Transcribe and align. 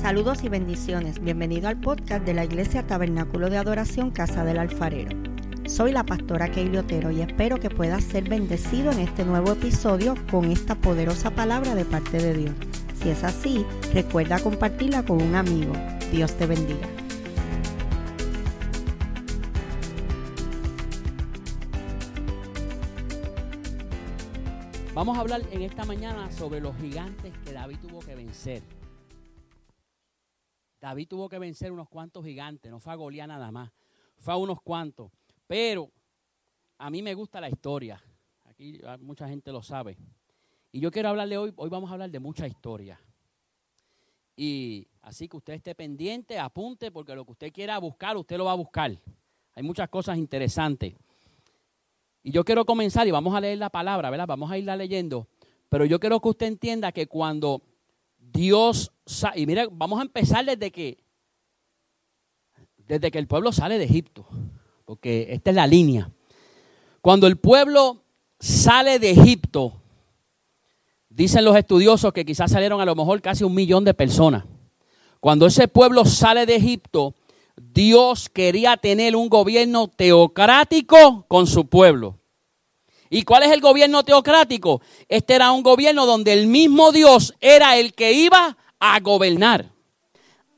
Saludos 0.00 0.42
y 0.42 0.48
bendiciones. 0.48 1.22
Bienvenido 1.22 1.68
al 1.68 1.78
podcast 1.78 2.24
de 2.24 2.34
la 2.34 2.44
Iglesia 2.44 2.84
Tabernáculo 2.86 3.50
de 3.50 3.58
Adoración 3.58 4.10
Casa 4.10 4.44
del 4.44 4.58
Alfarero. 4.58 5.16
Soy 5.66 5.92
la 5.92 6.04
pastora 6.04 6.50
Keili 6.50 6.78
Otero 6.78 7.10
y 7.10 7.20
espero 7.20 7.60
que 7.60 7.70
puedas 7.70 8.02
ser 8.02 8.28
bendecido 8.28 8.90
en 8.90 8.98
este 8.98 9.24
nuevo 9.24 9.52
episodio 9.52 10.14
con 10.30 10.50
esta 10.50 10.74
poderosa 10.74 11.30
palabra 11.30 11.74
de 11.74 11.84
parte 11.84 12.18
de 12.18 12.34
Dios. 12.34 12.54
Si 13.00 13.10
es 13.10 13.22
así, 13.22 13.64
recuerda 13.92 14.40
compartirla 14.40 15.04
con 15.04 15.22
un 15.22 15.36
amigo. 15.36 15.72
Dios 16.10 16.36
te 16.36 16.46
bendiga. 16.46 16.88
Vamos 24.94 25.16
a 25.16 25.20
hablar 25.20 25.42
en 25.50 25.62
esta 25.62 25.84
mañana 25.84 26.30
sobre 26.32 26.60
los 26.60 26.76
gigantes 26.76 27.32
que 27.44 27.52
David 27.52 27.76
tuvo 27.80 28.00
que 28.00 28.14
vencer. 28.14 28.62
David 30.82 31.06
tuvo 31.06 31.28
que 31.28 31.38
vencer 31.38 31.70
unos 31.70 31.88
cuantos 31.88 32.24
gigantes, 32.24 32.68
no 32.68 32.80
fue 32.80 32.92
a 32.92 32.96
Goliat 32.96 33.28
nada 33.28 33.52
más, 33.52 33.70
fue 34.18 34.34
a 34.34 34.36
unos 34.36 34.60
cuantos. 34.60 35.12
Pero 35.46 35.88
a 36.76 36.90
mí 36.90 37.02
me 37.02 37.14
gusta 37.14 37.40
la 37.40 37.48
historia, 37.48 38.02
aquí 38.46 38.80
mucha 38.98 39.28
gente 39.28 39.52
lo 39.52 39.62
sabe. 39.62 39.96
Y 40.72 40.80
yo 40.80 40.90
quiero 40.90 41.10
hablarle 41.10 41.38
hoy, 41.38 41.52
hoy 41.54 41.70
vamos 41.70 41.88
a 41.88 41.92
hablar 41.92 42.10
de 42.10 42.18
mucha 42.18 42.48
historia. 42.48 43.00
Y 44.34 44.88
así 45.02 45.28
que 45.28 45.36
usted 45.36 45.52
esté 45.52 45.76
pendiente, 45.76 46.36
apunte, 46.36 46.90
porque 46.90 47.14
lo 47.14 47.24
que 47.24 47.30
usted 47.30 47.52
quiera 47.52 47.78
buscar, 47.78 48.16
usted 48.16 48.36
lo 48.36 48.46
va 48.46 48.52
a 48.52 48.56
buscar. 48.56 48.98
Hay 49.54 49.62
muchas 49.62 49.88
cosas 49.88 50.18
interesantes. 50.18 50.94
Y 52.24 52.32
yo 52.32 52.44
quiero 52.44 52.64
comenzar 52.64 53.06
y 53.06 53.12
vamos 53.12 53.36
a 53.36 53.40
leer 53.40 53.58
la 53.58 53.70
palabra, 53.70 54.10
¿verdad? 54.10 54.26
Vamos 54.26 54.50
a 54.50 54.58
irla 54.58 54.74
leyendo. 54.74 55.28
Pero 55.68 55.84
yo 55.84 56.00
quiero 56.00 56.18
que 56.18 56.28
usted 56.28 56.46
entienda 56.46 56.90
que 56.90 57.06
cuando 57.06 57.62
Dios, 58.18 58.91
y 59.34 59.46
mire, 59.46 59.68
vamos 59.70 59.98
a 59.98 60.02
empezar 60.02 60.44
desde 60.44 60.70
que, 60.70 60.98
desde 62.78 63.10
que 63.10 63.18
el 63.18 63.26
pueblo 63.26 63.52
sale 63.52 63.78
de 63.78 63.84
Egipto, 63.84 64.26
porque 64.84 65.28
esta 65.30 65.50
es 65.50 65.56
la 65.56 65.66
línea. 65.66 66.10
Cuando 67.00 67.26
el 67.26 67.36
pueblo 67.36 68.02
sale 68.38 68.98
de 68.98 69.10
Egipto, 69.10 69.74
dicen 71.08 71.44
los 71.44 71.56
estudiosos 71.56 72.12
que 72.12 72.24
quizás 72.24 72.50
salieron 72.52 72.80
a 72.80 72.84
lo 72.84 72.94
mejor 72.94 73.20
casi 73.20 73.44
un 73.44 73.54
millón 73.54 73.84
de 73.84 73.94
personas. 73.94 74.44
Cuando 75.20 75.46
ese 75.46 75.68
pueblo 75.68 76.04
sale 76.04 76.46
de 76.46 76.56
Egipto, 76.56 77.14
Dios 77.56 78.28
quería 78.28 78.76
tener 78.76 79.14
un 79.14 79.28
gobierno 79.28 79.88
teocrático 79.88 81.24
con 81.28 81.46
su 81.46 81.66
pueblo. 81.66 82.18
¿Y 83.10 83.24
cuál 83.24 83.42
es 83.42 83.50
el 83.50 83.60
gobierno 83.60 84.04
teocrático? 84.04 84.80
Este 85.08 85.34
era 85.34 85.52
un 85.52 85.62
gobierno 85.62 86.06
donde 86.06 86.32
el 86.32 86.46
mismo 86.46 86.92
Dios 86.92 87.34
era 87.40 87.76
el 87.76 87.92
que 87.92 88.12
iba 88.12 88.56
a 88.84 88.98
gobernar 88.98 89.70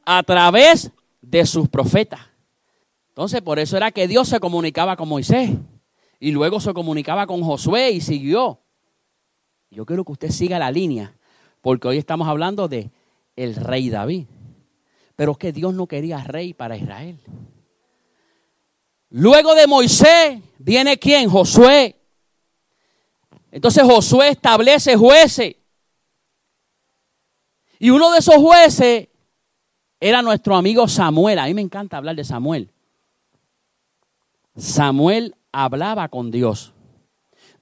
a 0.07 0.23
través 0.23 0.91
de 1.21 1.45
sus 1.45 1.69
profetas. 1.69 2.21
Entonces, 3.09 3.43
por 3.43 3.59
eso 3.59 3.77
era 3.77 3.93
que 3.93 4.09
Dios 4.09 4.29
se 4.29 4.41
comunicaba 4.41 4.97
con 4.97 5.11
Moisés 5.11 5.51
y 6.19 6.31
luego 6.31 6.59
se 6.59 6.73
comunicaba 6.73 7.27
con 7.27 7.43
Josué 7.43 7.91
y 7.91 8.01
siguió. 8.01 8.61
Yo 9.71 9.85
quiero 9.85 10.07
que 10.07 10.13
usted 10.13 10.31
siga 10.31 10.59
la 10.59 10.71
línea, 10.71 11.15
porque 11.61 11.87
hoy 11.87 11.99
estamos 11.99 12.27
hablando 12.27 12.67
de 12.67 12.91
el 13.37 13.57
rey 13.57 13.91
David. 13.91 14.25
Pero 15.17 15.33
es 15.33 15.39
que 15.39 15.53
Dios 15.53 15.75
no 15.75 15.87
quería 15.87 16.25
rey 16.25 16.55
para 16.55 16.79
Israel. 16.79 17.21
Luego 19.11 19.55
de 19.55 19.67
Moisés 19.67 20.41
viene 20.57 20.99
quién? 20.99 21.29
Josué. 21.29 22.01
Entonces 23.53 23.83
Josué 23.83 24.31
establece 24.31 24.97
jueces. 24.97 25.57
Y 27.79 27.91
uno 27.91 28.13
de 28.13 28.19
esos 28.19 28.37
jueces 28.37 29.09
era 30.01 30.23
nuestro 30.23 30.57
amigo 30.57 30.89
Samuel. 30.89 31.39
A 31.39 31.47
mí 31.47 31.55
me 31.55 31.63
encanta 31.63 31.97
hablar 31.97 32.17
de 32.17 32.25
Samuel. 32.25 32.71
Samuel 34.57 35.35
hablaba 35.53 36.09
con 36.09 36.31
Dios. 36.31 36.73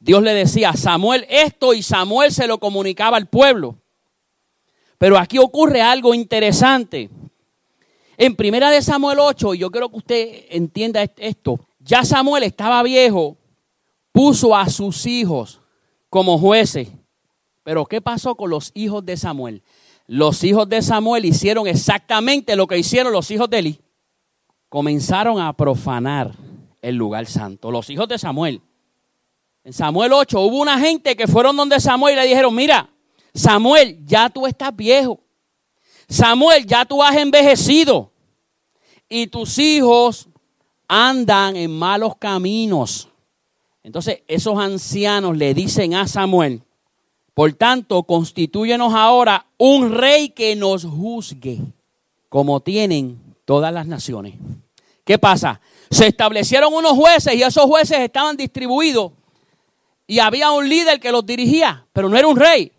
Dios 0.01 0.23
le 0.23 0.35
decía, 0.35 0.73
Samuel 0.73 1.27
esto 1.29 1.75
y 1.75 1.83
Samuel 1.83 2.33
se 2.33 2.47
lo 2.47 2.59
comunicaba 2.59 3.17
al 3.17 3.29
pueblo. 3.29 3.77
Pero 4.99 5.17
aquí 5.19 5.39
ocurre 5.39 5.81
algo 5.81 6.15
interesante. 6.15 7.11
En 8.17 8.37
primera 8.37 8.71
de 8.71 8.83
Samuel 8.83 9.19
8, 9.21 9.55
yo 9.55 9.71
quiero 9.71 9.89
que 9.89 9.97
usted 9.97 10.45
entienda 10.51 11.03
esto, 11.03 11.59
ya 11.81 12.05
Samuel 12.05 12.45
estaba 12.45 12.83
viejo, 12.83 13.37
puso 14.13 14.55
a 14.55 14.69
sus 14.69 15.07
hijos 15.07 15.61
como 16.09 16.39
jueces. 16.39 16.89
Pero 17.65 17.87
¿qué 17.87 18.01
pasó 18.01 18.35
con 18.35 18.51
los 18.51 18.71
hijos 18.75 19.05
de 19.05 19.17
Samuel? 19.17 19.63
Los 20.13 20.45
hijos 20.45 20.69
de 20.69 20.83
Samuel 20.83 21.25
hicieron 21.25 21.67
exactamente 21.67 22.55
lo 22.55 22.67
que 22.67 22.77
hicieron 22.77 23.15
los 23.15 23.31
hijos 23.31 23.49
de 23.49 23.61
Eli. 23.61 23.81
Comenzaron 24.69 25.41
a 25.41 25.55
profanar 25.55 26.37
el 26.83 26.97
lugar 26.97 27.25
santo. 27.25 27.71
Los 27.71 27.89
hijos 27.89 28.07
de 28.09 28.19
Samuel. 28.19 28.61
En 29.65 29.73
Samuel 29.73 30.13
8 30.13 30.39
hubo 30.39 30.61
una 30.61 30.79
gente 30.79 31.17
que 31.17 31.27
fueron 31.27 31.57
donde 31.57 31.81
Samuel 31.81 32.13
y 32.13 32.21
le 32.21 32.27
dijeron, 32.27 32.55
mira, 32.55 32.91
Samuel, 33.33 34.05
ya 34.05 34.29
tú 34.29 34.47
estás 34.47 34.77
viejo. 34.77 35.19
Samuel, 36.11 36.67
ya 36.67 36.85
tú 36.85 37.03
has 37.03 37.17
envejecido. 37.17 38.13
Y 39.09 39.29
tus 39.29 39.59
hijos 39.59 40.29
andan 40.89 41.57
en 41.57 41.71
malos 41.71 42.17
caminos. 42.19 43.09
Entonces 43.83 44.21
esos 44.29 44.59
ancianos 44.59 45.39
le 45.39 45.55
dicen 45.55 45.95
a 45.95 46.07
Samuel, 46.07 46.61
por 47.35 47.53
tanto, 47.55 48.03
constituyenos 48.03 48.93
ahora 48.95 49.47
un 49.57 49.93
rey 49.93 50.31
que 50.31 50.55
nos 50.55 50.85
juzgue, 50.85 51.61
como 52.29 52.61
tienen 52.61 53.21
todas 53.45 53.73
las 53.73 53.87
naciones. 53.87 54.35
¿Qué 55.05 55.19
pasa? 55.19 55.61
Se 55.91 56.07
establecieron 56.07 56.73
unos 56.75 56.93
jueces 56.93 57.35
y 57.35 57.43
esos 57.43 57.65
jueces 57.65 57.99
estaban 58.01 58.37
distribuidos 58.37 59.13
y 60.07 60.19
había 60.19 60.51
un 60.51 60.69
líder 60.69 61.01
que 61.01 61.11
los 61.11 61.25
dirigía, 61.25 61.87
pero 61.93 62.09
no 62.09 62.17
era 62.19 62.29
un 62.29 62.37
rey. 62.37 62.71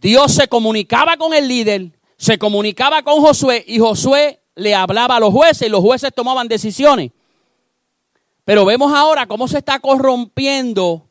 Dios 0.00 0.32
se 0.32 0.48
comunicaba 0.48 1.16
con 1.16 1.34
el 1.34 1.48
líder, 1.48 1.90
se 2.16 2.38
comunicaba 2.38 3.02
con 3.02 3.20
Josué 3.20 3.64
y 3.66 3.78
Josué 3.78 4.40
le 4.54 4.74
hablaba 4.74 5.16
a 5.16 5.20
los 5.20 5.32
jueces 5.32 5.66
y 5.66 5.70
los 5.70 5.80
jueces 5.80 6.12
tomaban 6.14 6.48
decisiones. 6.48 7.10
Pero 8.44 8.64
vemos 8.64 8.92
ahora 8.92 9.26
cómo 9.26 9.48
se 9.48 9.58
está 9.58 9.80
corrompiendo 9.80 11.09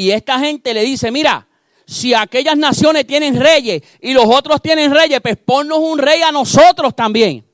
y 0.00 0.12
esta 0.12 0.38
gente 0.38 0.72
le 0.72 0.82
dice, 0.82 1.10
mira, 1.10 1.46
si 1.86 2.14
aquellas 2.14 2.56
naciones 2.56 3.06
tienen 3.06 3.38
reyes 3.38 3.82
y 4.00 4.14
los 4.14 4.24
otros 4.24 4.62
tienen 4.62 4.94
reyes, 4.94 5.20
pues 5.20 5.36
ponnos 5.36 5.78
un 5.78 5.98
rey 5.98 6.22
a 6.22 6.32
nosotros 6.32 6.96
también. 6.96 7.44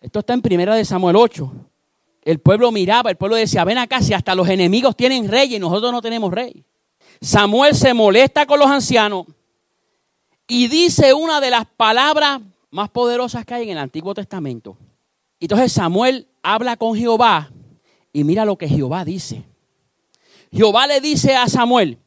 Esto 0.00 0.18
está 0.18 0.32
en 0.32 0.42
primera 0.42 0.74
de 0.74 0.84
Samuel 0.84 1.14
8. 1.14 1.52
El 2.22 2.40
pueblo 2.40 2.72
miraba, 2.72 3.10
el 3.10 3.16
pueblo 3.16 3.36
decía, 3.36 3.62
ven 3.62 3.78
acá, 3.78 4.02
si 4.02 4.14
hasta 4.14 4.34
los 4.34 4.48
enemigos 4.48 4.96
tienen 4.96 5.28
reyes 5.28 5.58
y 5.58 5.60
nosotros 5.60 5.92
no 5.92 6.02
tenemos 6.02 6.32
rey. 6.32 6.64
Samuel 7.20 7.76
se 7.76 7.94
molesta 7.94 8.46
con 8.46 8.58
los 8.58 8.68
ancianos 8.68 9.26
y 10.48 10.66
dice 10.66 11.14
una 11.14 11.40
de 11.40 11.50
las 11.50 11.66
palabras 11.66 12.40
más 12.72 12.90
poderosas 12.90 13.44
que 13.44 13.54
hay 13.54 13.62
en 13.62 13.70
el 13.70 13.78
Antiguo 13.78 14.12
Testamento. 14.12 14.76
Entonces 15.38 15.70
Samuel 15.70 16.26
habla 16.42 16.76
con 16.76 16.96
Jehová 16.96 17.52
y 18.12 18.24
mira 18.24 18.44
lo 18.44 18.58
que 18.58 18.66
Jehová 18.66 19.04
dice. 19.04 19.44
Jehová 20.52 20.86
le 20.86 21.00
dice 21.00 21.34
a 21.34 21.48
Samuel, 21.48 21.98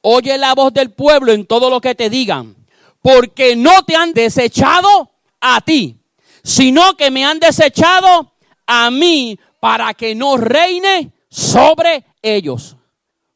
oye 0.00 0.36
la 0.38 0.54
voz 0.54 0.72
del 0.72 0.90
pueblo 0.90 1.32
en 1.32 1.46
todo 1.46 1.70
lo 1.70 1.80
que 1.80 1.94
te 1.94 2.10
digan, 2.10 2.56
porque 3.02 3.56
no 3.56 3.82
te 3.84 3.96
han 3.96 4.12
desechado 4.12 5.10
a 5.40 5.60
ti, 5.60 5.98
sino 6.42 6.96
que 6.96 7.10
me 7.10 7.24
han 7.24 7.40
desechado 7.40 8.32
a 8.66 8.90
mí 8.90 9.38
para 9.60 9.94
que 9.94 10.14
no 10.14 10.36
reine 10.36 11.12
sobre 11.28 12.04
ellos. 12.22 12.76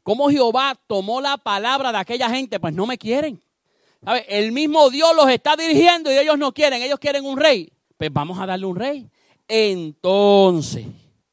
¿Cómo 0.03 0.31
Jehová 0.31 0.77
tomó 0.87 1.21
la 1.21 1.37
palabra 1.37 1.93
de 1.93 1.99
aquella 1.99 2.31
gente? 2.31 2.59
Pues 2.59 2.73
no 2.73 2.87
me 2.87 2.99
quieren. 2.99 3.41
El 4.29 4.53
mismo 4.53 4.89
Dios 4.91 5.15
los 5.15 5.29
está 5.29 5.57
dirigiendo 5.57 6.11
y 6.11 6.17
ellos 6.17 6.39
no 6.39 6.53
quieren, 6.53 6.83
ellos 6.83 6.99
quieren 6.99 7.25
un 7.25 7.39
rey. 7.39 7.71
Pues 7.99 8.11
vamos 8.13 8.39
a 8.39 8.47
darle 8.47 8.65
un 8.65 8.77
rey. 8.77 9.07
Entonces, 9.47 10.87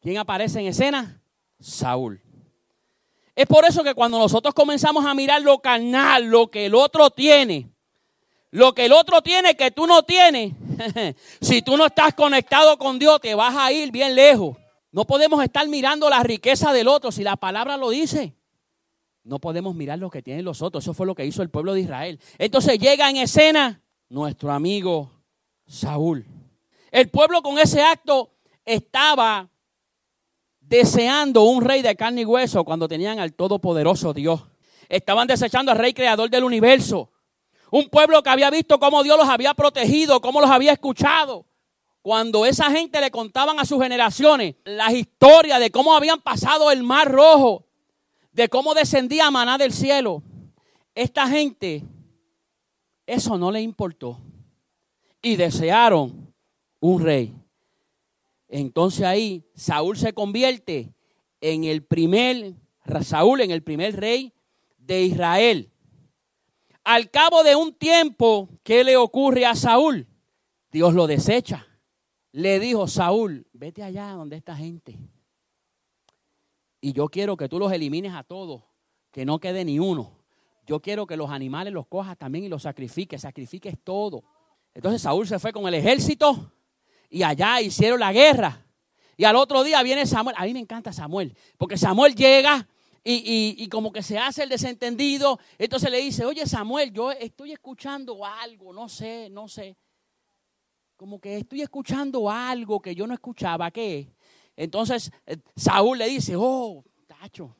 ¿Quién 0.08 0.20
aparece 0.20 0.62
en 0.62 0.68
escena? 0.68 1.22
Saúl. 1.60 2.22
Es 3.38 3.45
por 3.45 3.66
eso 3.66 3.84
que 3.84 3.94
cuando 3.94 4.18
nosotros 4.18 4.51
comenzamos 4.56 5.06
a 5.06 5.13
mirar 5.13 5.44
lo 5.44 5.60
carnal, 5.60 6.24
lo 6.24 6.50
que 6.50 6.66
el 6.66 6.74
otro 6.74 7.12
tiene, 7.12 7.69
lo 8.50 8.74
que 8.74 8.86
el 8.86 8.94
otro 8.94 9.22
tiene 9.22 9.56
que 9.56 9.69
tú 9.69 9.86
no 9.86 10.01
tienes, 10.01 10.54
si 11.39 11.62
tú 11.62 11.78
no 11.78 11.86
estás 11.86 12.16
conectado 12.16 12.80
con 12.80 12.98
Dios, 12.98 13.22
te 13.22 13.36
vas 13.36 13.56
a 13.56 13.72
ir 13.72 13.92
bien 13.92 14.16
lejos. 14.16 14.57
No 14.92 15.06
podemos 15.06 15.44
estar 15.44 15.68
mirando 15.68 16.10
la 16.10 16.24
riqueza 16.24 16.74
del 16.74 16.88
otro 16.88 17.12
si 17.12 17.24
la 17.24 17.36
palabra 17.36 17.78
lo 17.78 17.92
dice. 17.92 18.34
No 19.24 19.38
podemos 19.38 19.75
mirar 19.75 20.00
lo 20.00 20.10
que 20.10 20.24
tienen 20.24 20.44
los 20.44 20.63
otros. 20.63 20.83
Eso 20.83 20.95
fue 20.95 21.06
lo 21.06 21.13
que 21.13 21.28
hizo 21.28 21.44
el 21.44 21.51
pueblo 21.51 21.75
de 21.75 21.81
Israel. 21.81 22.19
Entonces 22.40 22.80
llega 22.80 23.07
en 23.07 23.18
escena 23.18 23.83
nuestro 24.10 24.51
amigo 24.51 25.12
Saúl. 25.68 26.25
El 26.90 27.10
pueblo 27.10 27.44
con 27.44 27.60
ese 27.60 27.83
acto 27.83 28.31
estaba 28.66 29.48
deseando 30.68 31.44
un 31.44 31.64
rey 31.64 31.81
de 31.81 31.96
carne 31.96 32.22
y 32.22 32.25
hueso 32.25 32.64
cuando 32.64 32.88
tenían 32.88 33.19
al 33.19 33.34
Todopoderoso 33.34 34.14
Dios. 34.14 34.44
Estaban 34.90 35.28
desechando 35.28 35.72
al 35.72 35.78
rey 35.78 35.94
creador 35.94 36.30
del 36.30 36.44
universo. 36.44 37.12
Un 37.72 37.90
pueblo 37.90 38.22
que 38.24 38.30
había 38.30 38.50
visto 38.50 38.80
cómo 38.80 39.04
Dios 39.04 39.18
los 39.18 39.28
había 39.28 39.54
protegido, 39.54 40.22
cómo 40.22 40.42
los 40.42 40.50
había 40.50 40.74
escuchado. 40.74 41.46
Cuando 42.02 42.46
esa 42.46 42.72
gente 42.72 43.02
le 43.02 43.12
contaban 43.12 43.60
a 43.60 43.66
sus 43.66 43.81
generaciones 43.81 44.56
las 44.64 44.94
historias 44.94 45.60
de 45.60 45.72
cómo 45.72 45.94
habían 45.94 46.22
pasado 46.22 46.72
el 46.72 46.84
mar 46.84 47.12
rojo, 47.12 47.66
de 48.31 48.48
cómo 48.48 48.74
descendía 48.74 49.30
maná 49.31 49.58
del 49.58 49.74
cielo, 49.74 50.24
esta 50.96 51.28
gente 51.28 51.84
eso 53.06 53.38
no 53.38 53.52
le 53.52 53.62
importó. 53.62 54.19
Y 55.22 55.36
desearon 55.36 56.34
un 56.80 57.04
rey. 57.04 57.34
Entonces 58.48 59.06
ahí 59.06 59.46
Saúl 59.56 59.98
se 59.98 60.14
convierte 60.14 60.94
en 61.42 61.64
el 61.64 61.84
primer, 61.84 62.54
Saúl 63.02 63.42
en 63.42 63.52
el 63.52 63.64
primer 63.64 63.96
rey 63.96 64.34
de 64.78 65.04
Israel. 65.04 65.72
Al 66.84 67.12
cabo 67.12 67.44
de 67.44 67.56
un 67.56 67.74
tiempo, 67.74 68.50
¿qué 68.64 68.84
le 68.84 68.96
ocurre 68.96 69.46
a 69.46 69.56
Saúl? 69.56 70.08
Dios 70.72 70.94
lo 70.94 71.08
desecha. 71.08 71.68
Le 72.32 72.60
dijo, 72.60 72.88
Saúl, 72.88 73.46
vete 73.52 73.84
allá 73.84 74.12
donde 74.12 74.38
esta 74.38 74.56
gente. 74.56 74.98
Y 76.80 76.94
yo 76.94 77.10
quiero 77.10 77.36
que 77.36 77.50
tú 77.50 77.60
los 77.60 77.72
elimines 77.72 78.14
a 78.14 78.24
todos, 78.24 78.64
que 79.12 79.26
no 79.26 79.40
quede 79.40 79.66
ni 79.66 79.80
uno. 79.80 80.14
Yo 80.66 80.82
quiero 80.82 81.08
que 81.08 81.18
los 81.18 81.30
animales 81.30 81.74
los 81.74 81.88
cojas 81.88 82.18
también 82.18 82.46
y 82.46 82.50
los 82.50 82.64
sacrifiques, 82.64 83.22
sacrifiques 83.22 83.78
todo. 83.84 84.24
Entonces 84.74 85.02
Saúl 85.02 85.28
se 85.28 85.40
fue 85.40 85.52
con 85.52 85.68
el 85.68 85.74
ejército 85.74 86.52
y 87.09 87.24
allá 87.24 87.62
hicieron 87.62 88.00
la 88.00 88.12
guerra. 88.12 88.65
Y 89.15 89.25
al 89.25 89.36
otro 89.36 89.63
día 89.63 89.81
viene 89.83 90.06
Samuel. 90.06 90.36
A 90.38 90.45
mí 90.45 90.54
me 90.54 90.59
encanta 90.59 90.94
Samuel, 90.94 91.36
porque 91.57 91.77
Samuel 91.77 92.15
llega 92.15 92.68
y, 93.04 93.68
como 93.69 93.92
que 93.92 94.04
se 94.04 94.18
hace 94.18 94.44
el 94.44 94.50
desentendido. 94.50 95.39
Entonces 95.57 95.89
le 95.89 96.00
dice, 96.00 96.25
oye 96.25 96.45
Samuel, 96.45 96.92
yo 96.92 97.12
estoy 97.12 97.54
escuchando 97.54 98.25
algo, 98.25 98.74
no 98.74 98.89
sé, 98.89 99.30
no 99.30 99.48
sé. 99.48 99.77
Como 100.98 101.19
que 101.19 101.38
estoy 101.38 101.62
escuchando 101.62 102.30
algo 102.30 102.81
que 102.81 102.95
yo 102.95 103.07
no 103.07 103.13
escuchaba, 103.13 103.71
¿qué? 103.71 104.13
Entonces 104.56 105.12
eh, 105.25 105.38
Saúl 105.56 106.00
le 106.00 106.07
dice, 106.09 106.33
oh, 106.36 106.83
tacho, 107.06 107.56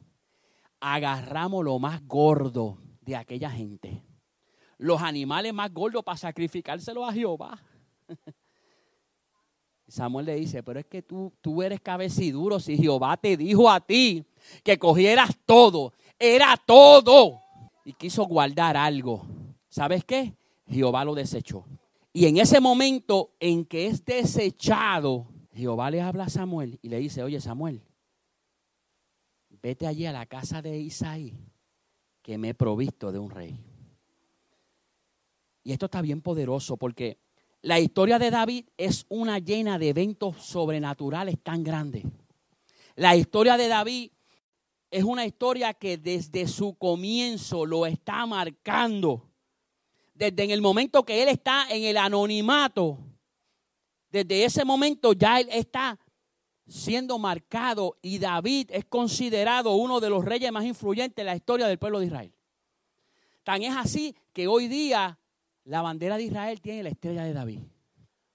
agarramos 0.80 1.64
lo 1.64 1.80
más 1.80 2.06
gordo 2.06 2.80
de 3.02 3.16
aquella 3.16 3.50
gente. 3.50 4.04
Los 4.78 5.02
animales 5.02 5.54
más 5.54 5.72
gordos 5.72 6.04
para 6.04 6.18
sacrificárselos 6.18 7.08
a 7.08 7.14
Jehová. 7.14 7.64
Samuel 9.88 10.26
le 10.26 10.36
dice, 10.36 10.64
pero 10.64 10.80
es 10.80 10.86
que 10.86 11.02
tú, 11.02 11.32
tú 11.42 11.64
eres 11.64 11.80
cabeciduro 11.80 12.60
si 12.60 12.78
Jehová 12.78 13.16
te 13.18 13.38
dijo 13.38 13.70
a 13.70 13.80
ti 13.80 14.26
que 14.64 14.78
cogieras 14.78 15.38
todo, 15.46 15.94
era 16.20 16.58
todo. 16.66 17.42
Y 17.86 17.94
quiso 17.94 18.26
guardar 18.26 18.76
algo. 18.76 19.26
¿Sabes 19.70 20.04
qué? 20.04 20.34
Jehová 20.70 21.06
lo 21.06 21.16
desechó. 21.16 21.66
Y 22.12 22.26
en 22.26 22.38
ese 22.38 22.60
momento 22.60 23.32
en 23.40 23.64
que 23.64 23.88
es 23.88 24.04
desechado, 24.04 25.28
Jehová 25.54 25.90
le 25.90 26.02
habla 26.02 26.26
a 26.26 26.30
Samuel 26.30 26.80
y 26.82 26.90
le 26.90 27.00
dice, 27.00 27.24
oye 27.24 27.40
Samuel, 27.40 27.82
vete 29.62 29.88
allí 29.88 30.06
a 30.06 30.12
la 30.12 30.26
casa 30.26 30.62
de 30.62 30.78
Isaí, 30.78 31.34
que 32.22 32.38
me 32.38 32.50
he 32.50 32.54
provisto 32.54 33.12
de 33.12 33.20
un 33.20 33.30
rey. 33.30 33.60
Y 35.64 35.72
esto 35.72 35.86
está 35.86 36.02
bien 36.02 36.22
poderoso 36.22 36.78
porque 36.78 37.18
la 37.68 37.82
historia 37.82 38.18
de 38.18 38.32
David 38.32 38.64
es 38.78 39.06
una 39.10 39.40
llena 39.40 39.78
de 39.78 39.90
eventos 39.90 40.38
sobrenaturales 40.38 41.38
tan 41.44 41.66
grandes. 41.66 42.06
La 42.96 43.18
historia 43.18 43.58
de 43.58 43.68
David 43.68 44.12
es 44.90 45.04
una 45.04 45.26
historia 45.26 45.74
que 45.74 45.98
desde 45.98 46.48
su 46.48 46.76
comienzo 46.76 47.66
lo 47.66 47.86
está 47.86 48.26
marcando. 48.26 49.22
Desde 50.14 50.46
en 50.46 50.52
el 50.52 50.62
momento 50.62 51.04
que 51.04 51.22
él 51.22 51.28
está 51.28 51.68
en 51.70 51.84
el 51.84 51.98
anonimato, 51.98 53.00
desde 54.10 54.46
ese 54.46 54.64
momento 54.64 55.12
ya 55.12 55.42
él 55.42 55.50
está 55.52 56.00
siendo 56.70 57.20
marcado 57.20 57.98
y 58.02 58.18
David 58.18 58.70
es 58.72 58.86
considerado 58.86 59.76
uno 59.76 60.00
de 60.00 60.10
los 60.10 60.24
reyes 60.24 60.54
más 60.54 60.64
influyentes 60.64 61.18
de 61.18 61.26
la 61.26 61.36
historia 61.36 61.68
del 61.68 61.80
pueblo 61.80 62.00
de 62.00 62.06
Israel. 62.06 62.34
Tan 63.44 63.62
es 63.62 63.76
así 63.76 64.16
que 64.32 64.48
hoy 64.48 64.70
día 64.70 65.20
la 65.68 65.82
bandera 65.82 66.16
de 66.16 66.24
Israel 66.24 66.62
tiene 66.62 66.84
la 66.84 66.90
estrella 66.90 67.24
de 67.24 67.34
David. 67.34 67.60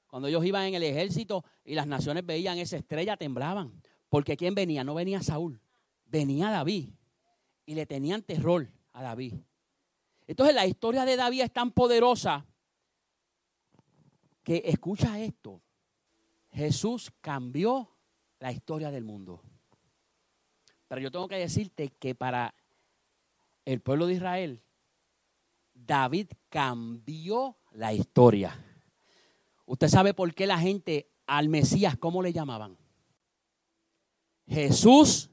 Cuando 0.07 0.29
ellos 0.29 0.45
iban 0.45 0.65
en 0.65 0.75
el 0.75 0.83
ejército 0.83 1.45
y 1.65 1.75
las 1.75 1.87
naciones 1.87 2.27
veían 2.27 2.59
esa 2.59 2.77
estrella, 2.77 3.17
temblaban. 3.17 3.83
Porque 4.11 4.37
¿quién 4.37 4.55
venía? 4.55 4.85
No 4.85 4.95
venía 4.95 5.23
Saúl, 5.23 5.59
venía 6.05 6.51
David. 6.51 6.91
Y 7.65 7.75
le 7.75 7.87
tenían 7.87 8.23
terror 8.23 8.71
a 8.93 9.03
David. 9.03 9.35
Entonces 10.27 10.55
la 10.55 10.67
historia 10.67 11.07
de 11.07 11.17
David 11.17 11.43
es 11.43 11.53
tan 11.53 11.71
poderosa 11.71 12.45
que 14.43 14.63
escucha 14.67 15.19
esto. 15.19 15.63
Jesús 16.51 17.11
cambió 17.23 17.97
la 18.41 18.53
historia 18.53 18.91
del 18.91 19.05
mundo. 19.05 19.43
Pero 20.87 21.01
yo 21.01 21.11
tengo 21.11 21.29
que 21.29 21.37
decirte 21.37 21.89
que 21.99 22.15
para 22.15 22.55
el 23.65 23.81
pueblo 23.81 24.07
de 24.07 24.15
Israel 24.15 24.63
David 25.87 26.29
cambió 26.49 27.57
la 27.73 27.93
historia. 27.93 28.57
Usted 29.67 29.89
sabe 29.89 30.15
por 30.15 30.35
qué 30.35 30.47
la 30.47 30.59
gente 30.59 31.11
al 31.27 31.49
Mesías, 31.49 31.97
¿cómo 31.97 32.23
le 32.23 32.33
llamaban? 32.33 32.77
Jesús, 34.47 35.31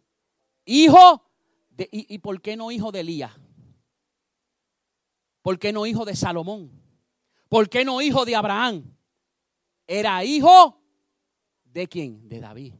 hijo 0.65 1.23
de... 1.71 1.89
¿Y, 1.91 2.17
por 2.19 2.41
qué 2.41 2.55
no 2.55 2.71
hijo 2.71 2.91
de 2.91 3.01
Elías? 3.01 3.31
¿Por 5.41 5.59
qué 5.59 5.73
no 5.73 5.85
hijo 5.85 6.05
de 6.05 6.15
Salomón? 6.15 6.71
¿Por 7.47 7.69
qué 7.69 7.83
no 7.83 8.01
hijo 8.01 8.25
de 8.25 8.35
Abraham? 8.35 8.95
Era 9.87 10.23
hijo 10.23 10.79
de 11.63 11.87
quién? 11.87 12.29
De 12.29 12.39
David. 12.39 12.73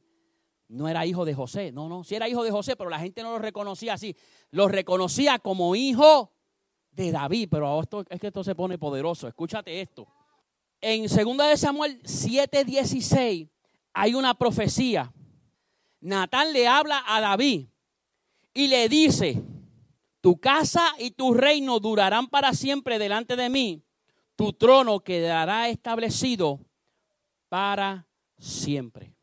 No 0.67 0.87
era 0.87 1.05
hijo 1.05 1.25
de 1.25 1.33
José, 1.33 1.71
no, 1.71 1.89
no, 1.89 2.03
sí 2.03 2.13
era 2.13 2.29
hijo 2.29 2.43
de 2.43 2.51
José, 2.51 2.75
pero 2.75 2.91
la 2.91 2.99
gente 2.99 3.23
no 3.23 3.31
lo 3.31 3.39
reconocía 3.39 3.93
así. 3.93 4.15
Lo 4.51 4.67
reconocía 4.67 5.39
como 5.39 5.75
hijo 5.75 6.31
de 6.91 7.11
David, 7.11 7.47
pero 7.49 7.81
esto, 7.81 8.05
es 8.09 8.19
que 8.19 8.27
esto 8.27 8.43
se 8.43 8.55
pone 8.55 8.77
poderoso. 8.77 9.27
Escúchate 9.27 9.81
esto. 9.81 10.07
En 10.81 11.03
2 11.03 11.37
de 11.49 11.57
Samuel 11.57 12.01
7:16 12.03 13.49
hay 13.93 14.13
una 14.13 14.33
profecía. 14.33 15.11
Natán 16.01 16.53
le 16.53 16.67
habla 16.67 17.03
a 17.05 17.19
David 17.19 17.67
y 18.53 18.67
le 18.67 18.87
dice, 18.87 19.41
tu 20.21 20.39
casa 20.39 20.93
y 20.97 21.11
tu 21.11 21.33
reino 21.33 21.79
durarán 21.79 22.27
para 22.27 22.53
siempre 22.53 22.97
delante 22.97 23.35
de 23.35 23.49
mí, 23.49 23.83
tu 24.35 24.53
trono 24.53 25.01
quedará 25.01 25.67
establecido 25.67 26.59
para 27.49 28.07
siempre. 28.37 29.13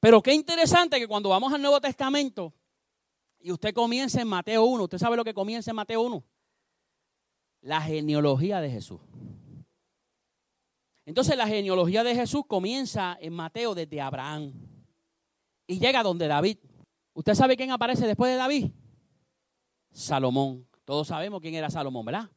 Pero 0.00 0.22
qué 0.22 0.32
interesante 0.32 0.98
que 0.98 1.08
cuando 1.08 1.28
vamos 1.28 1.52
al 1.52 1.60
Nuevo 1.60 1.80
Testamento 1.80 2.54
y 3.40 3.52
usted 3.52 3.74
comienza 3.74 4.22
en 4.22 4.28
Mateo 4.28 4.64
1, 4.64 4.84
usted 4.84 4.98
sabe 4.98 5.16
lo 5.16 5.24
que 5.24 5.34
comienza 5.34 5.70
en 5.70 5.76
Mateo 5.76 6.02
1 6.02 6.24
la 7.60 7.80
genealogía 7.80 8.60
de 8.60 8.70
Jesús. 8.70 9.00
Entonces 11.04 11.36
la 11.36 11.46
genealogía 11.46 12.04
de 12.04 12.14
Jesús 12.14 12.42
comienza 12.46 13.16
en 13.20 13.32
Mateo 13.32 13.74
desde 13.74 14.00
Abraham 14.00 14.52
y 15.66 15.78
llega 15.78 16.02
donde 16.02 16.28
David. 16.28 16.58
¿Usted 17.14 17.34
sabe 17.34 17.56
quién 17.56 17.70
aparece 17.70 18.06
después 18.06 18.30
de 18.30 18.36
David? 18.36 18.70
Salomón. 19.90 20.66
Todos 20.84 21.08
sabemos 21.08 21.40
quién 21.40 21.54
era 21.54 21.70
Salomón, 21.70 22.04
¿verdad? 22.04 22.30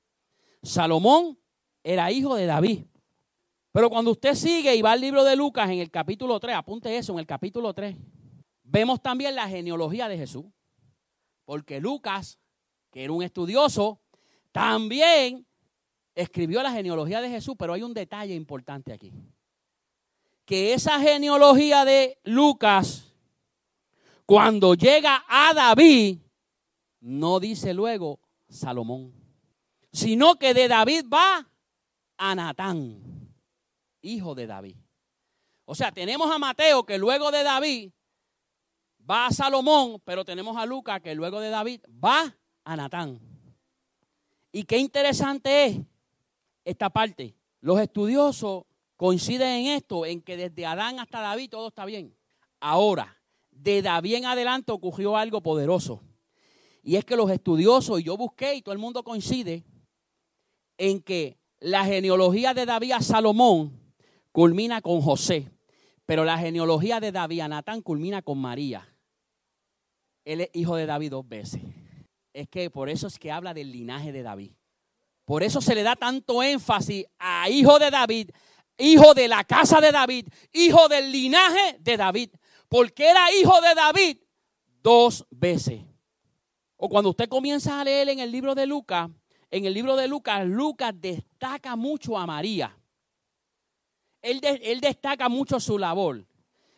Salomón 0.63 1.37
era 1.83 2.11
hijo 2.11 2.35
de 2.35 2.45
David. 2.45 2.83
Pero 3.71 3.89
cuando 3.89 4.11
usted 4.11 4.35
sigue 4.35 4.75
y 4.75 4.81
va 4.81 4.91
al 4.91 5.01
libro 5.01 5.23
de 5.23 5.35
Lucas 5.35 5.69
en 5.69 5.79
el 5.79 5.89
capítulo 5.89 6.39
3, 6.39 6.55
apunte 6.55 6.97
eso, 6.97 7.13
en 7.13 7.19
el 7.19 7.25
capítulo 7.25 7.73
3, 7.73 7.95
vemos 8.63 9.01
también 9.01 9.35
la 9.35 9.47
genealogía 9.47 10.09
de 10.09 10.17
Jesús. 10.17 10.45
Porque 11.45 11.79
Lucas, 11.79 12.39
que 12.91 13.03
era 13.03 13.13
un 13.13 13.23
estudioso, 13.23 14.00
también 14.51 15.45
escribió 16.15 16.61
la 16.61 16.71
genealogía 16.71 17.21
de 17.21 17.29
Jesús, 17.29 17.55
pero 17.57 17.73
hay 17.73 17.83
un 17.83 17.93
detalle 17.93 18.35
importante 18.35 18.93
aquí. 18.93 19.13
Que 20.45 20.73
esa 20.73 20.99
genealogía 20.99 21.85
de 21.85 22.19
Lucas, 22.23 23.13
cuando 24.25 24.73
llega 24.73 25.23
a 25.27 25.53
David, 25.53 26.19
no 26.99 27.39
dice 27.39 27.73
luego 27.73 28.19
Salomón, 28.49 29.13
sino 29.91 30.35
que 30.35 30.53
de 30.53 30.67
David 30.67 31.05
va 31.11 31.49
a 32.17 32.35
Natán, 32.35 33.33
hijo 34.01 34.35
de 34.35 34.47
David. 34.47 34.75
O 35.65 35.75
sea, 35.75 35.91
tenemos 35.91 36.29
a 36.29 36.37
Mateo 36.37 36.85
que 36.85 36.97
luego 36.97 37.31
de 37.31 37.43
David 37.43 37.91
va 39.09 39.27
a 39.27 39.31
Salomón, 39.31 40.01
pero 40.03 40.25
tenemos 40.25 40.57
a 40.57 40.65
Lucas 40.65 41.01
que 41.01 41.15
luego 41.15 41.39
de 41.39 41.49
David 41.49 41.81
va 42.03 42.35
a 42.65 42.75
Natán. 42.75 43.30
Y 44.51 44.63
qué 44.63 44.77
interesante 44.77 45.65
es 45.65 45.77
esta 46.65 46.89
parte. 46.89 47.35
Los 47.61 47.79
estudiosos 47.79 48.65
coinciden 48.97 49.47
en 49.47 49.65
esto, 49.77 50.05
en 50.05 50.21
que 50.21 50.37
desde 50.37 50.65
Adán 50.65 50.99
hasta 50.99 51.21
David 51.21 51.49
todo 51.49 51.69
está 51.69 51.85
bien. 51.85 52.15
Ahora, 52.59 53.17
de 53.49 53.81
David 53.81 54.15
en 54.15 54.25
adelante 54.25 54.71
ocurrió 54.71 55.17
algo 55.17 55.41
poderoso. 55.41 56.01
Y 56.83 56.95
es 56.95 57.05
que 57.05 57.15
los 57.15 57.29
estudiosos, 57.29 57.99
y 57.99 58.03
yo 58.03 58.17
busqué 58.17 58.55
y 58.55 58.61
todo 58.61 58.73
el 58.73 58.79
mundo 58.79 59.03
coincide, 59.03 59.63
en 60.77 61.01
que 61.01 61.37
la 61.59 61.85
genealogía 61.85 62.53
de 62.53 62.65
David 62.65 62.93
a 62.93 63.01
Salomón 63.01 63.79
culmina 64.31 64.81
con 64.81 65.01
José, 65.01 65.51
pero 66.05 66.25
la 66.25 66.37
genealogía 66.37 66.99
de 66.99 67.11
David 67.11 67.41
a 67.41 67.47
Natán 67.47 67.81
culmina 67.81 68.21
con 68.21 68.39
María. 68.39 68.87
Él 70.25 70.41
es 70.41 70.49
hijo 70.53 70.75
de 70.75 70.85
David 70.85 71.11
dos 71.11 71.27
veces. 71.27 71.61
Es 72.33 72.47
que 72.47 72.69
por 72.69 72.89
eso 72.89 73.07
es 73.07 73.19
que 73.19 73.31
habla 73.31 73.53
del 73.53 73.71
linaje 73.71 74.11
de 74.11 74.23
David. 74.23 74.53
Por 75.25 75.43
eso 75.43 75.61
se 75.61 75.75
le 75.75 75.83
da 75.83 75.95
tanto 75.95 76.41
énfasis 76.43 77.05
a 77.19 77.49
hijo 77.49 77.79
de 77.79 77.91
David, 77.91 78.31
hijo 78.77 79.13
de 79.13 79.27
la 79.27 79.43
casa 79.43 79.79
de 79.79 79.91
David, 79.91 80.27
hijo 80.53 80.87
del 80.87 81.11
linaje 81.11 81.77
de 81.79 81.97
David. 81.97 82.29
Porque 82.67 83.09
era 83.09 83.31
hijo 83.33 83.59
de 83.61 83.75
David 83.75 84.17
dos 84.81 85.25
veces. 85.29 85.81
O 86.77 86.89
cuando 86.89 87.11
usted 87.11 87.29
comienza 87.29 87.79
a 87.79 87.83
leer 87.83 88.09
en 88.09 88.19
el 88.19 88.31
libro 88.31 88.55
de 88.55 88.65
Lucas, 88.65 89.09
en 89.51 89.65
el 89.65 89.73
libro 89.73 89.95
de 89.95 90.07
Lucas, 90.07 90.47
Lucas 90.47 90.93
destaca 90.95 91.75
mucho 91.75 92.17
a 92.17 92.25
María. 92.25 92.75
Él, 94.21 94.39
él, 94.43 94.79
destaca 94.79 95.29
mucho 95.29 95.59
su 95.59 95.77
labor. 95.77 96.25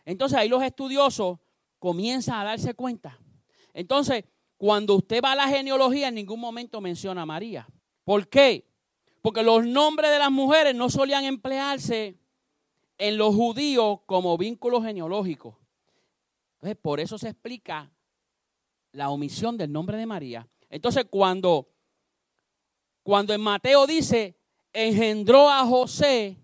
Entonces 0.06 0.38
ahí 0.38 0.50
los 0.50 0.64
estudiosos 0.64 1.40
comienzan 1.80 2.40
a 2.40 2.44
darse 2.44 2.74
cuenta. 2.74 3.20
Entonces, 3.74 4.24
cuando 4.64 4.96
usted 4.96 5.22
va 5.22 5.34
a 5.34 5.36
la 5.36 5.50
genealogía, 5.50 6.08
en 6.08 6.16
ningún 6.16 6.40
momento 6.40 6.80
menciona 6.80 7.24
a 7.24 7.26
María. 7.26 7.68
¿Por 8.06 8.30
qué? 8.30 8.66
Porque 9.22 9.44
los 9.44 9.66
nombres 9.68 10.10
de 10.10 10.18
las 10.18 10.32
mujeres 10.32 10.74
no 10.74 10.90
solían 10.90 11.26
emplearse 11.26 12.18
en 12.98 13.18
los 13.18 13.36
judíos 13.36 14.00
como 14.06 14.38
vínculos 14.38 14.86
genealógicos. 14.86 15.58
Entonces, 16.54 16.78
por 16.82 17.02
eso 17.02 17.18
se 17.18 17.28
explica 17.28 17.92
la 18.94 19.10
omisión 19.10 19.58
del 19.58 19.70
nombre 19.70 19.98
de 19.98 20.06
María. 20.06 20.48
Entonces, 20.70 21.08
cuando 21.10 21.68
cuando 23.04 23.34
en 23.34 23.42
Mateo 23.42 23.86
dice, 23.86 24.38
engendró 24.72 25.50
a 25.50 25.66
José, 25.66 26.38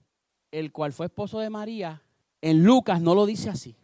el 0.52 0.74
cual 0.74 0.92
fue 0.92 1.06
esposo 1.06 1.40
de 1.40 1.50
María, 1.50 2.04
en 2.42 2.66
Lucas 2.66 3.00
no 3.00 3.16
lo 3.16 3.26
dice 3.26 3.50
así. 3.50 3.78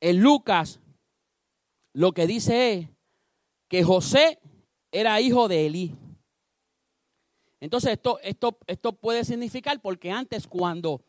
En 0.00 0.20
Lucas 0.20 0.80
lo 1.92 2.12
que 2.12 2.26
dice 2.26 2.74
es 2.74 2.88
que 3.68 3.82
José 3.82 4.38
era 4.90 5.20
hijo 5.20 5.48
de 5.48 5.66
Elí. 5.66 5.94
Entonces 7.60 7.92
esto, 7.92 8.20
esto, 8.22 8.58
esto 8.66 8.92
puede 8.92 9.24
significar 9.24 9.80
porque 9.80 10.10
antes 10.10 10.46
cuando 10.46 11.02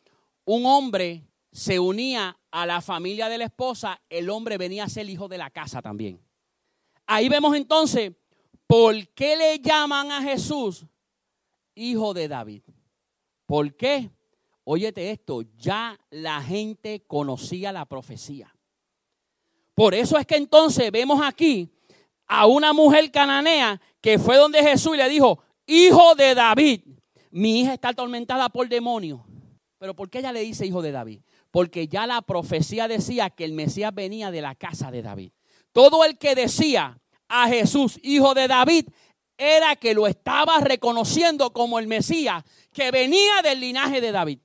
un 0.44 0.66
hombre 0.66 1.24
se 1.52 1.78
unía 1.78 2.38
a 2.50 2.66
la 2.66 2.80
familia 2.80 3.28
de 3.28 3.38
la 3.38 3.44
esposa, 3.44 4.00
el 4.08 4.30
hombre 4.30 4.58
venía 4.58 4.84
a 4.84 4.88
ser 4.88 5.08
hijo 5.08 5.28
de 5.28 5.38
la 5.38 5.50
casa 5.50 5.80
también. 5.80 6.20
Ahí 7.06 7.28
vemos 7.28 7.56
entonces 7.56 8.12
¿Por 8.70 9.08
qué 9.14 9.36
le 9.36 9.58
llaman 9.58 10.12
a 10.12 10.22
Jesús 10.22 10.86
hijo 11.74 12.14
de 12.14 12.28
David? 12.28 12.62
¿Por 13.44 13.74
qué? 13.74 14.12
Óyete 14.62 15.10
esto, 15.10 15.42
ya 15.58 15.98
la 16.10 16.40
gente 16.40 17.02
conocía 17.08 17.72
la 17.72 17.84
profecía. 17.86 18.54
Por 19.80 19.94
eso 19.94 20.18
es 20.18 20.26
que 20.26 20.36
entonces 20.36 20.92
vemos 20.92 21.22
aquí 21.24 21.72
a 22.26 22.44
una 22.44 22.74
mujer 22.74 23.10
cananea 23.10 23.80
que 24.02 24.18
fue 24.18 24.36
donde 24.36 24.62
Jesús 24.62 24.94
le 24.94 25.08
dijo, 25.08 25.42
hijo 25.64 26.14
de 26.16 26.34
David, 26.34 26.82
mi 27.30 27.60
hija 27.60 27.72
está 27.72 27.88
atormentada 27.88 28.50
por 28.50 28.68
demonios. 28.68 29.22
Pero 29.78 29.96
¿por 29.96 30.10
qué 30.10 30.18
ella 30.18 30.32
le 30.32 30.40
dice 30.40 30.66
hijo 30.66 30.82
de 30.82 30.92
David? 30.92 31.22
Porque 31.50 31.88
ya 31.88 32.06
la 32.06 32.20
profecía 32.20 32.88
decía 32.88 33.30
que 33.30 33.46
el 33.46 33.54
Mesías 33.54 33.94
venía 33.94 34.30
de 34.30 34.42
la 34.42 34.54
casa 34.54 34.90
de 34.90 35.00
David. 35.00 35.32
Todo 35.72 36.04
el 36.04 36.18
que 36.18 36.34
decía, 36.34 37.00
a 37.26 37.48
Jesús, 37.48 37.98
hijo 38.02 38.34
de 38.34 38.48
David, 38.48 38.84
era 39.38 39.76
que 39.76 39.94
lo 39.94 40.06
estaba 40.06 40.60
reconociendo 40.60 41.54
como 41.54 41.78
el 41.78 41.86
Mesías, 41.86 42.44
que 42.74 42.90
venía 42.90 43.40
del 43.42 43.60
linaje 43.60 44.02
de 44.02 44.12
David. 44.12 44.40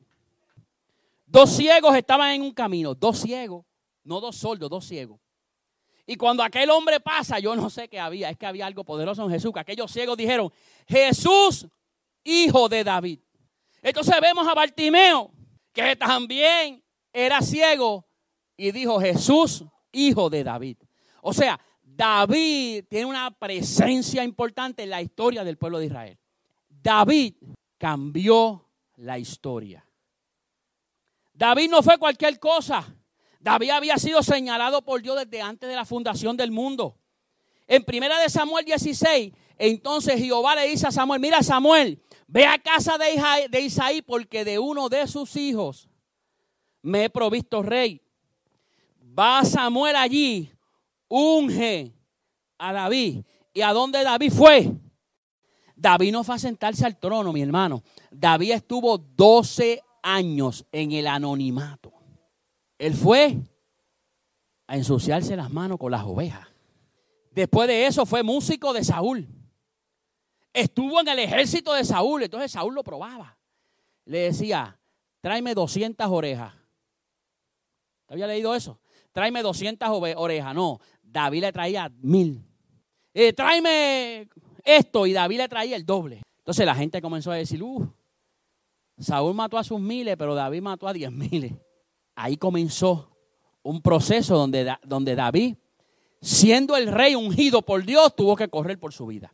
Dos 1.26 1.50
ciegos 1.50 1.94
estaban 1.94 2.32
en 2.32 2.42
un 2.42 2.54
camino, 2.54 2.96
dos 2.96 3.20
ciegos, 3.20 3.66
no 4.06 4.22
dos 4.22 4.38
sordos, 4.38 4.70
dos 4.70 4.86
ciegos. 4.86 5.20
Y 6.06 6.16
cuando 6.18 6.44
aquel 6.44 6.70
hombre 6.70 7.00
pasa, 7.00 7.40
yo 7.40 7.56
no 7.56 7.70
sé 7.70 7.88
qué 7.88 8.00
había, 8.00 8.30
es 8.30 8.38
que 8.38 8.46
había 8.46 8.66
algo 8.68 8.84
poderoso 8.84 9.24
en 9.24 9.32
Jesús, 9.32 9.52
que 9.52 9.60
aquellos 9.60 9.92
ciegos 9.92 10.16
dijeron, 10.16 10.52
Jesús, 10.88 11.68
hijo 12.24 12.70
de 12.70 12.84
David. 12.84 13.20
Entonces 13.82 14.16
vemos 14.22 14.48
a 14.48 14.54
Bartimeo, 14.54 15.32
que 15.74 15.96
también 15.96 16.84
era 17.12 17.42
ciego, 17.42 18.06
y 18.56 18.72
dijo, 18.72 19.00
Jesús, 19.00 19.64
hijo 19.92 20.30
de 20.30 20.44
David. 20.44 20.78
O 21.22 21.34
sea, 21.34 21.60
David 21.82 22.86
tiene 22.90 23.06
una 23.06 23.32
presencia 23.32 24.24
importante 24.24 24.84
en 24.84 24.92
la 24.92 25.02
historia 25.02 25.44
del 25.44 25.58
pueblo 25.58 25.80
de 25.80 25.86
Israel. 25.86 26.20
David 26.68 27.36
cambió 27.78 28.70
la 28.98 29.18
historia. 29.18 29.86
David 31.34 31.70
no 31.70 31.82
fue 31.82 31.98
cualquier 31.98 32.40
cosa. 32.40 32.86
David 33.46 33.70
había 33.70 34.00
sido 34.00 34.24
señalado 34.24 34.82
por 34.82 35.04
Dios 35.04 35.18
desde 35.18 35.40
antes 35.40 35.70
de 35.70 35.76
la 35.76 35.86
fundación 35.86 36.36
del 36.36 36.50
mundo. 36.50 36.98
En 37.68 37.84
primera 37.84 38.18
de 38.18 38.28
Samuel 38.28 38.66
16, 38.66 39.34
entonces 39.60 40.20
Jehová 40.20 40.56
le 40.56 40.68
dice 40.68 40.88
a 40.88 40.92
Samuel, 40.92 41.22
mira 41.22 41.44
Samuel, 41.44 42.02
ve 42.26 42.48
a 42.48 42.58
casa 42.58 42.98
de, 42.98 43.62
Isaí 43.62 44.02
porque 44.02 44.44
de 44.46 44.58
uno 44.58 44.90
de 44.90 45.06
sus 45.06 45.36
hijos 45.36 45.88
me 46.82 47.04
he 47.04 47.10
provisto 47.12 47.62
rey. 47.62 48.02
Va 49.00 49.46
Samuel 49.46 49.96
allí 49.96 50.52
unge 51.08 51.94
a 52.58 52.74
David. 52.74 53.26
¿Y 53.54 53.62
a 53.62 53.74
dónde 53.74 54.04
David 54.04 54.34
fue? 54.34 54.72
David 55.76 56.12
no 56.12 56.24
fue 56.24 56.34
a 56.34 56.40
sentarse 56.40 56.84
al 56.84 56.98
trono, 56.98 57.32
mi 57.32 57.44
hermano. 57.44 57.84
David 58.10 58.54
estuvo 58.54 58.98
12 58.98 59.84
años 60.02 60.66
en 60.72 60.94
el 60.94 61.06
anonimato. 61.06 61.95
Él 62.78 62.94
fue 62.94 63.38
a 64.68 64.76
ensuciarse 64.76 65.36
las 65.36 65.52
manos 65.52 65.78
con 65.78 65.92
las 65.92 66.04
ovejas. 66.04 66.48
Después 67.32 67.68
de 67.68 67.86
eso 67.86 68.06
fue 68.06 68.24
músico 68.24 68.74
de 68.74 68.84
Saúl. 68.84 69.28
Estuvo 70.54 71.02
en 71.02 71.08
el 71.10 71.20
ejército 71.20 71.74
de 71.74 71.84
Saúl. 71.84 72.24
Entonces 72.24 72.52
Saúl 72.52 72.74
lo 72.74 72.84
probaba. 72.84 73.38
Le 74.06 74.20
decía, 74.20 74.80
tráeme 75.20 75.54
200 75.54 76.08
orejas. 76.08 76.54
¿Te 78.06 78.14
había 78.14 78.28
leído 78.28 78.56
eso? 78.56 78.80
Tráeme 79.12 79.42
200 79.42 79.90
orejas. 80.16 80.56
No, 80.56 80.80
David 81.02 81.42
le 81.42 81.52
traía 81.52 81.92
mil. 82.02 82.44
Eh, 83.14 83.34
tráeme 83.34 84.30
esto 84.64 85.06
y 85.06 85.14
David 85.14 85.38
le 85.38 85.50
traía 85.50 85.76
el 85.76 85.86
doble. 85.86 86.22
Entonces 86.38 86.66
la 86.66 86.76
gente 86.76 87.02
comenzó 87.02 87.32
a 87.32 87.36
decir, 87.36 87.64
uh, 87.64 87.88
Saúl 88.98 89.34
mató 89.34 89.58
a 89.58 89.64
sus 89.64 89.80
miles, 89.80 90.16
pero 90.18 90.36
David 90.36 90.62
mató 90.62 90.88
a 90.88 90.94
diez 90.94 91.12
miles. 91.12 91.54
Ahí 92.16 92.38
comenzó 92.38 93.16
un 93.62 93.82
proceso 93.82 94.38
donde, 94.38 94.76
donde 94.84 95.16
David, 95.16 95.58
siendo 96.22 96.76
el 96.78 96.88
rey 96.88 97.16
ungido 97.16 97.62
por 97.62 97.84
Dios, 97.84 98.16
tuvo 98.16 98.36
que 98.36 98.48
correr 98.48 98.80
por 98.80 98.94
su 98.94 99.06
vida. 99.06 99.34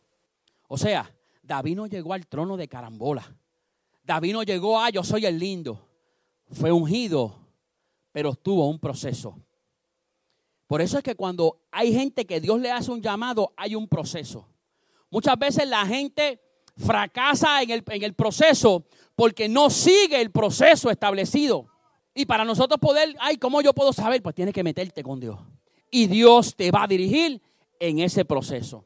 O 0.68 0.78
sea, 0.78 1.14
David 1.44 1.76
no 1.76 1.88
llegó 1.88 2.14
al 2.14 2.28
trono 2.28 2.58
de 2.58 2.68
carambola. 2.68 3.36
David 4.04 4.34
no 4.34 4.44
llegó 4.44 4.80
a 4.80 4.90
yo 4.90 5.04
soy 5.04 5.26
el 5.26 5.38
lindo. 5.38 5.88
Fue 6.50 6.72
ungido, 6.72 7.36
pero 8.12 8.36
tuvo 8.36 8.68
un 8.70 8.80
proceso. 8.80 9.38
Por 10.68 10.82
eso 10.82 10.98
es 10.98 11.04
que 11.04 11.16
cuando 11.16 11.62
hay 11.72 11.94
gente 11.94 12.26
que 12.26 12.40
Dios 12.40 12.60
le 12.60 12.72
hace 12.72 12.92
un 12.92 13.02
llamado, 13.02 13.54
hay 13.58 13.76
un 13.76 13.88
proceso. 13.88 14.48
Muchas 15.10 15.38
veces 15.38 15.68
la 15.68 15.86
gente 15.86 16.42
fracasa 16.78 17.62
en 17.62 17.72
el, 17.72 17.84
en 17.86 18.04
el 18.04 18.14
proceso 18.14 18.86
porque 19.16 19.50
no 19.50 19.70
sigue 19.70 20.22
el 20.22 20.32
proceso 20.32 20.90
establecido. 20.90 21.71
Y 22.13 22.25
para 22.25 22.44
nosotros 22.44 22.80
poder, 22.80 23.15
ay, 23.20 23.38
¿cómo 23.38 23.62
yo 23.62 23.74
puedo 23.74 23.94
saber? 23.94 24.22
Pues 24.22 24.36
tienes 24.36 24.53
que 24.53 24.63
meterte 24.63 25.03
con 25.03 25.20
Dios. 25.20 25.39
Y 25.89 26.08
Dios 26.08 26.56
te 26.56 26.72
va 26.72 26.84
a 26.84 26.88
dirigir 26.88 27.41
en 27.80 28.00
ese 28.00 28.25
proceso. 28.25 28.86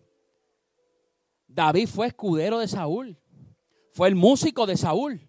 David 1.48 1.88
fue 1.88 2.08
escudero 2.08 2.60
de 2.60 2.68
Saúl. 2.68 3.18
Fue 3.92 4.08
el 4.08 4.16
músico 4.16 4.66
de 4.66 4.78
Saúl. 4.78 5.28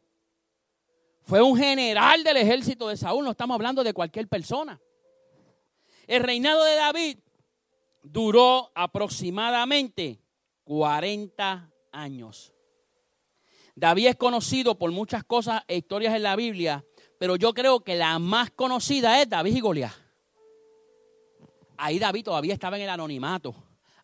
Fue 1.22 1.40
un 1.40 1.56
general 1.56 2.22
del 2.22 2.36
ejército 2.36 2.88
de 2.88 2.96
Saúl. 2.96 3.24
No 3.24 3.32
estamos 3.32 3.54
hablando 3.54 3.82
de 3.82 3.92
cualquier 3.92 4.28
persona. 4.28 4.80
El 6.06 6.22
reinado 6.22 6.64
de 6.64 6.76
David 6.76 7.18
duró 8.02 8.70
aproximadamente 8.74 10.20
40 10.64 11.70
años. 11.92 12.52
David 13.74 14.06
es 14.08 14.16
conocido 14.16 14.78
por 14.78 14.90
muchas 14.92 15.24
cosas 15.24 15.62
e 15.68 15.76
historias 15.76 16.14
en 16.14 16.22
la 16.22 16.36
Biblia, 16.36 16.84
pero 17.18 17.36
yo 17.36 17.52
creo 17.54 17.80
que 17.80 17.94
la 17.94 18.18
más 18.18 18.50
conocida 18.50 19.20
es 19.20 19.28
David 19.28 19.56
y 19.56 19.60
Goliat. 19.60 19.92
Ahí 21.76 21.98
David 21.98 22.24
todavía 22.24 22.54
estaba 22.54 22.76
en 22.76 22.84
el 22.84 22.88
anonimato. 22.88 23.54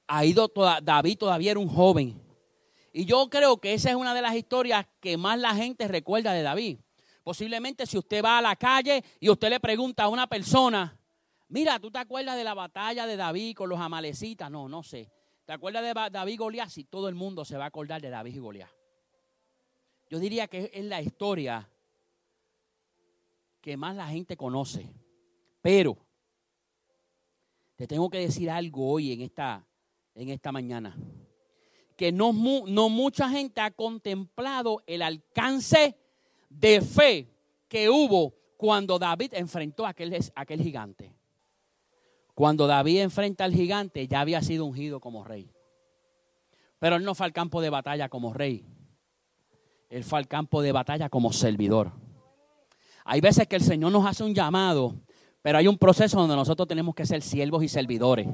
Ahí 0.06 0.34
David 0.82 1.18
todavía 1.18 1.52
era 1.52 1.60
un 1.60 1.68
joven. 1.68 2.20
Y 2.92 3.04
yo 3.06 3.28
creo 3.30 3.56
que 3.58 3.72
esa 3.72 3.90
es 3.90 3.96
una 3.96 4.14
de 4.14 4.20
las 4.20 4.34
historias 4.34 4.86
que 5.00 5.16
más 5.16 5.38
la 5.38 5.54
gente 5.54 5.88
recuerda 5.88 6.32
de 6.32 6.42
David. 6.42 6.78
Posiblemente 7.24 7.86
si 7.86 7.96
usted 7.96 8.22
va 8.22 8.38
a 8.38 8.42
la 8.42 8.56
calle 8.56 9.02
y 9.20 9.30
usted 9.30 9.48
le 9.48 9.60
pregunta 9.60 10.04
a 10.04 10.08
una 10.08 10.26
persona, 10.26 10.98
Mira, 11.52 11.78
¿tú 11.78 11.90
te 11.90 11.98
acuerdas 11.98 12.34
de 12.34 12.44
la 12.44 12.54
batalla 12.54 13.06
de 13.06 13.14
David 13.14 13.54
con 13.54 13.68
los 13.68 13.78
amalecitas? 13.78 14.50
No, 14.50 14.70
no 14.70 14.82
sé. 14.82 15.12
¿Te 15.44 15.52
acuerdas 15.52 15.82
de 15.82 15.92
David 16.10 16.32
y 16.32 16.36
Goliat? 16.38 16.70
Si 16.70 16.84
todo 16.84 17.10
el 17.10 17.14
mundo 17.14 17.44
se 17.44 17.58
va 17.58 17.64
a 17.64 17.66
acordar 17.66 18.00
de 18.00 18.08
David 18.08 18.36
y 18.36 18.38
Goliat. 18.38 18.70
yo 20.08 20.18
diría 20.18 20.48
que 20.48 20.70
es 20.72 20.84
la 20.86 21.02
historia 21.02 21.68
que 23.62 23.76
más 23.76 23.96
la 23.96 24.08
gente 24.08 24.36
conoce. 24.36 24.92
Pero 25.62 25.96
te 27.76 27.86
tengo 27.86 28.10
que 28.10 28.18
decir 28.18 28.50
algo 28.50 28.90
hoy 28.90 29.12
en 29.12 29.22
esta, 29.22 29.64
en 30.14 30.28
esta 30.28 30.52
mañana. 30.52 30.96
Que 31.96 32.10
no, 32.10 32.32
no 32.66 32.88
mucha 32.88 33.30
gente 33.30 33.60
ha 33.60 33.70
contemplado 33.70 34.82
el 34.86 35.00
alcance 35.00 35.96
de 36.50 36.80
fe 36.82 37.28
que 37.68 37.88
hubo 37.88 38.34
cuando 38.56 38.98
David 38.98 39.34
enfrentó 39.34 39.86
a 39.86 39.90
aquel, 39.90 40.18
aquel 40.34 40.60
gigante. 40.60 41.14
Cuando 42.34 42.66
David 42.66 43.02
enfrenta 43.02 43.44
al 43.44 43.54
gigante 43.54 44.08
ya 44.08 44.20
había 44.20 44.42
sido 44.42 44.64
ungido 44.64 45.00
como 45.00 45.24
rey. 45.24 45.50
Pero 46.80 46.96
él 46.96 47.04
no 47.04 47.14
fue 47.14 47.26
al 47.26 47.32
campo 47.32 47.60
de 47.60 47.70
batalla 47.70 48.08
como 48.08 48.32
rey. 48.34 48.66
Él 49.88 50.02
fue 50.02 50.18
al 50.18 50.26
campo 50.26 50.62
de 50.62 50.72
batalla 50.72 51.08
como 51.08 51.32
servidor. 51.32 51.92
Hay 53.04 53.20
veces 53.20 53.46
que 53.46 53.56
el 53.56 53.62
Señor 53.62 53.92
nos 53.92 54.06
hace 54.06 54.24
un 54.24 54.34
llamado, 54.34 54.94
pero 55.42 55.58
hay 55.58 55.68
un 55.68 55.78
proceso 55.78 56.18
donde 56.18 56.36
nosotros 56.36 56.68
tenemos 56.68 56.94
que 56.94 57.06
ser 57.06 57.22
siervos 57.22 57.62
y 57.62 57.68
servidores. 57.68 58.28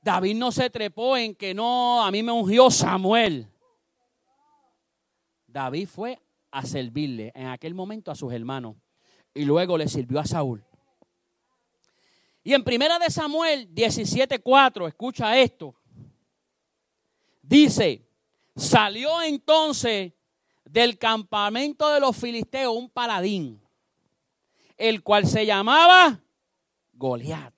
David 0.00 0.36
no 0.36 0.50
se 0.50 0.68
trepó 0.70 1.16
en 1.16 1.34
que 1.34 1.54
no, 1.54 2.02
a 2.02 2.10
mí 2.10 2.22
me 2.22 2.32
ungió 2.32 2.70
Samuel. 2.70 3.48
David 5.46 5.88
fue 5.88 6.18
a 6.50 6.64
servirle 6.64 7.32
en 7.34 7.46
aquel 7.46 7.74
momento 7.74 8.10
a 8.10 8.14
sus 8.14 8.32
hermanos 8.32 8.76
y 9.34 9.44
luego 9.44 9.78
le 9.78 9.88
sirvió 9.88 10.20
a 10.20 10.26
Saúl. 10.26 10.64
Y 12.44 12.54
en 12.54 12.64
primera 12.64 12.98
de 12.98 13.10
Samuel 13.10 13.72
17:4, 13.72 14.88
escucha 14.88 15.38
esto. 15.38 15.74
Dice, 17.40 18.08
Salió 18.54 19.22
entonces 19.22 20.12
del 20.72 20.96
campamento 20.96 21.90
de 21.90 22.00
los 22.00 22.16
filisteos 22.16 22.74
un 22.74 22.88
paladín, 22.88 23.62
el 24.78 25.02
cual 25.02 25.26
se 25.26 25.44
llamaba 25.44 26.18
Goliat. 26.94 27.52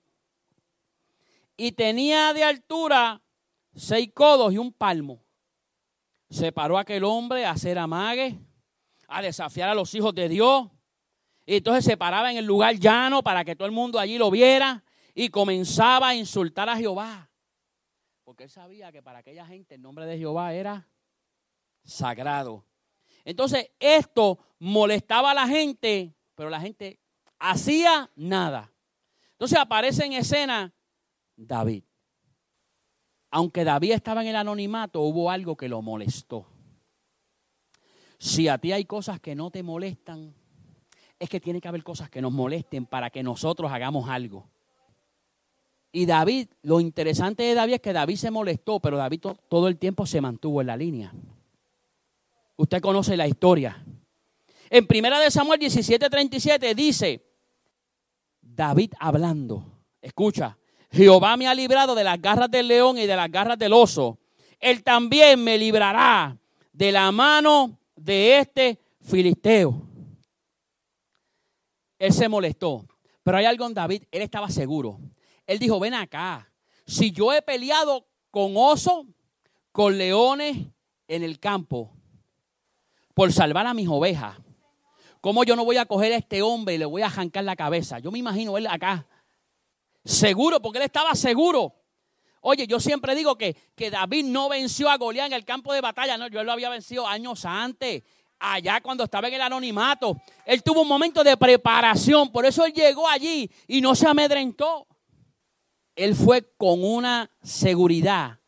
Y 1.57 1.71
tenía 1.73 2.35
de 2.35 2.43
altura 2.43 3.23
seis 3.73 4.11
codos 4.13 4.53
y 4.53 4.59
un 4.59 4.73
palmo. 4.73 5.23
Se 6.29 6.51
paró 6.51 6.77
aquel 6.77 7.05
hombre 7.05 7.47
a 7.47 7.53
hacer 7.53 7.79
amague, 7.79 8.37
a 9.07 9.23
desafiar 9.23 9.69
a 9.69 9.75
los 9.77 9.95
hijos 9.95 10.13
de 10.13 10.29
Dios. 10.29 10.69
Y 11.47 11.59
entonces 11.59 11.85
se 11.85 11.97
paraba 11.97 12.33
en 12.33 12.39
el 12.39 12.45
lugar 12.45 12.75
llano 12.81 13.23
para 13.23 13.45
que 13.45 13.55
todo 13.55 13.67
el 13.67 13.73
mundo 13.73 14.01
allí 14.01 14.19
lo 14.19 14.29
viera 14.29 14.83
y 15.15 15.29
comenzaba 15.29 16.09
a 16.09 16.15
insultar 16.17 16.69
a 16.69 16.77
Jehová. 16.77 17.31
Porque 18.25 18.43
él 18.45 18.51
sabía 18.51 18.91
que 18.91 19.05
para 19.05 19.21
aquella 19.21 19.47
gente 19.47 19.77
el 19.77 19.83
nombre 19.83 20.05
de 20.05 20.19
Jehová 20.19 20.53
era 20.53 20.89
sagrado. 21.85 22.65
Entonces, 23.25 23.71
esto 23.79 24.39
molestaba 24.59 25.31
a 25.31 25.35
la 25.35 25.47
gente, 25.47 26.15
pero 26.35 26.51
la 26.51 26.61
gente 26.61 26.99
hacía 27.39 28.11
nada. 28.17 28.73
Entonces 29.33 29.59
aparece 29.59 30.05
en 30.05 30.13
escena 30.15 30.73
David. 31.37 31.85
Aunque 33.31 33.65
David 33.65 33.93
estaba 33.93 34.23
en 34.23 34.29
el 34.29 34.37
anonimato, 34.37 35.01
hubo 35.01 35.31
algo 35.31 35.57
que 35.57 35.69
lo 35.69 35.83
molestó. 35.83 36.47
Si 38.19 38.49
a 38.49 38.59
ti 38.59 38.73
hay 38.73 38.85
cosas 38.85 39.21
que 39.21 39.35
no 39.35 39.51
te 39.51 39.63
molestan, 39.63 40.35
es 41.19 41.29
que 41.29 41.41
tiene 41.41 41.61
que 41.61 41.69
haber 41.69 41.83
cosas 41.83 42.09
que 42.09 42.23
nos 42.23 42.33
molesten 42.33 42.87
para 42.87 43.11
que 43.11 43.23
nosotros 43.23 43.71
hagamos 43.73 44.09
algo. 44.09 44.49
Y 45.91 46.07
David, 46.07 46.49
lo 46.63 46.81
interesante 46.81 47.43
de 47.43 47.55
David 47.55 47.75
es 47.75 47.81
que 47.81 47.93
David 47.93 48.17
se 48.17 48.31
molestó, 48.31 48.81
pero 48.81 48.97
David 48.97 49.21
todo 49.49 49.69
el 49.69 49.79
tiempo 49.79 50.07
se 50.07 50.21
mantuvo 50.21 50.61
en 50.61 50.67
la 50.69 50.77
línea. 50.77 51.13
Usted 52.57 52.81
conoce 52.81 53.17
la 53.17 53.27
historia. 53.27 53.85
En 54.71 54.87
primera 54.87 55.19
de 55.19 55.31
Samuel 55.31 55.61
17:37 55.61 56.75
dice, 56.75 57.25
David 58.41 58.93
hablando, 58.99 59.83
escucha, 60.01 60.57
Jehová 60.91 61.37
me 61.37 61.49
ha 61.49 61.55
librado 61.55 61.95
de 61.95 62.05
las 62.05 62.21
garras 62.21 62.51
del 62.51 62.69
león 62.69 62.99
y 62.99 63.07
de 63.07 63.17
las 63.17 63.31
garras 63.31 63.59
del 63.59 63.73
oso. 63.73 64.19
Él 64.61 64.83
también 64.83 65.43
me 65.43 65.59
librará 65.59 66.39
de 66.73 66.93
la 66.93 67.11
mano 67.11 67.79
de 67.97 68.39
este 68.39 68.79
filisteo. 69.01 69.83
Él 71.99 72.13
se 72.13 72.29
molestó, 72.29 72.87
pero 73.23 73.39
hay 73.39 73.45
algo 73.45 73.67
en 73.67 73.75
David, 73.75 74.05
él 74.11 74.23
estaba 74.23 74.49
seguro. 74.51 75.01
Él 75.47 75.59
dijo, 75.59 75.81
ven 75.81 75.95
acá, 75.95 76.51
si 76.87 77.11
yo 77.11 77.33
he 77.33 77.43
peleado 77.43 78.07
con 78.31 78.55
oso, 78.57 79.07
con 79.73 79.99
leones 79.99 80.57
en 81.09 81.23
el 81.23 81.39
campo, 81.41 81.94
por 83.15 83.33
salvar 83.33 83.67
a 83.67 83.75
mis 83.75 83.89
ovejas, 83.89 84.37
¿cómo 85.21 85.45
yo 85.45 85.57
no 85.57 85.65
voy 85.65 85.77
a 85.77 85.87
coger 85.87 86.13
a 86.13 86.17
este 86.17 86.43
hombre 86.43 86.75
y 86.75 86.79
le 86.79 86.85
voy 86.85 87.03
a 87.03 87.07
arrancar 87.07 87.45
la 87.45 87.57
cabeza? 87.57 87.99
Yo 87.99 88.11
me 88.11 88.19
imagino 88.19 88.59
él 88.59 88.67
acá, 88.67 89.07
seguro, 90.05 90.61
porque 90.61 90.79
él 90.79 90.85
estaba 90.85 91.15
seguro. 91.15 91.75
Oye, 92.41 92.67
yo 92.67 92.79
siempre 92.79 93.15
digo 93.15 93.39
que, 93.39 93.57
que 93.75 93.91
David 93.91 94.27
no 94.27 94.49
venció 94.49 94.91
a 94.91 94.99
Goliat 94.99 95.29
en 95.29 95.33
el 95.33 95.45
campo 95.45 95.73
de 95.73 95.81
batalla, 95.81 96.19
no, 96.19 96.29
yo 96.29 96.45
lo 96.45 96.53
había 96.53 96.69
vencido 96.69 97.07
años 97.07 97.45
antes 97.45 98.03
allá 98.39 98.83
cuando 98.83 99.05
estaba 99.05 99.29
en 99.29 99.35
el 99.35 99.41
anonimato. 99.41 100.21
Él 100.45 100.63
tuvo 100.63 100.83
un 100.83 100.89
momento 100.89 101.25
de 101.25 101.37
preparación, 101.37 102.31
por 102.31 102.45
eso 102.45 102.67
él 102.67 102.75
llegó 102.75 103.09
allí 103.09 103.51
y 103.67 103.81
no 103.81 103.95
se 103.95 104.07
amedrentó 104.07 104.87
él 105.97 106.15
fue 106.15 106.43
con 106.57 106.85
una 106.85 107.31
seguridad 107.43 108.41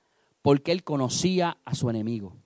porque 0.42 0.72
él 0.72 0.84
conocía 0.84 1.58
a 1.64 1.74
su 1.74 1.90
enemigo. 1.90 2.36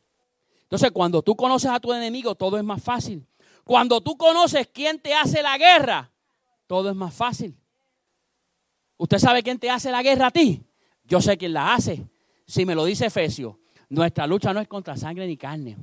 Entonces, 0.71 0.93
cuando 0.93 1.21
tú 1.21 1.35
conoces 1.35 1.71
a 1.71 1.81
tu 1.81 1.93
enemigo, 1.93 2.35
todo 2.37 2.57
es 2.57 2.63
más 2.63 2.83
fácil. 2.83 3.27
Cuando 3.65 4.01
tú 4.01 4.17
conoces 4.17 4.69
quién 4.73 5.01
te 5.01 5.13
hace 5.13 5.43
la 5.43 5.59
guerra, 5.59 6.13
todo 6.67 6.91
es 6.91 6.97
más 6.97 7.13
fácil. 7.13 7.57
¿Usted 8.97 9.19
sabe 9.19 9.43
quién 9.43 9.59
te 9.59 9.69
hace 9.69 9.91
la 9.91 10.03
guerra 10.03 10.29
a 10.29 10.31
ti? 10.31 10.63
Yo 11.05 11.21
sé 11.21 11.37
quién 11.37 11.53
la 11.53 11.75
hace. 11.75 12.07
Si 12.47 12.65
me 12.65 12.75
lo 12.75 12.85
dice 12.85 13.07
Efesio, 13.07 13.59
nuestra 13.89 14.27
lucha 14.27 14.55
no 14.55 14.61
es 14.61 14.69
contra 14.69 14.97
sangre 14.97 15.27
ni 15.27 15.37
carne, 15.37 15.77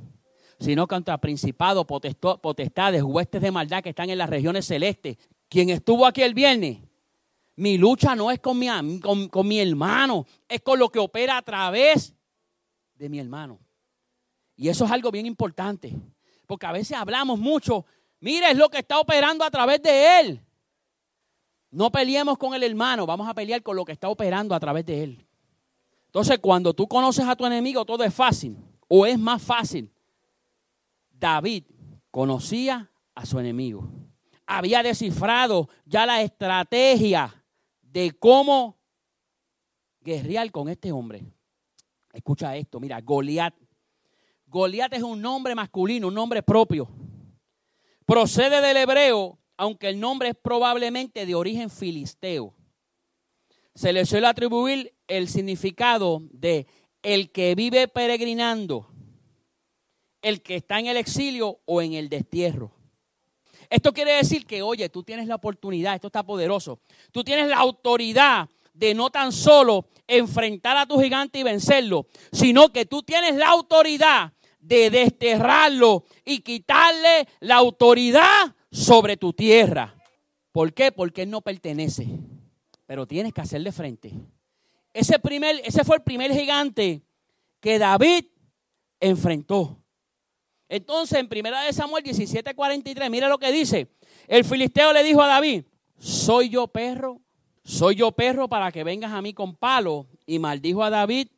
sino 0.58 0.86
contra 0.86 1.18
principados, 1.18 1.84
potestades, 1.84 3.02
huestes 3.02 3.42
de 3.42 3.50
maldad 3.50 3.82
que 3.82 3.90
están 3.90 4.08
en 4.08 4.18
las 4.18 4.30
regiones 4.30 4.66
celestes. 4.66 5.18
Quien 5.48 5.70
estuvo 5.70 6.06
aquí 6.06 6.22
el 6.22 6.34
viernes 6.34 6.78
mi 7.58 7.76
lucha 7.76 8.14
no 8.14 8.30
es 8.30 8.38
con 8.38 8.56
mi, 8.56 8.68
con, 9.00 9.48
mi 9.48 9.58
hermano, 9.58 10.24
es 10.48 10.60
con 10.60 10.78
lo 10.78 10.90
que 10.90 11.00
opera 11.00 11.36
a 11.36 11.42
través 11.42 12.14
de 12.94 13.08
mi 13.08 13.18
hermano. 13.18 13.58
Y 14.58 14.68
eso 14.68 14.84
es 14.84 14.90
algo 14.90 15.12
bien 15.12 15.24
importante, 15.24 15.94
porque 16.44 16.66
a 16.66 16.72
veces 16.72 16.98
hablamos 16.98 17.38
mucho, 17.38 17.86
mire, 18.18 18.50
es 18.50 18.56
lo 18.56 18.68
que 18.68 18.78
está 18.78 18.98
operando 18.98 19.44
a 19.44 19.50
través 19.52 19.80
de 19.80 20.18
él. 20.18 20.40
No 21.70 21.92
peleemos 21.92 22.36
con 22.36 22.54
el 22.54 22.64
hermano, 22.64 23.06
vamos 23.06 23.28
a 23.28 23.34
pelear 23.34 23.62
con 23.62 23.76
lo 23.76 23.84
que 23.84 23.92
está 23.92 24.08
operando 24.08 24.56
a 24.56 24.60
través 24.60 24.84
de 24.84 25.04
él. 25.04 25.26
Entonces, 26.06 26.40
cuando 26.40 26.74
tú 26.74 26.88
conoces 26.88 27.24
a 27.24 27.36
tu 27.36 27.46
enemigo, 27.46 27.84
todo 27.84 28.02
es 28.02 28.12
fácil, 28.12 28.56
o 28.88 29.06
es 29.06 29.16
más 29.16 29.40
fácil. 29.40 29.92
David 31.12 31.62
conocía 32.10 32.90
a 33.14 33.24
su 33.24 33.38
enemigo. 33.38 33.88
Había 34.44 34.82
descifrado 34.82 35.68
ya 35.84 36.04
la 36.04 36.20
estrategia 36.20 37.32
de 37.80 38.10
cómo 38.10 38.76
guerrear 40.00 40.50
con 40.50 40.68
este 40.68 40.90
hombre. 40.90 41.22
Escucha 42.12 42.56
esto, 42.56 42.80
mira, 42.80 43.00
Goliat. 43.00 43.54
Goliat 44.48 44.94
es 44.94 45.02
un 45.02 45.20
nombre 45.20 45.54
masculino, 45.54 46.08
un 46.08 46.14
nombre 46.14 46.42
propio. 46.42 46.88
Procede 48.06 48.62
del 48.62 48.78
hebreo, 48.78 49.38
aunque 49.56 49.88
el 49.88 50.00
nombre 50.00 50.30
es 50.30 50.34
probablemente 50.34 51.26
de 51.26 51.34
origen 51.34 51.68
filisteo. 51.68 52.54
Se 53.74 53.92
le 53.92 54.06
suele 54.06 54.26
atribuir 54.26 54.94
el 55.06 55.28
significado 55.28 56.22
de 56.32 56.66
el 57.02 57.30
que 57.30 57.54
vive 57.54 57.88
peregrinando, 57.88 58.88
el 60.22 60.42
que 60.42 60.56
está 60.56 60.78
en 60.78 60.86
el 60.86 60.96
exilio 60.96 61.60
o 61.66 61.82
en 61.82 61.92
el 61.92 62.08
destierro. 62.08 62.72
Esto 63.70 63.92
quiere 63.92 64.12
decir 64.12 64.46
que, 64.46 64.62
oye, 64.62 64.88
tú 64.88 65.02
tienes 65.02 65.26
la 65.26 65.34
oportunidad, 65.34 65.94
esto 65.94 66.06
está 66.06 66.24
poderoso, 66.24 66.80
tú 67.12 67.22
tienes 67.22 67.48
la 67.48 67.58
autoridad 67.58 68.48
de 68.72 68.94
no 68.94 69.10
tan 69.10 69.30
solo 69.30 69.86
enfrentar 70.06 70.76
a 70.76 70.86
tu 70.86 70.98
gigante 71.00 71.38
y 71.38 71.42
vencerlo, 71.42 72.06
sino 72.32 72.72
que 72.72 72.86
tú 72.86 73.02
tienes 73.02 73.34
la 73.34 73.48
autoridad 73.48 74.32
de 74.68 74.90
desterrarlo 74.90 76.04
y 76.24 76.40
quitarle 76.40 77.26
la 77.40 77.56
autoridad 77.56 78.54
sobre 78.70 79.16
tu 79.16 79.32
tierra. 79.32 79.94
¿Por 80.52 80.74
qué? 80.74 80.92
Porque 80.92 81.22
él 81.22 81.30
no 81.30 81.40
pertenece, 81.40 82.06
pero 82.86 83.06
tienes 83.06 83.32
que 83.32 83.40
hacerle 83.40 83.72
frente. 83.72 84.12
Ese, 84.92 85.18
primer, 85.18 85.60
ese 85.64 85.84
fue 85.84 85.96
el 85.96 86.02
primer 86.02 86.32
gigante 86.32 87.02
que 87.60 87.78
David 87.78 88.26
enfrentó. 89.00 89.78
Entonces, 90.68 91.18
en 91.18 91.28
primera 91.28 91.62
de 91.62 91.72
Samuel 91.72 92.04
17:43, 92.04 93.08
mira 93.08 93.28
lo 93.28 93.38
que 93.38 93.50
dice. 93.50 93.88
El 94.26 94.44
filisteo 94.44 94.92
le 94.92 95.02
dijo 95.02 95.22
a 95.22 95.28
David, 95.28 95.64
¿soy 95.98 96.50
yo 96.50 96.68
perro? 96.68 97.22
¿Soy 97.64 97.96
yo 97.96 98.12
perro 98.12 98.48
para 98.48 98.70
que 98.70 98.84
vengas 98.84 99.12
a 99.12 99.22
mí 99.22 99.32
con 99.32 99.56
palo? 99.56 100.06
Y 100.26 100.38
maldijo 100.38 100.82
a 100.82 100.90
David 100.90 101.28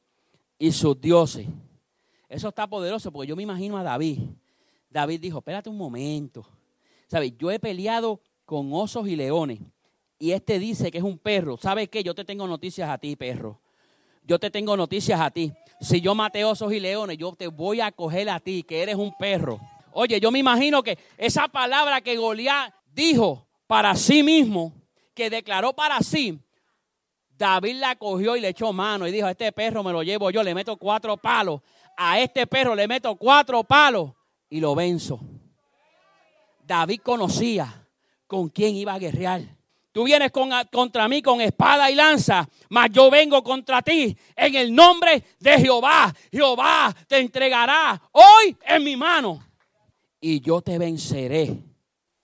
y 0.59 0.73
sus 0.73 1.01
dioses. 1.01 1.47
Eso 2.31 2.49
está 2.49 2.69
poderoso 2.69 3.11
porque 3.11 3.29
yo 3.29 3.35
me 3.35 3.43
imagino 3.43 3.77
a 3.77 3.83
David. 3.83 4.21
David 4.89 5.21
dijo, 5.21 5.39
espérate 5.39 5.69
un 5.69 5.77
momento. 5.77 6.47
¿Sabes? 7.09 7.37
Yo 7.37 7.51
he 7.51 7.59
peleado 7.59 8.21
con 8.45 8.73
osos 8.73 9.09
y 9.09 9.17
leones. 9.17 9.59
Y 10.17 10.31
este 10.31 10.61
dice 10.61 10.93
que 10.93 10.99
es 10.99 11.05
un 11.05 11.19
perro. 11.19 11.57
¿Sabes 11.57 11.89
qué? 11.89 12.05
Yo 12.05 12.15
te 12.15 12.25
tengo 12.25 12.47
noticias 12.47 12.89
a 12.89 12.99
ti, 12.99 13.17
perro. 13.17 13.61
Yo 14.23 14.39
te 14.39 14.49
tengo 14.49 14.77
noticias 14.77 15.21
a 15.21 15.31
ti. 15.33 15.53
Si 15.81 16.01
yo 16.01 16.15
maté 16.15 16.45
osos 16.45 16.73
y 16.73 16.79
leones, 16.79 17.19
yo 17.19 17.33
te 17.33 17.49
voy 17.49 17.81
a 17.81 17.91
coger 17.91 18.31
a 18.31 18.39
ti, 18.39 18.63
que 18.63 18.81
eres 18.81 18.95
un 18.95 19.13
perro. 19.17 19.59
Oye, 19.93 20.21
yo 20.21 20.31
me 20.31 20.39
imagino 20.39 20.85
que 20.85 20.99
esa 21.19 21.49
palabra 21.49 22.01
que 22.01 22.17
Goliat 22.17 22.73
dijo 22.95 23.45
para 23.67 23.97
sí 23.97 24.23
mismo, 24.23 24.73
que 25.15 25.31
declaró 25.31 25.73
para 25.73 25.99
sí, 26.01 26.39
David 27.41 27.77
la 27.77 27.97
cogió 27.97 28.37
y 28.37 28.41
le 28.41 28.49
echó 28.49 28.73
mano 28.73 29.09
y 29.09 29.11
dijo, 29.11 29.27
este 29.27 29.51
perro 29.51 29.83
me 29.83 29.93
lo 29.93 30.03
llevo 30.03 30.31
yo, 30.31 30.43
le 30.43 30.55
meto 30.55 30.77
cuatro 30.77 31.17
palos. 31.17 31.63
A 32.03 32.19
este 32.19 32.47
perro 32.47 32.75
le 32.75 32.89
meto 32.89 33.15
cuatro 33.15 33.63
palos 33.63 34.13
y 34.49 34.59
lo 34.59 34.75
venzo. 34.75 35.21
David 36.67 37.03
conocía 37.03 37.87
con 38.27 38.49
quién 38.49 38.75
iba 38.75 38.95
a 38.95 38.99
guerrear. 38.99 39.43
Tú 39.93 40.05
vienes 40.05 40.33
contra 40.71 41.09
mí 41.09 41.21
con 41.21 41.43
espada 41.43 41.91
y 41.91 41.95
lanza, 41.95 42.49
mas 42.71 42.89
yo 42.91 43.11
vengo 43.11 43.43
contra 43.43 43.83
ti 43.83 44.17
en 44.35 44.55
el 44.55 44.75
nombre 44.75 45.23
de 45.41 45.59
Jehová. 45.59 46.11
Jehová 46.33 46.97
te 47.07 47.19
entregará 47.19 48.01
hoy 48.13 48.57
en 48.67 48.83
mi 48.83 48.97
mano 48.97 49.45
y 50.23 50.41
yo 50.41 50.63
te 50.63 50.79
venceré. 50.79 51.55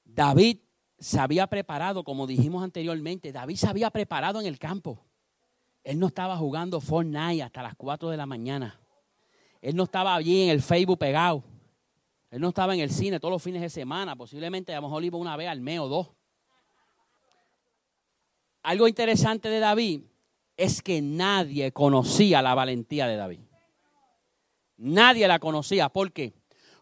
David 0.02 0.56
se 0.98 1.20
había 1.20 1.46
preparado, 1.48 2.02
como 2.02 2.26
dijimos 2.26 2.64
anteriormente, 2.64 3.30
David 3.30 3.56
se 3.56 3.68
había 3.68 3.90
preparado 3.90 4.40
en 4.40 4.46
el 4.46 4.58
campo. 4.58 5.04
Él 5.84 5.98
no 5.98 6.06
estaba 6.06 6.34
jugando 6.38 6.80
Fortnite 6.80 7.42
hasta 7.42 7.62
las 7.62 7.74
4 7.74 8.08
de 8.08 8.16
la 8.16 8.24
mañana. 8.24 8.80
Él 9.60 9.74
no 9.74 9.84
estaba 9.84 10.14
allí 10.14 10.42
en 10.42 10.50
el 10.50 10.62
Facebook 10.62 10.98
pegado. 10.98 11.42
Él 12.30 12.40
no 12.40 12.48
estaba 12.48 12.74
en 12.74 12.80
el 12.80 12.90
cine 12.90 13.20
todos 13.20 13.32
los 13.32 13.42
fines 13.42 13.62
de 13.62 13.70
semana. 13.70 14.16
Posiblemente 14.16 14.72
a 14.72 14.76
lo 14.76 14.88
mejor 14.88 15.04
iba 15.04 15.18
una 15.18 15.36
vez 15.36 15.48
al 15.48 15.60
mes 15.60 15.80
o 15.80 15.88
dos. 15.88 16.08
Algo 18.62 18.88
interesante 18.88 19.48
de 19.48 19.60
David 19.60 20.02
es 20.56 20.82
que 20.82 21.00
nadie 21.00 21.72
conocía 21.72 22.42
la 22.42 22.54
valentía 22.54 23.06
de 23.06 23.16
David. 23.16 23.40
Nadie 24.78 25.28
la 25.28 25.38
conocía. 25.38 25.88
¿Por 25.88 26.12
qué? 26.12 26.32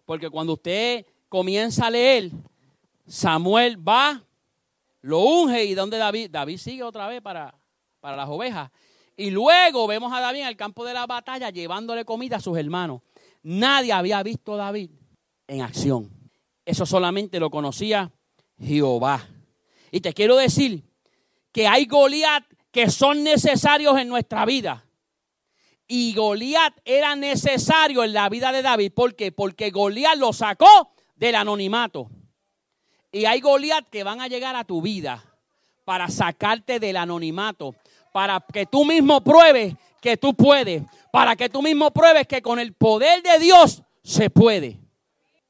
Porque 0.05 0.31
cuando 0.31 0.55
usted 0.55 1.07
comienza 1.29 1.87
a 1.87 1.91
leer, 1.91 2.31
Samuel 3.07 3.87
va, 3.87 4.23
lo 5.01 5.21
unge 5.21 5.65
y 5.65 5.75
donde 5.75 5.99
David, 5.99 6.31
David 6.31 6.57
sigue 6.57 6.83
otra 6.83 7.07
vez 7.07 7.21
para, 7.21 7.55
para 8.01 8.17
las 8.17 8.29
ovejas. 8.29 8.71
Y 9.17 9.31
luego 9.31 9.87
vemos 9.87 10.13
a 10.13 10.21
David 10.21 10.41
en 10.41 10.49
el 10.49 10.57
campo 10.57 10.85
de 10.85 10.95
la 10.95 11.07
batalla 11.07 11.51
llevándole 11.51 12.05
comida 12.05 12.37
a 12.37 12.41
sus 12.41 12.59
hermanos. 12.59 13.03
Nadie 13.43 13.93
había 13.93 14.23
visto 14.23 14.55
a 14.55 14.57
David 14.57 14.91
en 15.47 15.63
acción. 15.63 16.11
Eso 16.65 16.87
solamente 16.87 17.39
lo 17.39 17.51
conocía 17.51 18.11
Jehová. 18.59 19.29
Y 19.91 20.01
te 20.01 20.13
quiero 20.13 20.37
decir 20.37 20.83
que 21.53 21.69
hay 21.69 21.87
Goliat 21.87 22.45
que 22.73 22.91
son 22.91 23.23
necesarios 23.23 23.97
en 23.99 24.09
nuestra 24.09 24.45
vida. 24.45 24.85
Y 25.87 26.15
Goliat 26.15 26.75
era 26.85 27.15
necesario 27.15 28.03
en 28.03 28.13
la 28.13 28.29
vida 28.29 28.51
de 28.51 28.63
David. 28.63 28.93
¿Por 28.93 29.15
qué? 29.15 29.31
Porque 29.31 29.71
Goliat 29.71 30.17
lo 30.17 30.33
sacó 30.33 30.93
del 31.15 31.37
anonimato. 31.37 32.11
Y 33.13 33.27
hay 33.27 33.41
Goliat 33.41 33.89
que 33.91 34.03
van 34.03 34.21
a 34.21 34.27
llegar 34.27 34.57
a 34.57 34.65
tu 34.65 34.83
vida 34.83 35.23
para 35.85 36.09
sacarte 36.09 36.81
del 36.81 36.97
anonimato. 36.97 37.77
Para 38.15 38.39
que 38.39 38.65
tú 38.65 38.85
mismo 38.85 39.25
pruebes 39.25 39.75
que 40.01 40.17
tú 40.17 40.35
puedes. 40.35 40.85
Para 41.11 41.35
que 41.35 41.49
tú 41.49 41.61
mismo 41.61 41.91
pruebes 41.91 42.29
que 42.29 42.41
con 42.43 42.61
el 42.61 42.73
poder 42.73 43.25
de 43.25 43.41
Dios 43.41 43.83
se 44.05 44.31
puede. 44.31 44.79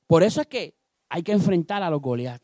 Por 0.06 0.22
eso 0.22 0.40
es 0.40 0.46
que 0.46 0.74
hay 1.10 1.22
que 1.22 1.32
enfrentar 1.32 1.82
a 1.82 1.90
los 1.90 2.00
Goliat. 2.00 2.40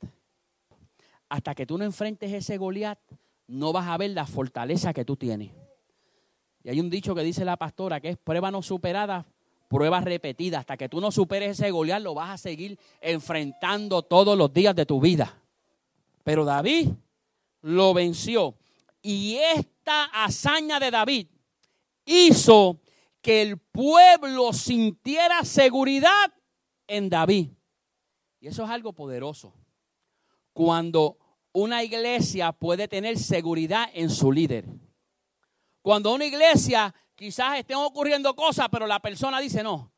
Hasta 1.31 1.55
que 1.55 1.65
tú 1.65 1.79
no 1.79 1.87
enfrentes 1.87 2.31
ese 2.35 2.59
Goliat, 2.59 2.99
no 3.47 3.73
vas 3.73 3.89
a 3.89 3.97
ver 3.97 4.11
la 4.11 4.27
fortaleza 4.27 4.93
que 4.93 5.07
tú 5.07 5.17
tienes. 5.17 5.53
Y 6.65 6.69
hay 6.69 6.81
un 6.81 6.91
dicho 6.91 7.15
que 7.15 7.23
dice 7.23 7.47
la 7.47 7.57
pastora 7.57 7.99
que 7.99 8.11
es 8.11 8.19
prueba 8.19 8.51
no 8.51 8.61
superada, 8.61 9.25
prueba 9.69 10.03
repetida. 10.03 10.59
Hasta 10.59 10.77
que 10.77 10.91
tú 10.91 11.01
no 11.01 11.11
superes 11.11 11.59
ese 11.59 11.71
Goliat, 11.71 12.03
lo 12.03 12.13
vas 12.13 12.29
a 12.29 12.37
seguir 12.37 12.79
enfrentando 13.01 14.03
todos 14.03 14.37
los 14.37 14.53
días 14.53 14.77
de 14.77 14.85
tu 14.85 15.01
vida. 15.01 15.39
Pero 16.25 16.45
David 16.45 16.91
lo 17.63 17.95
venció. 17.95 18.55
Y 19.03 19.37
esta 19.37 20.05
hazaña 20.05 20.79
de 20.79 20.91
David 20.91 21.29
hizo 22.05 22.81
que 23.23 23.43
el 23.43 23.59
pueblo 23.59 24.53
sintiera 24.53 25.45
seguridad 25.45 26.33
en 26.87 27.09
David. 27.09 27.51
Y 28.41 28.49
eso 28.49 28.65
es 28.65 28.71
algo 28.71 28.93
poderoso. 28.93 29.55
Cuando 30.53 31.19
una 31.53 31.83
iglesia 31.83 32.53
puede 32.53 32.89
tener 32.89 33.19
seguridad 33.19 33.89
en 33.93 34.11
su 34.11 34.33
líder. 34.33 34.67
Cuando 35.83 36.13
una 36.15 36.25
iglesia 36.25 36.95
quizás 37.15 37.59
estén 37.59 37.77
ocurriendo 37.77 38.35
cosas, 38.35 38.69
pero 38.71 38.87
la 38.87 39.01
persona 39.01 39.41
dice, 39.41 39.63
no, 39.63 39.93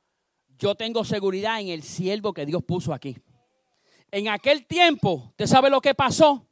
yo 0.58 0.74
tengo 0.74 1.04
seguridad 1.04 1.60
en 1.60 1.68
el 1.68 1.82
siervo 1.82 2.32
que 2.32 2.46
Dios 2.46 2.62
puso 2.62 2.92
aquí. 2.92 3.16
En 4.10 4.28
aquel 4.28 4.66
tiempo, 4.66 5.28
¿usted 5.30 5.46
sabe 5.46 5.70
lo 5.70 5.80
que 5.80 5.94
pasó? 5.94 6.46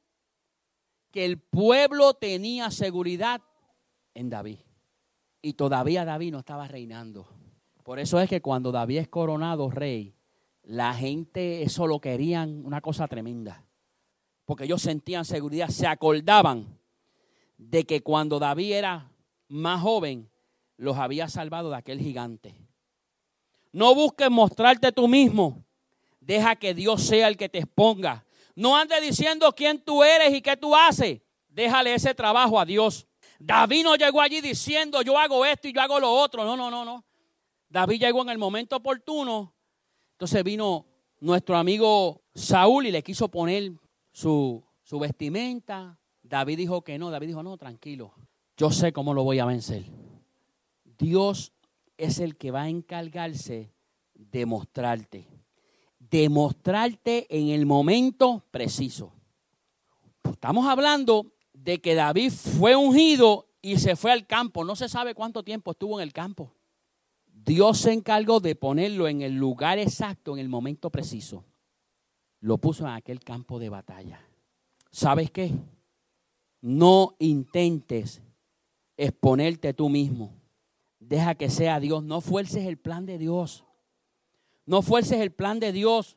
Que 1.10 1.24
el 1.24 1.38
pueblo 1.38 2.14
tenía 2.14 2.70
seguridad 2.70 3.40
en 4.14 4.30
David. 4.30 4.58
Y 5.42 5.54
todavía 5.54 6.04
David 6.04 6.32
no 6.32 6.38
estaba 6.38 6.68
reinando. 6.68 7.26
Por 7.82 7.98
eso 7.98 8.20
es 8.20 8.28
que 8.28 8.40
cuando 8.40 8.72
David 8.72 8.98
es 8.98 9.08
coronado 9.08 9.70
rey, 9.70 10.14
la 10.62 10.94
gente 10.94 11.62
eso 11.62 11.86
lo 11.86 12.00
querían 12.00 12.64
una 12.64 12.80
cosa 12.80 13.08
tremenda 13.08 13.64
porque 14.50 14.64
ellos 14.64 14.82
sentían 14.82 15.24
seguridad, 15.24 15.68
se 15.68 15.86
acordaban 15.86 16.76
de 17.56 17.84
que 17.84 18.02
cuando 18.02 18.40
David 18.40 18.72
era 18.72 19.12
más 19.46 19.80
joven, 19.80 20.28
los 20.76 20.96
había 20.96 21.28
salvado 21.28 21.70
de 21.70 21.76
aquel 21.76 22.00
gigante. 22.00 22.56
No 23.70 23.94
busques 23.94 24.28
mostrarte 24.28 24.90
tú 24.90 25.06
mismo. 25.06 25.64
Deja 26.18 26.56
que 26.56 26.74
Dios 26.74 27.00
sea 27.00 27.28
el 27.28 27.36
que 27.36 27.48
te 27.48 27.58
exponga. 27.58 28.24
No 28.54 28.76
andes 28.76 29.00
diciendo 29.00 29.52
quién 29.54 29.80
tú 29.80 30.02
eres 30.02 30.32
y 30.34 30.42
qué 30.42 30.56
tú 30.56 30.74
haces. 30.74 31.20
Déjale 31.48 31.94
ese 31.94 32.14
trabajo 32.14 32.58
a 32.58 32.64
Dios. 32.64 33.06
David 33.38 33.84
no 33.84 33.96
llegó 33.96 34.20
allí 34.20 34.40
diciendo 34.40 35.02
yo 35.02 35.18
hago 35.18 35.44
esto 35.44 35.68
y 35.68 35.72
yo 35.72 35.80
hago 35.80 35.98
lo 35.98 36.12
otro. 36.12 36.44
No, 36.44 36.56
no, 36.56 36.70
no, 36.70 36.84
no. 36.84 37.04
David 37.68 38.00
llegó 38.00 38.22
en 38.22 38.30
el 38.30 38.38
momento 38.38 38.76
oportuno. 38.76 39.54
Entonces 40.12 40.44
vino 40.44 40.86
nuestro 41.20 41.56
amigo 41.56 42.22
Saúl 42.34 42.86
y 42.86 42.90
le 42.90 43.02
quiso 43.02 43.28
poner 43.28 43.72
su, 44.12 44.62
vestimenta. 44.92 45.98
David 46.22 46.58
dijo 46.58 46.82
que 46.82 46.98
no, 46.98 47.10
David 47.10 47.28
dijo, 47.28 47.42
no, 47.42 47.56
tranquilo, 47.56 48.12
yo 48.56 48.70
sé 48.70 48.92
cómo 48.92 49.14
lo 49.14 49.24
voy 49.24 49.38
a 49.38 49.46
vencer. 49.46 49.84
Dios 50.98 51.52
es 51.96 52.18
el 52.18 52.36
que 52.36 52.50
va 52.50 52.62
a 52.62 52.68
encargarse 52.68 53.72
de 54.14 54.46
mostrarte, 54.46 55.26
de 56.10 56.28
mostrarte 56.28 57.26
en 57.30 57.48
el 57.48 57.66
momento 57.66 58.44
preciso. 58.50 59.12
Estamos 60.24 60.66
hablando 60.66 61.32
de 61.52 61.80
que 61.80 61.94
David 61.94 62.32
fue 62.32 62.76
ungido 62.76 63.46
y 63.62 63.78
se 63.78 63.96
fue 63.96 64.12
al 64.12 64.26
campo. 64.26 64.64
No 64.64 64.76
se 64.76 64.88
sabe 64.88 65.14
cuánto 65.14 65.42
tiempo 65.42 65.72
estuvo 65.72 66.00
en 66.00 66.02
el 66.02 66.12
campo. 66.12 66.52
Dios 67.26 67.78
se 67.78 67.92
encargó 67.92 68.40
de 68.40 68.54
ponerlo 68.54 69.08
en 69.08 69.22
el 69.22 69.34
lugar 69.34 69.78
exacto, 69.78 70.34
en 70.34 70.40
el 70.40 70.48
momento 70.48 70.90
preciso 70.90 71.44
lo 72.40 72.58
puso 72.58 72.86
en 72.86 72.94
aquel 72.94 73.20
campo 73.20 73.58
de 73.58 73.68
batalla. 73.68 74.20
¿Sabes 74.90 75.30
qué? 75.30 75.52
No 76.60 77.14
intentes 77.18 78.22
exponerte 78.96 79.72
tú 79.72 79.88
mismo. 79.88 80.32
Deja 80.98 81.34
que 81.34 81.50
sea 81.50 81.80
Dios. 81.80 82.02
No 82.02 82.20
fuerces 82.20 82.66
el 82.66 82.76
plan 82.76 83.06
de 83.06 83.18
Dios. 83.18 83.64
No 84.70 84.82
fuerces 84.82 85.18
el 85.18 85.32
plan 85.32 85.58
de 85.58 85.72
Dios. 85.72 86.16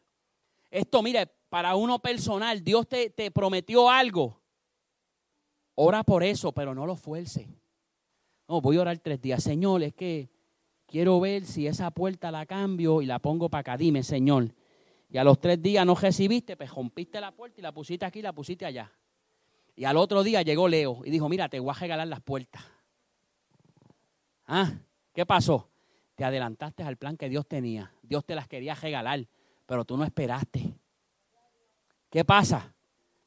Esto, 0.70 1.02
mire, 1.02 1.26
para 1.50 1.76
uno 1.76 1.98
personal, 1.98 2.64
Dios 2.64 2.88
te, 2.88 3.10
te 3.10 3.32
prometió 3.32 3.90
algo. 3.90 4.44
Ora 5.74 6.04
por 6.04 6.24
eso, 6.24 6.52
pero 6.52 6.76
no 6.76 6.86
lo 6.86 6.96
fuerces. 6.96 7.48
No, 8.48 8.62
voy 8.62 8.78
a 8.78 8.82
orar 8.82 9.00
tres 9.00 9.20
días. 9.20 9.42
Señor, 9.42 9.82
es 9.82 9.96
que 9.96 10.30
quiero 10.86 11.20
ver 11.20 11.46
si 11.46 11.66
esa 11.66 11.90
puerta 11.90 12.30
la 12.30 12.46
cambio 12.46 13.02
y 13.02 13.08
la 13.08 13.18
pongo 13.18 13.50
para 13.50 13.62
acá. 13.62 13.76
Dime, 13.76 14.04
Señor, 14.04 14.54
y 15.10 15.18
a 15.18 15.24
los 15.24 15.40
tres 15.40 15.60
días 15.60 15.84
no 15.84 15.96
recibiste, 15.96 16.56
pues 16.56 16.70
rompiste 16.70 17.20
la 17.20 17.32
puerta 17.32 17.60
y 17.60 17.64
la 17.64 17.72
pusiste 17.72 18.06
aquí 18.06 18.20
y 18.20 18.22
la 18.22 18.34
pusiste 18.34 18.68
allá. 18.68 18.92
Y 19.76 19.86
al 19.86 19.98
otro 19.98 20.22
día 20.22 20.44
llegó 20.44 20.68
Leo 20.68 21.02
y 21.04 21.10
dijo, 21.10 21.28
mira, 21.28 21.50
te 21.50 21.60
voy 21.60 21.72
a 21.72 21.80
regalar 21.80 22.08
las 22.08 22.22
puertas. 22.22 22.64
¿Ah? 24.46 24.74
¿Qué 25.12 25.26
pasó? 25.26 25.73
Te 26.16 26.24
adelantaste 26.24 26.84
al 26.84 26.98
plan 26.98 27.18
que 27.18 27.30
Dios 27.30 27.48
tenía. 27.48 27.92
Dios 28.04 28.26
te 28.26 28.36
las 28.36 28.48
quería 28.48 28.76
regalar, 28.76 29.28
pero 29.66 29.84
tú 29.86 29.98
no 29.98 30.04
esperaste. 30.04 30.74
¿Qué 32.10 32.24
pasa? 32.24 32.74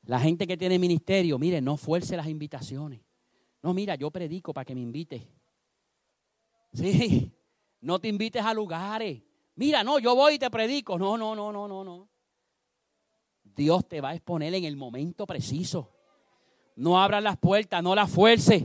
La 0.04 0.20
gente 0.20 0.46
que 0.46 0.56
tiene 0.56 0.78
ministerio, 0.78 1.38
mire, 1.38 1.60
no 1.60 1.76
fuerce 1.76 2.16
las 2.16 2.28
invitaciones. 2.28 3.00
No, 3.62 3.74
mira, 3.74 3.96
yo 3.96 4.10
predico 4.10 4.54
para 4.54 4.64
que 4.64 4.74
me 4.74 4.80
invite. 4.80 5.28
Sí, 6.72 7.32
No 7.80 7.98
te 7.98 8.08
invites 8.08 8.44
a 8.44 8.54
lugares. 8.54 9.22
Mira, 9.54 9.82
no, 9.82 9.98
yo 9.98 10.14
voy 10.14 10.34
y 10.34 10.38
te 10.38 10.50
predico. 10.50 10.98
No, 10.98 11.16
no, 11.16 11.34
no, 11.34 11.52
no, 11.52 11.66
no, 11.66 11.84
no. 11.84 12.08
Dios 13.42 13.88
te 13.88 14.00
va 14.00 14.10
a 14.10 14.14
exponer 14.14 14.54
en 14.54 14.64
el 14.64 14.76
momento 14.76 15.26
preciso. 15.26 15.92
No 16.76 17.00
abras 17.00 17.22
las 17.22 17.38
puertas, 17.38 17.82
no 17.82 17.94
las 17.94 18.10
fuerces. 18.10 18.64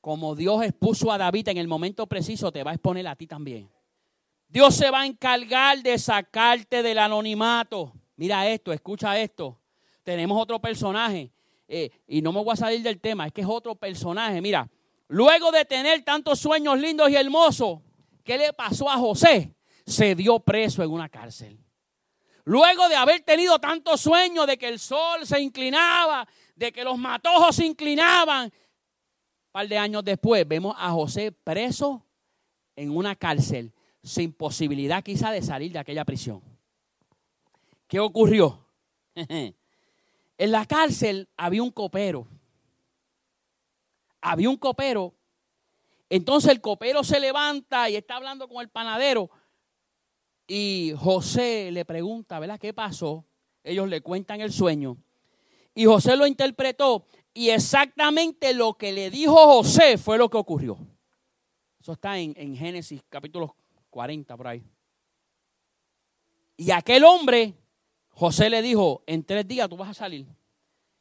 Como 0.00 0.34
Dios 0.34 0.62
expuso 0.62 1.10
a 1.10 1.18
David 1.18 1.48
en 1.48 1.58
el 1.58 1.68
momento 1.68 2.06
preciso, 2.06 2.52
te 2.52 2.62
va 2.62 2.70
a 2.70 2.74
exponer 2.74 3.06
a 3.08 3.16
ti 3.16 3.26
también. 3.26 3.70
Dios 4.48 4.74
se 4.74 4.90
va 4.90 5.00
a 5.00 5.06
encargar 5.06 5.82
de 5.82 5.98
sacarte 5.98 6.82
del 6.82 6.98
anonimato. 6.98 7.92
Mira 8.16 8.48
esto, 8.48 8.72
escucha 8.72 9.18
esto. 9.18 9.60
Tenemos 10.02 10.40
otro 10.40 10.60
personaje. 10.60 11.30
Eh, 11.68 11.90
y 12.06 12.22
no 12.22 12.32
me 12.32 12.42
voy 12.42 12.54
a 12.54 12.56
salir 12.56 12.82
del 12.82 12.98
tema, 12.98 13.26
es 13.26 13.32
que 13.32 13.42
es 13.42 13.46
otro 13.46 13.74
personaje. 13.74 14.40
Mira, 14.40 14.68
luego 15.08 15.52
de 15.52 15.66
tener 15.66 16.02
tantos 16.02 16.38
sueños 16.38 16.78
lindos 16.78 17.10
y 17.10 17.16
hermosos, 17.16 17.80
¿qué 18.24 18.38
le 18.38 18.54
pasó 18.54 18.88
a 18.88 18.96
José? 18.96 19.54
Se 19.84 20.14
dio 20.14 20.40
preso 20.40 20.82
en 20.82 20.90
una 20.90 21.10
cárcel. 21.10 21.58
Luego 22.44 22.88
de 22.88 22.96
haber 22.96 23.20
tenido 23.20 23.58
tantos 23.58 24.00
sueños 24.00 24.46
de 24.46 24.56
que 24.56 24.68
el 24.68 24.78
sol 24.78 25.26
se 25.26 25.38
inclinaba, 25.38 26.26
de 26.56 26.72
que 26.72 26.82
los 26.82 26.96
matojos 26.96 27.56
se 27.56 27.66
inclinaban, 27.66 28.50
par 29.58 29.66
de 29.66 29.76
años 29.76 30.04
después 30.04 30.46
vemos 30.46 30.76
a 30.78 30.92
José 30.92 31.32
preso 31.32 32.06
en 32.76 32.96
una 32.96 33.16
cárcel 33.16 33.72
sin 34.04 34.32
posibilidad 34.32 35.02
quizá 35.02 35.32
de 35.32 35.42
salir 35.42 35.72
de 35.72 35.80
aquella 35.80 36.04
prisión. 36.04 36.40
¿Qué 37.88 37.98
ocurrió? 37.98 38.64
en 39.16 39.52
la 40.38 40.64
cárcel 40.64 41.28
había 41.36 41.64
un 41.64 41.72
copero. 41.72 42.28
Había 44.20 44.48
un 44.48 44.58
copero. 44.58 45.12
Entonces 46.08 46.52
el 46.52 46.60
copero 46.60 47.02
se 47.02 47.18
levanta 47.18 47.90
y 47.90 47.96
está 47.96 48.14
hablando 48.14 48.46
con 48.46 48.62
el 48.62 48.68
panadero. 48.68 49.28
Y 50.46 50.94
José 50.96 51.72
le 51.72 51.84
pregunta, 51.84 52.38
¿verdad? 52.38 52.60
¿Qué 52.60 52.72
pasó? 52.72 53.24
Ellos 53.64 53.88
le 53.88 54.02
cuentan 54.02 54.40
el 54.40 54.52
sueño. 54.52 54.98
Y 55.74 55.84
José 55.86 56.16
lo 56.16 56.28
interpretó. 56.28 57.06
Y 57.38 57.50
exactamente 57.50 58.52
lo 58.52 58.74
que 58.74 58.90
le 58.90 59.10
dijo 59.10 59.32
José 59.32 59.96
fue 59.96 60.18
lo 60.18 60.28
que 60.28 60.36
ocurrió. 60.36 60.76
Eso 61.80 61.92
está 61.92 62.18
en, 62.18 62.34
en 62.36 62.56
Génesis 62.56 63.00
capítulo 63.08 63.54
40 63.90 64.36
por 64.36 64.48
ahí. 64.48 64.64
Y 66.56 66.72
aquel 66.72 67.04
hombre, 67.04 67.54
José 68.08 68.50
le 68.50 68.60
dijo, 68.60 69.04
en 69.06 69.22
tres 69.22 69.46
días 69.46 69.68
tú 69.68 69.76
vas 69.76 69.90
a 69.90 69.94
salir. 69.94 70.26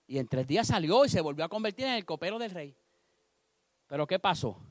Y 0.05 0.19
en 0.19 0.27
tres 0.27 0.45
días 0.45 0.67
salió 0.67 1.05
y 1.05 1.09
se 1.09 1.21
volvió 1.21 1.43
a 1.43 1.49
convertir 1.49 1.85
en 1.85 1.93
el 1.93 2.05
copero 2.05 2.37
del 2.37 2.51
rey. 2.51 2.75
Pero 3.87 4.05
¿qué 4.05 4.19
pasó? 4.19 4.61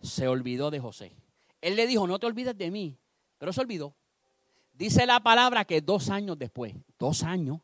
Se 0.00 0.26
olvidó 0.26 0.70
de 0.70 0.80
José. 0.80 1.12
Él 1.60 1.76
le 1.76 1.86
dijo, 1.86 2.06
no 2.06 2.18
te 2.18 2.24
olvides 2.24 2.56
de 2.56 2.70
mí. 2.70 2.96
Pero 3.36 3.52
se 3.52 3.60
olvidó. 3.60 3.94
Dice 4.72 5.04
la 5.04 5.20
palabra 5.20 5.66
que 5.66 5.82
dos 5.82 6.08
años 6.08 6.38
después, 6.38 6.72
dos 6.98 7.24
años, 7.24 7.60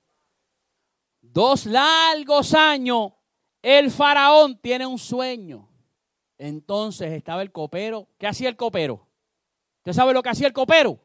dos 1.32 1.66
largos 1.66 2.54
años, 2.54 3.12
el 3.62 3.90
faraón 3.90 4.58
tiene 4.58 4.86
un 4.86 4.98
sueño. 4.98 5.68
Entonces 6.38 7.12
estaba 7.12 7.42
el 7.42 7.52
copero. 7.52 8.08
¿Qué 8.18 8.26
hacía 8.26 8.48
el 8.48 8.56
copero? 8.56 9.06
¿Usted 9.78 9.92
sabe 9.92 10.12
lo 10.12 10.22
que 10.22 10.28
hacía 10.28 10.46
el 10.46 10.52
copero? 10.52 10.98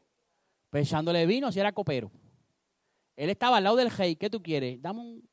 Pesándole 0.70 1.26
vino 1.26 1.50
si 1.50 1.60
era 1.60 1.72
copero. 1.72 2.10
Él 3.16 3.30
estaba 3.30 3.58
al 3.58 3.64
lado 3.64 3.76
del 3.76 3.90
rey. 3.90 4.16
¿Qué 4.16 4.30
tú 4.30 4.42
quieres? 4.42 4.80
Dame 4.80 5.00
un, 5.00 5.28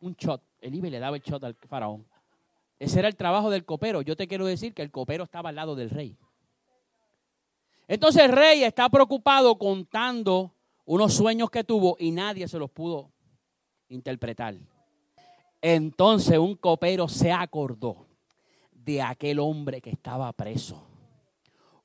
un 0.00 0.14
shot. 0.14 0.42
El 0.60 0.74
Ibe 0.74 0.90
le 0.90 0.98
daba 0.98 1.16
el 1.16 1.22
shot 1.22 1.42
al 1.44 1.54
faraón. 1.68 2.06
Ese 2.78 2.98
era 2.98 3.08
el 3.08 3.16
trabajo 3.16 3.50
del 3.50 3.64
copero. 3.64 4.02
Yo 4.02 4.16
te 4.16 4.26
quiero 4.26 4.46
decir 4.46 4.74
que 4.74 4.82
el 4.82 4.90
copero 4.90 5.24
estaba 5.24 5.50
al 5.50 5.56
lado 5.56 5.74
del 5.74 5.90
rey. 5.90 6.16
Entonces 7.88 8.22
el 8.22 8.32
rey 8.32 8.62
está 8.62 8.88
preocupado 8.88 9.58
contando 9.58 10.54
unos 10.84 11.14
sueños 11.14 11.50
que 11.50 11.64
tuvo 11.64 11.96
y 11.98 12.10
nadie 12.10 12.46
se 12.48 12.58
los 12.58 12.70
pudo 12.70 13.10
interpretar. 13.90 14.54
Entonces 15.60 16.38
un 16.38 16.56
copero 16.56 17.08
se 17.08 17.30
acordó 17.30 18.06
de 18.72 19.02
aquel 19.02 19.38
hombre 19.38 19.80
que 19.80 19.90
estaba 19.90 20.32
preso. 20.32 20.86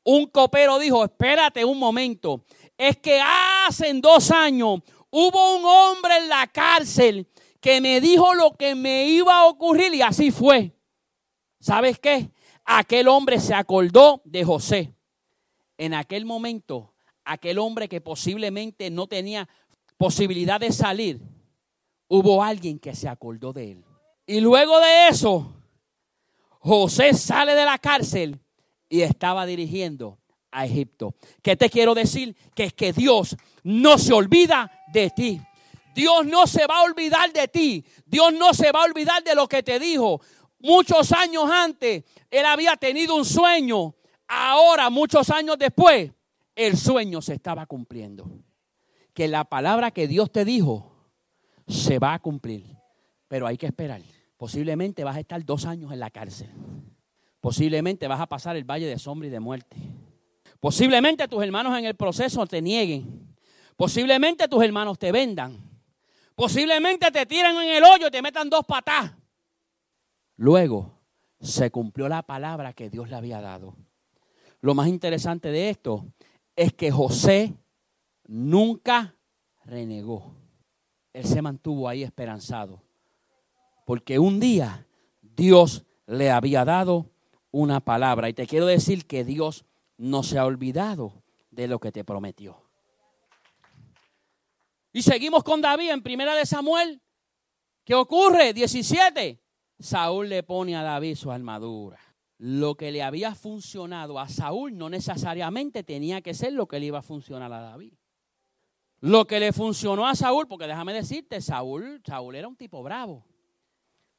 Un 0.03 0.27
copero 0.27 0.79
dijo, 0.79 1.03
espérate 1.03 1.65
un 1.65 1.79
momento, 1.79 2.45
es 2.77 2.97
que 2.97 3.19
hace 3.19 3.91
dos 3.95 4.31
años 4.31 4.81
hubo 5.09 5.57
un 5.57 5.65
hombre 5.65 6.17
en 6.17 6.29
la 6.29 6.47
cárcel 6.47 7.27
que 7.59 7.81
me 7.81 7.99
dijo 7.99 8.33
lo 8.35 8.51
que 8.51 8.75
me 8.75 9.07
iba 9.07 9.39
a 9.39 9.47
ocurrir 9.47 9.93
y 9.95 10.03
así 10.03 10.29
fue. 10.29 10.71
¿Sabes 11.59 11.97
qué? 11.97 12.29
Aquel 12.63 13.07
hombre 13.07 13.39
se 13.39 13.55
acordó 13.55 14.21
de 14.23 14.43
José 14.43 14.93
en 15.77 15.93
aquel 15.95 16.25
momento, 16.25 16.93
aquel 17.23 17.57
hombre 17.57 17.89
que 17.89 18.01
posiblemente 18.01 18.89
no 18.91 19.07
tenía 19.07 19.49
posibilidad 19.97 20.59
de 20.59 20.71
salir, 20.71 21.19
hubo 22.07 22.43
alguien 22.43 22.79
que 22.79 22.95
se 22.95 23.07
acordó 23.07 23.53
de 23.53 23.71
él. 23.71 23.85
Y 24.27 24.39
luego 24.39 24.79
de 24.79 25.07
eso, 25.09 25.53
José 26.59 27.13
sale 27.13 27.53
de 27.53 27.65
la 27.65 27.77
cárcel 27.77 28.39
y 28.89 29.01
estaba 29.01 29.45
dirigiendo 29.45 30.17
a 30.51 30.65
Egipto. 30.65 31.15
¿Qué 31.41 31.55
te 31.55 31.69
quiero 31.69 31.93
decir? 31.93 32.35
Que 32.55 32.65
es 32.65 32.73
que 32.73 32.93
Dios 32.93 33.35
no 33.63 33.97
se 33.97 34.13
olvida 34.13 34.71
de 34.91 35.09
ti. 35.09 35.41
Dios 35.93 36.25
no 36.25 36.47
se 36.47 36.65
va 36.67 36.79
a 36.79 36.83
olvidar 36.83 37.31
de 37.31 37.47
ti. 37.47 37.85
Dios 38.05 38.33
no 38.33 38.53
se 38.53 38.71
va 38.71 38.81
a 38.81 38.85
olvidar 38.85 39.23
de 39.23 39.35
lo 39.35 39.47
que 39.47 39.63
te 39.63 39.79
dijo. 39.79 40.21
Muchos 40.59 41.11
años 41.11 41.49
antes, 41.49 42.03
él 42.31 42.45
había 42.45 42.75
tenido 42.75 43.15
un 43.15 43.25
sueño 43.25 43.95
Ahora, 44.27 44.89
muchos 44.89 45.29
años 45.29 45.57
después, 45.57 46.11
el 46.55 46.77
sueño 46.77 47.21
se 47.21 47.33
estaba 47.33 47.65
cumpliendo. 47.65 48.29
Que 49.13 49.27
la 49.27 49.45
palabra 49.45 49.91
que 49.91 50.07
Dios 50.07 50.31
te 50.31 50.45
dijo 50.45 50.94
se 51.67 51.99
va 51.99 52.13
a 52.13 52.19
cumplir. 52.19 52.65
Pero 53.27 53.47
hay 53.47 53.57
que 53.57 53.65
esperar. 53.65 54.01
Posiblemente 54.37 55.03
vas 55.03 55.15
a 55.15 55.19
estar 55.19 55.43
dos 55.43 55.65
años 55.65 55.91
en 55.91 55.99
la 55.99 56.09
cárcel. 56.09 56.49
Posiblemente 57.39 58.07
vas 58.07 58.19
a 58.19 58.27
pasar 58.27 58.55
el 58.55 58.63
valle 58.63 58.87
de 58.87 58.99
sombra 58.99 59.27
y 59.27 59.31
de 59.31 59.39
muerte. 59.39 59.77
Posiblemente 60.59 61.27
tus 61.27 61.43
hermanos 61.43 61.77
en 61.77 61.85
el 61.85 61.95
proceso 61.95 62.45
te 62.45 62.61
nieguen. 62.61 63.35
Posiblemente 63.77 64.47
tus 64.47 64.63
hermanos 64.63 64.97
te 64.97 65.11
vendan. 65.11 65.59
Posiblemente 66.35 67.11
te 67.11 67.25
tiren 67.25 67.55
en 67.55 67.77
el 67.77 67.83
hoyo 67.83 68.07
y 68.07 68.11
te 68.11 68.21
metan 68.21 68.49
dos 68.49 68.65
patas. 68.65 69.13
Luego 70.37 70.99
se 71.39 71.71
cumplió 71.71 72.09
la 72.09 72.23
palabra 72.23 72.73
que 72.73 72.89
Dios 72.89 73.09
le 73.09 73.15
había 73.15 73.41
dado. 73.41 73.75
Lo 74.61 74.73
más 74.73 74.87
interesante 74.87 75.51
de 75.51 75.69
esto 75.69 76.05
es 76.55 76.73
que 76.73 76.91
José 76.91 77.53
nunca 78.27 79.15
renegó. 79.63 80.35
Él 81.15 81.25
se 81.25 81.41
mantuvo 81.41 81.87
ahí 81.87 82.03
esperanzado. 82.03 82.81
Porque 83.85 84.19
un 84.19 84.37
día 84.37 84.85
Dios 85.21 85.85
le 86.07 86.29
había 86.29 86.65
dado 86.65 87.09
una 87.51 87.79
palabra. 87.79 88.27
Y 88.27 88.33
te 88.33 88.45
quiero 88.45 88.65
decir 88.65 89.05
que 89.05 89.23
Dios 89.23 89.63
no 89.97 90.23
se 90.23 90.37
ha 90.37 90.45
olvidado 90.45 91.23
de 91.51 91.69
lo 91.69 91.79
que 91.79 91.93
te 91.93 92.03
prometió. 92.03 92.61
Y 94.91 95.03
seguimos 95.03 95.41
con 95.45 95.61
David 95.61 95.91
en 95.91 96.03
primera 96.03 96.35
de 96.35 96.45
Samuel. 96.45 97.01
¿Qué 97.85 97.95
ocurre? 97.95 98.51
17. 98.51 99.39
Saúl 99.79 100.27
le 100.27 100.43
pone 100.43 100.75
a 100.75 100.83
David 100.83 101.15
su 101.15 101.31
armadura 101.31 101.97
lo 102.37 102.75
que 102.75 102.91
le 102.91 103.01
había 103.01 103.33
funcionado 103.33 104.19
a 104.19 104.27
Saúl 104.27 104.77
no 104.77 104.89
necesariamente 104.89 105.83
tenía 105.83 106.19
que 106.19 106.33
ser 106.33 106.51
lo 106.51 106.67
que 106.67 106.81
le 106.81 106.87
iba 106.87 106.99
a 106.99 107.01
funcionar 107.01 107.53
a 107.53 107.61
David. 107.61 107.93
Lo 109.05 109.27
que 109.27 109.39
le 109.39 109.53
funcionó 109.53 110.07
a 110.07 110.15
Saúl, 110.15 110.47
porque 110.47 110.65
déjame 110.65 110.91
decirte, 110.91 111.39
Saúl, 111.39 112.01
Saúl 112.03 112.33
era 112.33 112.47
un 112.47 112.55
tipo 112.55 112.81
bravo. 112.81 113.23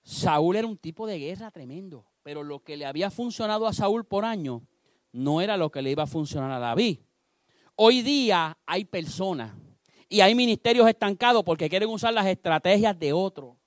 Saúl 0.04 0.54
era 0.54 0.68
un 0.68 0.78
tipo 0.78 1.08
de 1.08 1.18
guerra 1.18 1.50
tremendo, 1.50 2.06
pero 2.22 2.44
lo 2.44 2.60
que 2.62 2.76
le 2.76 2.86
había 2.86 3.10
funcionado 3.10 3.66
a 3.66 3.72
Saúl 3.72 4.04
por 4.04 4.24
año 4.24 4.62
no 5.10 5.40
era 5.40 5.56
lo 5.56 5.72
que 5.72 5.82
le 5.82 5.90
iba 5.90 6.04
a 6.04 6.06
funcionar 6.06 6.52
a 6.52 6.60
David. 6.60 7.00
Hoy 7.74 8.02
día 8.02 8.56
hay 8.64 8.84
personas 8.84 9.56
y 10.08 10.20
hay 10.20 10.36
ministerios 10.36 10.88
estancados 10.88 11.42
porque 11.42 11.68
quieren 11.68 11.88
usar 11.88 12.14
las 12.14 12.26
estrategias 12.26 12.96
de 12.96 13.12
otro. 13.12 13.58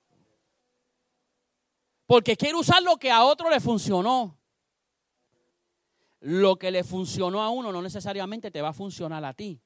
Porque 2.06 2.34
quieren 2.34 2.56
usar 2.56 2.82
lo 2.82 2.96
que 2.96 3.10
a 3.10 3.24
otro 3.24 3.50
le 3.50 3.60
funcionó 3.60 4.38
lo 6.20 6.58
que 6.58 6.70
le 6.70 6.82
funcionó 6.82 7.42
a 7.42 7.50
uno 7.50 7.72
no 7.72 7.82
necesariamente 7.82 8.50
te 8.50 8.62
va 8.62 8.70
a 8.70 8.74
funcionar 8.74 9.22
a 9.24 9.34
ti. 9.34 9.60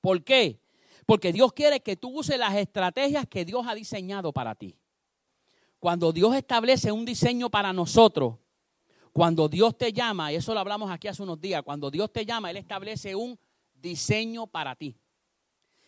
¿Por 0.00 0.22
qué? 0.24 0.60
Porque 1.06 1.32
Dios 1.32 1.52
quiere 1.52 1.80
que 1.80 1.96
tú 1.96 2.18
uses 2.18 2.38
las 2.38 2.54
estrategias 2.54 3.26
que 3.26 3.44
Dios 3.44 3.66
ha 3.66 3.74
diseñado 3.74 4.32
para 4.32 4.54
ti. 4.54 4.76
Cuando 5.78 6.12
Dios 6.12 6.34
establece 6.34 6.92
un 6.92 7.04
diseño 7.04 7.50
para 7.50 7.72
nosotros, 7.72 8.36
cuando 9.12 9.48
Dios 9.48 9.76
te 9.76 9.92
llama, 9.92 10.32
y 10.32 10.36
eso 10.36 10.54
lo 10.54 10.60
hablamos 10.60 10.90
aquí 10.90 11.08
hace 11.08 11.22
unos 11.22 11.40
días, 11.40 11.62
cuando 11.62 11.90
Dios 11.90 12.12
te 12.12 12.24
llama, 12.24 12.50
Él 12.50 12.58
establece 12.58 13.14
un 13.14 13.38
diseño 13.74 14.46
para 14.46 14.76
ti. 14.76 14.96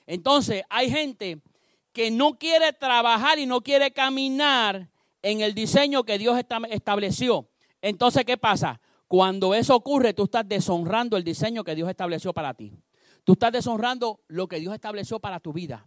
Entonces, 0.06 0.64
hay 0.68 0.90
gente 0.90 1.40
que 1.92 2.10
no 2.10 2.38
quiere 2.38 2.72
trabajar 2.72 3.38
y 3.38 3.46
no 3.46 3.60
quiere 3.60 3.92
caminar 3.92 4.88
en 5.20 5.40
el 5.40 5.54
diseño 5.54 6.04
que 6.04 6.18
Dios 6.18 6.38
estableció. 6.70 7.48
Entonces, 7.80 8.24
¿qué 8.24 8.36
pasa? 8.36 8.80
Cuando 9.06 9.54
eso 9.54 9.76
ocurre, 9.76 10.14
tú 10.14 10.24
estás 10.24 10.48
deshonrando 10.48 11.16
el 11.16 11.22
diseño 11.22 11.62
que 11.62 11.74
Dios 11.74 11.88
estableció 11.88 12.32
para 12.32 12.54
ti. 12.54 12.72
Tú 13.24 13.32
estás 13.32 13.52
deshonrando 13.52 14.20
lo 14.28 14.48
que 14.48 14.58
Dios 14.58 14.74
estableció 14.74 15.20
para 15.20 15.38
tu 15.40 15.52
vida. 15.52 15.86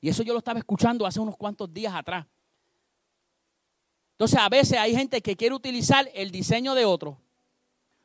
Y 0.00 0.08
eso 0.08 0.22
yo 0.22 0.32
lo 0.32 0.38
estaba 0.38 0.58
escuchando 0.58 1.06
hace 1.06 1.20
unos 1.20 1.36
cuantos 1.36 1.72
días 1.72 1.94
atrás. 1.94 2.26
Entonces 4.12 4.38
a 4.38 4.48
veces 4.48 4.78
hay 4.78 4.94
gente 4.94 5.20
que 5.20 5.36
quiere 5.36 5.54
utilizar 5.54 6.08
el 6.14 6.30
diseño 6.30 6.74
de 6.74 6.84
otro 6.84 7.20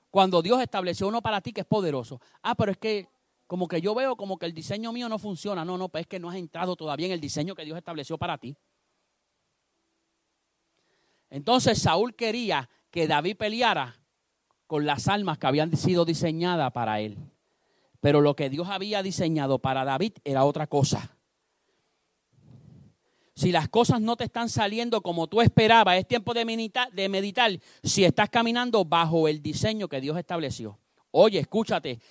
cuando 0.10 0.42
Dios 0.42 0.60
estableció 0.62 1.08
uno 1.08 1.22
para 1.22 1.42
ti 1.42 1.54
que 1.54 1.62
es 1.62 1.68
poderoso. 1.68 2.20
Ah, 2.42 2.56
pero 2.56 2.72
es 2.72 2.78
que 2.78 3.08
como 3.46 3.68
que 3.68 3.82
yo 3.82 3.94
veo 3.94 4.16
como 4.16 4.38
que 4.38 4.46
el 4.46 4.54
diseño 4.54 4.92
mío 4.92 5.08
no 5.10 5.20
funciona. 5.20 5.64
No, 5.64 5.78
no, 5.78 5.90
pues 5.90 6.02
es 6.02 6.08
que 6.08 6.20
no 6.20 6.30
has 6.30 6.36
entrado 6.36 6.76
todavía 6.76 7.08
en 7.08 7.12
el 7.12 7.22
diseño 7.22 7.54
que 7.54 7.66
Dios 7.66 7.78
estableció 7.78 8.18
para 8.18 8.38
ti. 8.38 8.56
Entonces 11.30 11.80
Saúl 11.80 12.16
quería 12.16 12.70
que 12.90 13.08
David 13.08 13.38
peleara 13.38 14.00
con 14.66 14.86
las 14.86 15.08
almas 15.08 15.38
que 15.38 15.48
habían 15.48 15.76
sido 15.76 16.06
diseñadas 16.06 16.72
para 16.72 17.02
él. 17.02 17.18
Pero 18.00 18.22
lo 18.22 18.36
que 18.36 18.50
Dios 18.50 18.68
había 18.70 19.04
diseñado 19.04 19.60
para 19.60 19.84
David 19.84 20.14
era 20.24 20.46
otra 20.46 20.68
cosa. 20.68 21.18
Si 23.36 23.52
las 23.54 23.70
cosas 23.70 24.02
no 24.02 24.18
te 24.18 24.26
están 24.26 24.50
saliendo 24.50 25.02
como 25.02 25.28
tú 25.28 25.42
esperabas, 25.42 25.98
es 25.98 26.08
tiempo 26.08 26.34
de 26.34 26.44
meditar, 26.44 27.60
si 27.84 28.04
estás 28.04 28.30
caminando 28.30 28.84
bajo 28.84 29.28
el 29.30 29.42
diseño 29.42 29.88
que 29.88 30.02
Dios 30.02 30.18
estableció. 30.18 30.78
Oye, 31.12 31.40
escúchate, 31.40 32.02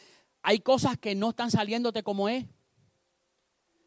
hay 0.42 0.60
cosas 0.60 0.96
que 0.96 1.14
no 1.14 1.30
están 1.30 1.50
saliéndote 1.50 2.02
como 2.02 2.30
es. 2.30 2.46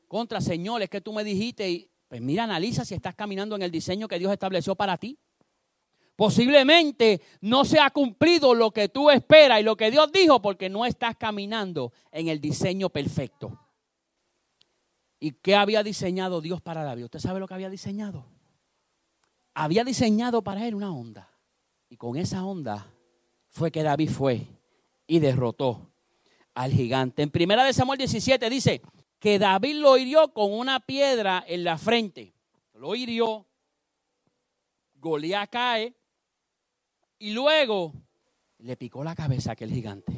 Contra, 0.07 0.39
Señor, 0.39 0.83
es 0.83 0.89
que 0.89 1.01
tú 1.01 1.13
me 1.13 1.23
dijiste, 1.23 1.69
y, 1.69 1.89
pues 2.07 2.21
mira, 2.21 2.43
analiza 2.43 2.85
si 2.85 2.93
estás 2.93 3.15
caminando 3.15 3.55
en 3.55 3.63
el 3.63 3.71
diseño 3.71 4.07
que 4.07 4.19
Dios 4.19 4.31
estableció 4.31 4.75
para 4.75 4.97
ti. 4.97 5.17
Posiblemente 6.15 7.21
no 7.41 7.65
se 7.65 7.79
ha 7.79 7.89
cumplido 7.89 8.53
lo 8.53 8.71
que 8.71 8.89
tú 8.89 9.09
esperas 9.09 9.59
y 9.59 9.63
lo 9.63 9.75
que 9.75 9.91
Dios 9.91 10.11
dijo 10.11 10.41
porque 10.41 10.69
no 10.69 10.85
estás 10.85 11.15
caminando 11.17 11.93
en 12.11 12.27
el 12.27 12.39
diseño 12.39 12.89
perfecto. 12.89 13.59
¿Y 15.19 15.31
qué 15.33 15.55
había 15.55 15.83
diseñado 15.83 16.41
Dios 16.41 16.61
para 16.61 16.83
David? 16.83 17.05
¿Usted 17.05 17.19
sabe 17.19 17.39
lo 17.39 17.47
que 17.47 17.53
había 17.53 17.69
diseñado? 17.69 18.25
Había 19.53 19.83
diseñado 19.83 20.43
para 20.43 20.67
él 20.67 20.75
una 20.75 20.91
onda. 20.91 21.29
Y 21.89 21.97
con 21.97 22.17
esa 22.17 22.43
onda 22.43 22.87
fue 23.49 23.71
que 23.71 23.83
David 23.83 24.09
fue 24.09 24.47
y 25.05 25.19
derrotó 25.19 25.91
al 26.55 26.71
gigante. 26.71 27.21
En 27.21 27.29
primera 27.29 27.63
de 27.63 27.73
Samuel 27.73 27.97
17 27.97 28.49
dice 28.49 28.81
que 29.19 29.37
David 29.37 29.75
lo 29.75 29.97
hirió 29.97 30.33
con 30.33 30.51
una 30.51 30.79
piedra 30.79 31.43
en 31.47 31.63
la 31.63 31.77
frente. 31.77 32.33
Lo 32.73 32.95
hirió. 32.95 33.45
Goliat 34.95 35.49
cae. 35.49 35.93
Y 37.21 37.33
luego 37.33 37.93
le 38.57 38.75
picó 38.75 39.03
la 39.03 39.13
cabeza 39.13 39.51
a 39.51 39.53
aquel 39.53 39.69
gigante. 39.71 40.11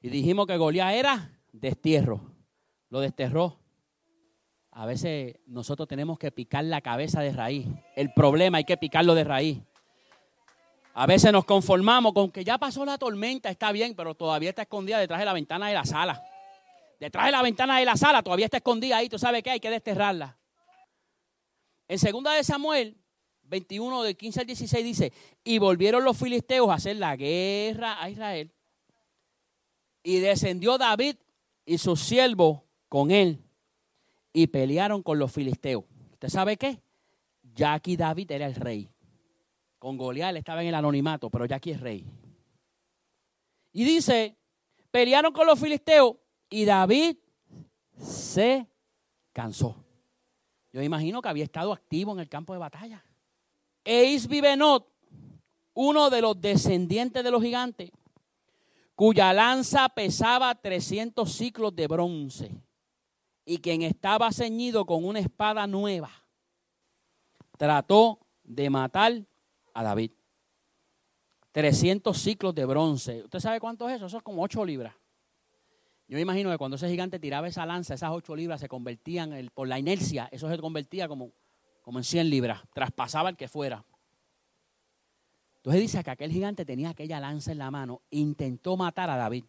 Y 0.00 0.08
dijimos 0.08 0.46
que 0.46 0.56
Goliat 0.56 0.94
era 0.94 1.30
destierro 1.52 2.32
lo 2.88 3.00
desterró. 3.00 3.58
A 4.70 4.86
veces 4.86 5.36
nosotros 5.44 5.86
tenemos 5.86 6.18
que 6.18 6.32
picar 6.32 6.64
la 6.64 6.80
cabeza 6.80 7.20
de 7.20 7.34
raíz. 7.34 7.66
El 7.96 8.14
problema 8.14 8.56
hay 8.56 8.64
que 8.64 8.78
picarlo 8.78 9.14
de 9.14 9.24
raíz. 9.24 9.58
A 10.94 11.04
veces 11.06 11.30
nos 11.32 11.44
conformamos 11.44 12.14
con 12.14 12.30
que 12.30 12.44
ya 12.44 12.56
pasó 12.56 12.86
la 12.86 12.96
tormenta, 12.96 13.50
está 13.50 13.72
bien, 13.72 13.94
pero 13.94 14.14
todavía 14.14 14.48
está 14.48 14.62
escondida 14.62 14.98
detrás 14.98 15.20
de 15.20 15.26
la 15.26 15.34
ventana 15.34 15.68
de 15.68 15.74
la 15.74 15.84
sala. 15.84 16.24
Detrás 16.98 17.26
de 17.26 17.32
la 17.32 17.42
ventana 17.42 17.78
de 17.78 17.84
la 17.84 17.98
sala 17.98 18.22
todavía 18.22 18.46
está 18.46 18.56
escondida 18.56 18.96
ahí, 18.96 19.10
tú 19.10 19.18
sabes 19.18 19.42
que 19.42 19.50
hay 19.50 19.60
que 19.60 19.68
desterrarla. 19.68 20.38
En 21.88 21.98
segunda 21.98 22.32
de 22.32 22.42
Samuel 22.42 23.01
21 23.52 24.02
de 24.02 24.14
15 24.14 24.40
al 24.40 24.46
16 24.46 24.82
dice, 24.84 25.12
y 25.44 25.58
volvieron 25.58 26.02
los 26.04 26.16
filisteos 26.16 26.70
a 26.70 26.74
hacer 26.74 26.96
la 26.96 27.14
guerra 27.16 28.02
a 28.02 28.08
Israel. 28.08 28.50
Y 30.02 30.20
descendió 30.20 30.78
David 30.78 31.16
y 31.66 31.76
sus 31.76 32.00
siervos 32.00 32.62
con 32.88 33.10
él 33.10 33.44
y 34.32 34.46
pelearon 34.46 35.02
con 35.02 35.18
los 35.18 35.30
filisteos. 35.30 35.84
¿Usted 36.12 36.30
sabe 36.30 36.56
qué? 36.56 36.80
Ya 37.54 37.74
aquí 37.74 37.94
David 37.94 38.30
era 38.30 38.46
el 38.46 38.54
rey. 38.54 38.88
Con 39.78 39.98
Goliat 39.98 40.34
estaba 40.34 40.62
en 40.62 40.68
el 40.68 40.74
anonimato, 40.74 41.28
pero 41.28 41.44
ya 41.44 41.56
aquí 41.56 41.72
es 41.72 41.80
rey. 41.80 42.06
Y 43.74 43.84
dice, 43.84 44.34
pelearon 44.90 45.34
con 45.34 45.46
los 45.46 45.60
filisteos 45.60 46.16
y 46.48 46.64
David 46.64 47.18
se 47.98 48.66
cansó. 49.34 49.76
Yo 50.72 50.80
imagino 50.80 51.20
que 51.20 51.28
había 51.28 51.44
estado 51.44 51.70
activo 51.70 52.14
en 52.14 52.20
el 52.20 52.30
campo 52.30 52.54
de 52.54 52.58
batalla. 52.58 53.04
Eis 53.84 54.28
Vivenot, 54.28 54.88
uno 55.74 56.10
de 56.10 56.20
los 56.20 56.40
descendientes 56.40 57.24
de 57.24 57.30
los 57.30 57.42
gigantes, 57.42 57.90
cuya 58.94 59.32
lanza 59.32 59.88
pesaba 59.88 60.54
300 60.54 61.32
ciclos 61.32 61.74
de 61.74 61.86
bronce 61.86 62.62
y 63.44 63.58
quien 63.58 63.82
estaba 63.82 64.30
ceñido 64.30 64.84
con 64.86 65.04
una 65.04 65.18
espada 65.18 65.66
nueva, 65.66 66.10
trató 67.58 68.20
de 68.44 68.70
matar 68.70 69.24
a 69.74 69.82
David. 69.82 70.12
300 71.52 72.16
ciclos 72.16 72.54
de 72.54 72.64
bronce. 72.64 73.24
¿Usted 73.24 73.40
sabe 73.40 73.60
cuánto 73.60 73.88
es 73.88 73.96
eso? 73.96 74.06
Eso 74.06 74.16
es 74.18 74.22
como 74.22 74.42
8 74.42 74.64
libras. 74.64 74.94
Yo 76.08 76.16
me 76.16 76.22
imagino 76.22 76.50
que 76.50 76.58
cuando 76.58 76.76
ese 76.76 76.88
gigante 76.88 77.18
tiraba 77.18 77.48
esa 77.48 77.66
lanza, 77.66 77.94
esas 77.94 78.10
8 78.10 78.36
libras 78.36 78.60
se 78.60 78.68
convertían, 78.68 79.50
por 79.54 79.68
la 79.68 79.78
inercia, 79.78 80.28
eso 80.30 80.48
se 80.48 80.58
convertía 80.58 81.08
como, 81.08 81.32
como 81.82 81.98
en 81.98 82.04
100 82.04 82.30
libras, 82.30 82.62
traspasaba 82.72 83.28
el 83.28 83.36
que 83.36 83.48
fuera. 83.48 83.84
Entonces 85.56 85.82
dice 85.82 86.02
que 86.02 86.10
aquel 86.10 86.32
gigante 86.32 86.64
tenía 86.64 86.90
aquella 86.90 87.20
lanza 87.20 87.52
en 87.52 87.58
la 87.58 87.70
mano, 87.70 88.02
intentó 88.10 88.76
matar 88.76 89.10
a 89.10 89.16
David. 89.16 89.44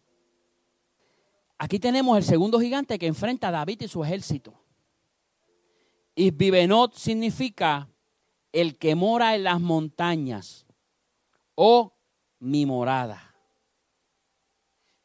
Aquí 1.58 1.78
tenemos 1.78 2.16
el 2.16 2.24
segundo 2.24 2.60
gigante 2.60 2.98
que 2.98 3.06
enfrenta 3.06 3.48
a 3.48 3.52
David 3.52 3.82
y 3.82 3.88
su 3.88 4.04
ejército. 4.04 4.54
Y 6.14 6.30
Vivenot 6.30 6.94
significa 6.94 7.88
el 8.52 8.78
que 8.78 8.94
mora 8.94 9.34
en 9.34 9.44
las 9.44 9.60
montañas 9.60 10.66
o 11.56 11.92
mi 12.38 12.66
morada. 12.66 13.34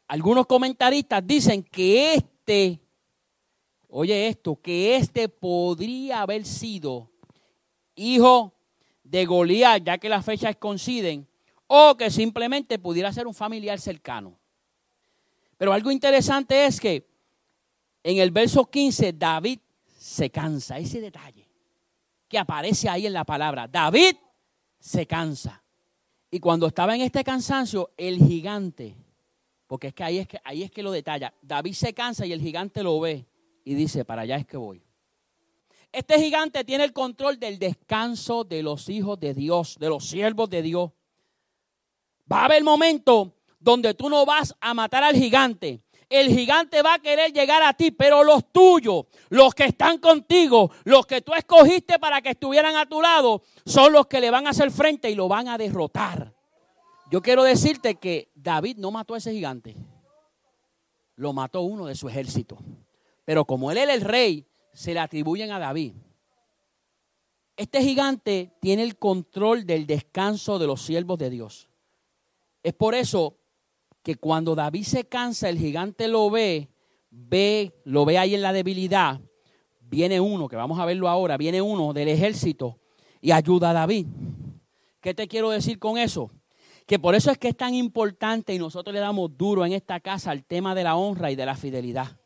Algunos 0.07 0.45
comentaristas 0.45 1.25
dicen 1.25 1.63
que 1.63 2.15
este, 2.15 2.81
oye 3.87 4.27
esto, 4.27 4.55
que 4.61 4.95
este 4.95 5.29
podría 5.29 6.21
haber 6.21 6.45
sido 6.45 7.08
hijo 7.99 8.53
de 9.03 9.25
Goliat, 9.25 9.83
ya 9.83 9.97
que 9.97 10.09
las 10.09 10.25
fechas 10.25 10.55
coinciden, 10.55 11.27
o 11.67 11.95
que 11.95 12.09
simplemente 12.09 12.79
pudiera 12.79 13.11
ser 13.13 13.27
un 13.27 13.33
familiar 13.33 13.79
cercano. 13.79 14.37
Pero 15.57 15.73
algo 15.73 15.91
interesante 15.91 16.65
es 16.65 16.79
que 16.79 17.07
en 18.03 18.17
el 18.17 18.31
verso 18.31 18.65
15 18.65 19.13
David 19.13 19.59
se 19.97 20.29
cansa, 20.29 20.79
ese 20.79 21.01
detalle 21.01 21.49
que 22.29 22.37
aparece 22.37 22.87
ahí 22.87 23.07
en 23.07 23.13
la 23.13 23.25
palabra. 23.25 23.67
David 23.67 24.15
se 24.79 25.05
cansa. 25.05 25.61
Y 26.31 26.39
cuando 26.39 26.67
estaba 26.67 26.95
en 26.95 27.01
este 27.01 27.23
cansancio, 27.23 27.91
el 27.97 28.19
gigante, 28.19 28.95
porque 29.65 29.87
es 29.87 29.93
que 29.93 30.03
ahí 30.03 30.19
es 30.19 30.27
que, 30.27 30.39
ahí 30.43 30.63
es 30.63 30.71
que 30.71 30.83
lo 30.83 30.91
detalla, 30.91 31.33
David 31.41 31.73
se 31.73 31.93
cansa 31.93 32.25
y 32.25 32.31
el 32.31 32.39
gigante 32.39 32.83
lo 32.83 32.99
ve 32.99 33.25
y 33.65 33.73
dice, 33.73 34.05
para 34.05 34.21
allá 34.21 34.37
es 34.37 34.45
que 34.45 34.57
voy. 34.57 34.83
Este 35.91 36.19
gigante 36.19 36.63
tiene 36.63 36.83
el 36.83 36.93
control 36.93 37.39
del 37.39 37.57
descanso 37.57 38.43
de 38.43 38.61
los 38.61 38.89
hijos 38.89 39.19
de 39.19 39.33
Dios, 39.33 39.77
de 39.79 39.89
los 39.89 40.05
siervos 40.07 40.49
de 40.49 40.61
Dios. 40.61 40.91
Va 42.31 42.41
a 42.41 42.45
haber 42.45 42.63
momento 42.63 43.33
donde 43.59 43.93
tú 43.95 44.09
no 44.09 44.25
vas 44.25 44.55
a 44.61 44.73
matar 44.73 45.03
al 45.03 45.15
gigante. 45.15 45.81
El 46.07 46.29
gigante 46.29 46.81
va 46.81 46.95
a 46.95 46.99
querer 46.99 47.31
llegar 47.33 47.61
a 47.61 47.73
ti, 47.73 47.91
pero 47.91 48.23
los 48.23 48.51
tuyos, 48.51 49.05
los 49.29 49.53
que 49.53 49.65
están 49.65 49.99
contigo, 49.99 50.71
los 50.83 51.05
que 51.05 51.21
tú 51.21 51.33
escogiste 51.33 51.99
para 51.99 52.21
que 52.21 52.29
estuvieran 52.29 52.75
a 52.75 52.87
tu 52.87 53.01
lado, 53.01 53.43
son 53.65 53.93
los 53.93 54.07
que 54.07 54.19
le 54.19 54.31
van 54.31 54.47
a 54.47 54.51
hacer 54.51 54.71
frente 54.71 55.09
y 55.09 55.15
lo 55.15 55.27
van 55.27 55.47
a 55.47 55.57
derrotar. 55.57 56.33
Yo 57.11 57.21
quiero 57.21 57.43
decirte 57.43 57.95
que 57.95 58.31
David 58.35 58.77
no 58.77 58.91
mató 58.91 59.15
a 59.15 59.17
ese 59.17 59.31
gigante, 59.31 59.75
lo 61.15 61.33
mató 61.33 61.61
uno 61.61 61.87
de 61.87 61.95
su 61.95 62.07
ejército. 62.09 62.57
Pero 63.25 63.45
como 63.45 63.69
él 63.69 63.77
era 63.77 63.93
el 63.93 64.01
rey, 64.01 64.48
se 64.73 64.93
le 64.93 64.99
atribuyen 64.99 65.51
a 65.51 65.59
David. 65.59 65.93
Este 67.55 67.81
gigante 67.81 68.53
tiene 68.61 68.83
el 68.83 68.97
control 68.97 69.65
del 69.65 69.85
descanso 69.85 70.59
de 70.59 70.67
los 70.67 70.81
siervos 70.81 71.17
de 71.19 71.29
Dios. 71.29 71.69
Es 72.63 72.73
por 72.73 72.95
eso 72.95 73.37
que 74.01 74.15
cuando 74.15 74.55
David 74.55 74.83
se 74.83 75.03
cansa, 75.05 75.49
el 75.49 75.57
gigante 75.57 76.07
lo 76.07 76.29
ve, 76.29 76.69
ve, 77.09 77.73
lo 77.83 78.05
ve 78.05 78.17
ahí 78.17 78.33
en 78.33 78.41
la 78.41 78.53
debilidad, 78.53 79.19
viene 79.81 80.19
uno, 80.19 80.47
que 80.47 80.55
vamos 80.55 80.79
a 80.79 80.85
verlo 80.85 81.09
ahora, 81.09 81.37
viene 81.37 81.61
uno 81.61 81.93
del 81.93 82.07
ejército 82.07 82.79
y 83.21 83.31
ayuda 83.31 83.71
a 83.71 83.73
David. 83.73 84.07
¿Qué 85.01 85.13
te 85.13 85.27
quiero 85.27 85.49
decir 85.49 85.79
con 85.79 85.97
eso? 85.97 86.31
Que 86.85 86.99
por 86.99 87.15
eso 87.15 87.31
es 87.31 87.37
que 87.37 87.49
es 87.49 87.57
tan 87.57 87.73
importante 87.73 88.53
y 88.53 88.59
nosotros 88.59 88.93
le 88.93 88.99
damos 88.99 89.37
duro 89.37 89.65
en 89.65 89.73
esta 89.73 89.99
casa 89.99 90.31
al 90.31 90.43
tema 90.43 90.73
de 90.75 90.83
la 90.83 90.95
honra 90.95 91.31
y 91.31 91.35
de 91.35 91.45
la 91.45 91.55
fidelidad. 91.55 92.19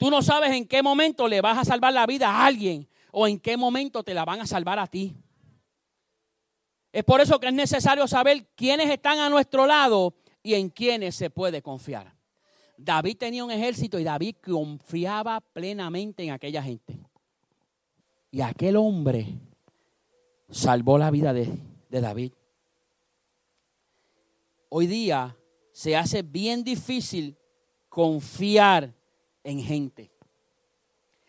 Tú 0.00 0.10
no 0.10 0.22
sabes 0.22 0.52
en 0.52 0.66
qué 0.66 0.82
momento 0.82 1.28
le 1.28 1.42
vas 1.42 1.58
a 1.58 1.64
salvar 1.66 1.92
la 1.92 2.06
vida 2.06 2.30
a 2.30 2.46
alguien 2.46 2.88
o 3.12 3.28
en 3.28 3.38
qué 3.38 3.58
momento 3.58 4.02
te 4.02 4.14
la 4.14 4.24
van 4.24 4.40
a 4.40 4.46
salvar 4.46 4.78
a 4.78 4.86
ti. 4.86 5.14
Es 6.90 7.04
por 7.04 7.20
eso 7.20 7.38
que 7.38 7.48
es 7.48 7.52
necesario 7.52 8.08
saber 8.08 8.46
quiénes 8.56 8.88
están 8.88 9.18
a 9.18 9.28
nuestro 9.28 9.66
lado 9.66 10.14
y 10.42 10.54
en 10.54 10.70
quiénes 10.70 11.16
se 11.16 11.28
puede 11.28 11.60
confiar. 11.60 12.14
David 12.78 13.18
tenía 13.18 13.44
un 13.44 13.50
ejército 13.50 13.98
y 13.98 14.04
David 14.04 14.36
confiaba 14.42 15.42
plenamente 15.42 16.24
en 16.24 16.30
aquella 16.30 16.62
gente. 16.62 16.98
Y 18.30 18.40
aquel 18.40 18.76
hombre 18.76 19.26
salvó 20.48 20.96
la 20.96 21.10
vida 21.10 21.34
de, 21.34 21.46
de 21.90 22.00
David. 22.00 22.32
Hoy 24.70 24.86
día 24.86 25.36
se 25.72 25.94
hace 25.94 26.22
bien 26.22 26.64
difícil 26.64 27.36
confiar 27.90 28.94
en 29.44 29.62
gente. 29.62 30.10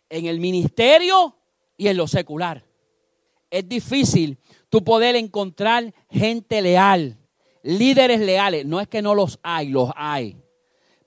En 0.10 0.26
el 0.26 0.40
ministerio 0.40 1.36
y 1.78 1.88
en 1.88 1.98
lo 1.98 2.08
secular. 2.08 2.64
Es 3.50 3.68
difícil 3.68 4.38
tú 4.70 4.84
poder 4.84 5.16
encontrar 5.16 5.94
gente 6.10 6.62
leal, 6.62 7.18
líderes 7.64 8.20
leales. 8.20 8.66
No 8.66 8.80
es 8.80 8.88
que 8.88 9.02
no 9.02 9.16
los 9.16 9.40
hay, 9.44 9.70
los 9.70 9.92
hay. 9.96 10.38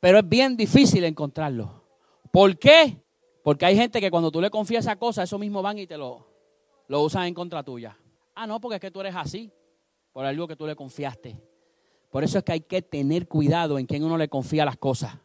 Pero 0.00 0.18
es 0.18 0.28
bien 0.28 0.56
difícil 0.56 1.04
encontrarlos. 1.04 1.70
¿Por 2.30 2.58
qué? 2.58 3.02
Porque 3.42 3.66
hay 3.66 3.76
gente 3.76 4.00
que 4.00 4.10
cuando 4.10 4.30
tú 4.30 4.40
le 4.40 4.50
confías 4.50 4.84
esa 4.84 4.96
cosa, 4.96 5.22
eso 5.22 5.38
mismo 5.38 5.62
van 5.62 5.78
y 5.78 5.86
te 5.86 5.96
lo, 5.96 6.26
lo 6.88 7.02
usan 7.02 7.26
en 7.26 7.34
contra 7.34 7.62
tuya. 7.62 7.96
Ah, 8.34 8.46
no, 8.46 8.60
porque 8.60 8.76
es 8.76 8.80
que 8.80 8.90
tú 8.90 9.00
eres 9.00 9.14
así, 9.14 9.50
por 10.12 10.24
algo 10.24 10.48
que 10.48 10.56
tú 10.56 10.66
le 10.66 10.74
confiaste. 10.74 11.40
Por 12.10 12.24
eso 12.24 12.38
es 12.38 12.44
que 12.44 12.52
hay 12.52 12.60
que 12.60 12.82
tener 12.82 13.28
cuidado 13.28 13.78
en 13.78 13.86
quién 13.86 14.04
uno 14.04 14.16
le 14.16 14.28
confía 14.28 14.64
las 14.64 14.76
cosas. 14.76 15.16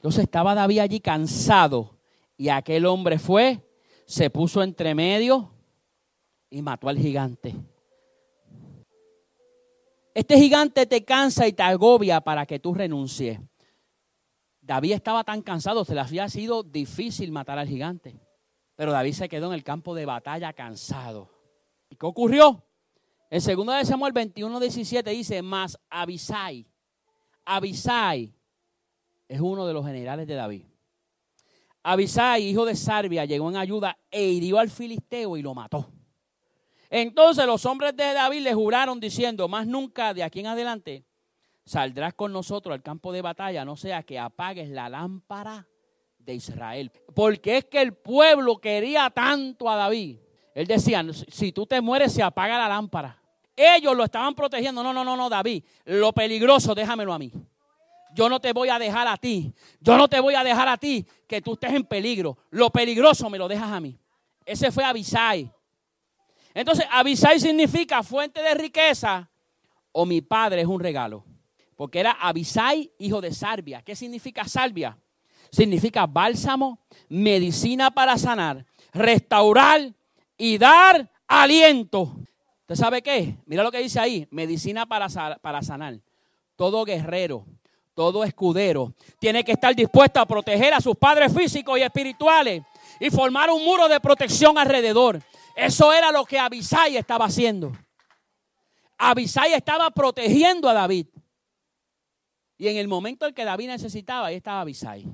Entonces 0.00 0.24
estaba 0.24 0.54
David 0.54 0.78
allí 0.78 1.00
cansado 1.00 1.98
y 2.34 2.48
aquel 2.48 2.86
hombre 2.86 3.18
fue, 3.18 3.60
se 4.06 4.30
puso 4.30 4.62
entre 4.62 4.94
medio 4.94 5.52
y 6.48 6.62
mató 6.62 6.88
al 6.88 6.96
gigante. 6.96 7.54
Este 10.14 10.38
gigante 10.38 10.86
te 10.86 11.04
cansa 11.04 11.46
y 11.46 11.52
te 11.52 11.62
agobia 11.62 12.22
para 12.22 12.46
que 12.46 12.58
tú 12.58 12.72
renuncies. 12.72 13.40
David 14.62 14.92
estaba 14.92 15.22
tan 15.22 15.42
cansado, 15.42 15.84
se 15.84 15.94
le 15.94 16.00
había 16.00 16.30
sido 16.30 16.62
difícil 16.62 17.30
matar 17.30 17.58
al 17.58 17.68
gigante. 17.68 18.18
Pero 18.76 18.92
David 18.92 19.12
se 19.12 19.28
quedó 19.28 19.48
en 19.48 19.52
el 19.52 19.64
campo 19.64 19.94
de 19.94 20.06
batalla 20.06 20.54
cansado. 20.54 21.28
¿Y 21.90 21.96
qué 21.96 22.06
ocurrió? 22.06 22.64
En 23.28 23.42
2 23.44 23.66
de 23.76 23.84
Samuel 23.84 24.14
21, 24.14 24.60
17 24.60 25.10
dice, 25.10 25.42
más 25.42 25.78
Abisai. 25.90 26.66
Abisai 27.44 28.39
es 29.30 29.40
uno 29.40 29.64
de 29.64 29.72
los 29.72 29.86
generales 29.86 30.26
de 30.26 30.34
David. 30.34 30.64
Abisai, 31.84 32.42
hijo 32.42 32.64
de 32.64 32.74
Sarbia, 32.74 33.24
llegó 33.24 33.48
en 33.48 33.56
ayuda 33.56 33.96
e 34.10 34.24
hirió 34.24 34.58
al 34.58 34.68
filisteo 34.68 35.36
y 35.36 35.42
lo 35.42 35.54
mató. 35.54 35.88
Entonces 36.90 37.46
los 37.46 37.64
hombres 37.64 37.96
de 37.96 38.12
David 38.12 38.40
le 38.40 38.54
juraron 38.54 38.98
diciendo, 38.98 39.46
más 39.46 39.68
nunca 39.68 40.12
de 40.12 40.24
aquí 40.24 40.40
en 40.40 40.48
adelante 40.48 41.04
saldrás 41.64 42.14
con 42.14 42.32
nosotros 42.32 42.74
al 42.74 42.82
campo 42.82 43.12
de 43.12 43.22
batalla, 43.22 43.64
no 43.64 43.76
sea 43.76 44.02
que 44.02 44.18
apagues 44.18 44.68
la 44.68 44.88
lámpara 44.88 45.68
de 46.18 46.34
Israel. 46.34 46.90
Porque 47.14 47.58
es 47.58 47.64
que 47.66 47.80
el 47.80 47.94
pueblo 47.94 48.58
quería 48.58 49.10
tanto 49.10 49.70
a 49.70 49.76
David. 49.76 50.18
Él 50.56 50.66
decía, 50.66 51.04
si 51.28 51.52
tú 51.52 51.66
te 51.66 51.80
mueres 51.80 52.12
se 52.12 52.24
apaga 52.24 52.58
la 52.58 52.68
lámpara. 52.68 53.22
Ellos 53.54 53.96
lo 53.96 54.02
estaban 54.02 54.34
protegiendo. 54.34 54.82
No, 54.82 54.92
no, 54.92 55.04
no, 55.04 55.16
no, 55.16 55.28
David. 55.28 55.62
Lo 55.84 56.12
peligroso, 56.12 56.74
déjamelo 56.74 57.12
a 57.12 57.18
mí. 57.20 57.30
Yo 58.14 58.28
no 58.28 58.40
te 58.40 58.52
voy 58.52 58.68
a 58.68 58.78
dejar 58.78 59.06
a 59.08 59.16
ti. 59.16 59.52
Yo 59.80 59.96
no 59.96 60.08
te 60.08 60.20
voy 60.20 60.34
a 60.34 60.44
dejar 60.44 60.68
a 60.68 60.76
ti 60.76 61.06
que 61.26 61.40
tú 61.40 61.52
estés 61.52 61.72
en 61.72 61.84
peligro. 61.84 62.38
Lo 62.50 62.70
peligroso 62.70 63.30
me 63.30 63.38
lo 63.38 63.48
dejas 63.48 63.70
a 63.70 63.80
mí. 63.80 63.98
Ese 64.44 64.70
fue 64.70 64.84
Abisai. 64.84 65.50
Entonces, 66.54 66.84
Abisai 66.90 67.38
significa 67.38 68.02
fuente 68.02 68.42
de 68.42 68.54
riqueza 68.54 69.28
o 69.92 70.04
mi 70.04 70.20
padre 70.20 70.62
es 70.62 70.66
un 70.66 70.80
regalo. 70.80 71.24
Porque 71.76 72.00
era 72.00 72.12
Abisai, 72.12 72.90
hijo 72.98 73.20
de 73.20 73.32
Sarbia. 73.32 73.82
¿Qué 73.82 73.96
significa 73.96 74.44
Salvia? 74.46 74.98
Significa 75.50 76.06
bálsamo, 76.06 76.78
medicina 77.08 77.90
para 77.90 78.16
sanar, 78.18 78.66
restaurar 78.92 79.92
y 80.36 80.58
dar 80.58 81.10
aliento. 81.26 82.16
¿Usted 82.60 82.74
sabe 82.74 83.02
qué? 83.02 83.36
Mira 83.46 83.62
lo 83.62 83.72
que 83.72 83.78
dice 83.78 83.98
ahí, 83.98 84.28
medicina 84.30 84.86
para, 84.86 85.08
para 85.40 85.62
sanar. 85.62 86.00
Todo 86.54 86.84
guerrero, 86.84 87.46
todo 88.00 88.24
escudero, 88.24 88.94
tiene 89.18 89.44
que 89.44 89.52
estar 89.52 89.76
dispuesto 89.76 90.20
a 90.20 90.24
proteger 90.24 90.72
a 90.72 90.80
sus 90.80 90.96
padres 90.96 91.34
físicos 91.34 91.78
y 91.78 91.82
espirituales 91.82 92.62
y 92.98 93.10
formar 93.10 93.50
un 93.50 93.62
muro 93.62 93.88
de 93.88 94.00
protección 94.00 94.56
alrededor. 94.56 95.22
Eso 95.54 95.92
era 95.92 96.10
lo 96.10 96.24
que 96.24 96.38
Abisai 96.38 96.96
estaba 96.96 97.26
haciendo. 97.26 97.72
Abisai 98.96 99.52
estaba 99.52 99.90
protegiendo 99.90 100.66
a 100.66 100.72
David. 100.72 101.08
Y 102.56 102.68
en 102.68 102.78
el 102.78 102.88
momento 102.88 103.26
en 103.26 103.34
que 103.34 103.44
David 103.44 103.66
necesitaba, 103.66 104.28
ahí 104.28 104.36
estaba 104.36 104.62
Abisai. 104.62 105.04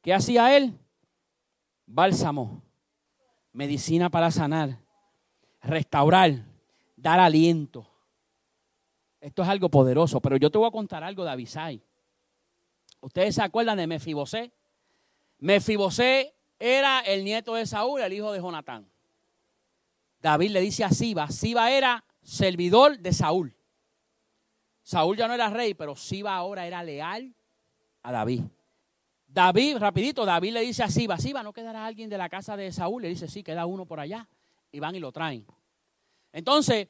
¿Qué 0.00 0.14
hacía 0.14 0.56
él? 0.56 0.72
Bálsamo, 1.84 2.62
medicina 3.52 4.08
para 4.08 4.30
sanar, 4.30 4.78
restaurar, 5.60 6.46
dar 6.96 7.20
aliento. 7.20 7.87
Esto 9.20 9.42
es 9.42 9.48
algo 9.48 9.68
poderoso, 9.68 10.20
pero 10.20 10.36
yo 10.36 10.50
te 10.50 10.58
voy 10.58 10.68
a 10.68 10.72
contar 10.72 11.02
algo 11.02 11.24
de 11.24 11.30
Abisai. 11.30 11.82
¿Ustedes 13.00 13.34
se 13.34 13.42
acuerdan 13.42 13.78
de 13.78 13.86
Mefibosé? 13.86 14.52
Mefibosé 15.38 16.34
era 16.58 17.00
el 17.00 17.24
nieto 17.24 17.54
de 17.54 17.66
Saúl, 17.66 18.00
el 18.00 18.12
hijo 18.12 18.32
de 18.32 18.40
Jonatán. 18.40 18.88
David 20.20 20.50
le 20.50 20.60
dice 20.60 20.84
a 20.84 20.90
Siba, 20.90 21.30
Siba 21.30 21.70
era 21.70 22.04
servidor 22.22 22.98
de 22.98 23.12
Saúl. 23.12 23.54
Saúl 24.82 25.16
ya 25.16 25.28
no 25.28 25.34
era 25.34 25.50
rey, 25.50 25.74
pero 25.74 25.94
Siba 25.94 26.34
ahora 26.34 26.66
era 26.66 26.82
leal 26.82 27.34
a 28.02 28.12
David. 28.12 28.42
David, 29.26 29.76
rapidito, 29.76 30.24
David 30.24 30.54
le 30.54 30.60
dice 30.62 30.82
a 30.82 30.88
Siba, 30.88 31.18
Siba, 31.18 31.42
¿no 31.42 31.52
quedará 31.52 31.84
alguien 31.84 32.08
de 32.08 32.18
la 32.18 32.28
casa 32.28 32.56
de 32.56 32.72
Saúl? 32.72 33.02
Le 33.02 33.08
dice, 33.08 33.28
sí, 33.28 33.42
queda 33.42 33.66
uno 33.66 33.84
por 33.84 34.00
allá. 34.00 34.26
Y 34.72 34.80
van 34.80 34.94
y 34.94 35.00
lo 35.00 35.12
traen. 35.12 35.46
Entonces, 36.32 36.88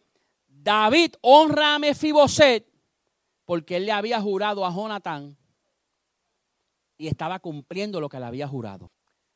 David 0.63 1.15
honra 1.21 1.77
a 1.77 1.79
Mefiboset 1.79 2.67
porque 3.45 3.77
él 3.77 3.87
le 3.87 3.93
había 3.93 4.21
jurado 4.21 4.67
a 4.67 4.75
Jonatán 4.75 5.37
y 6.99 7.07
estaba 7.07 7.39
cumpliendo 7.39 8.01
lo 8.01 8.09
que 8.09 8.19
le 8.19 8.27
había 8.27 8.49
jurado. 8.49 8.91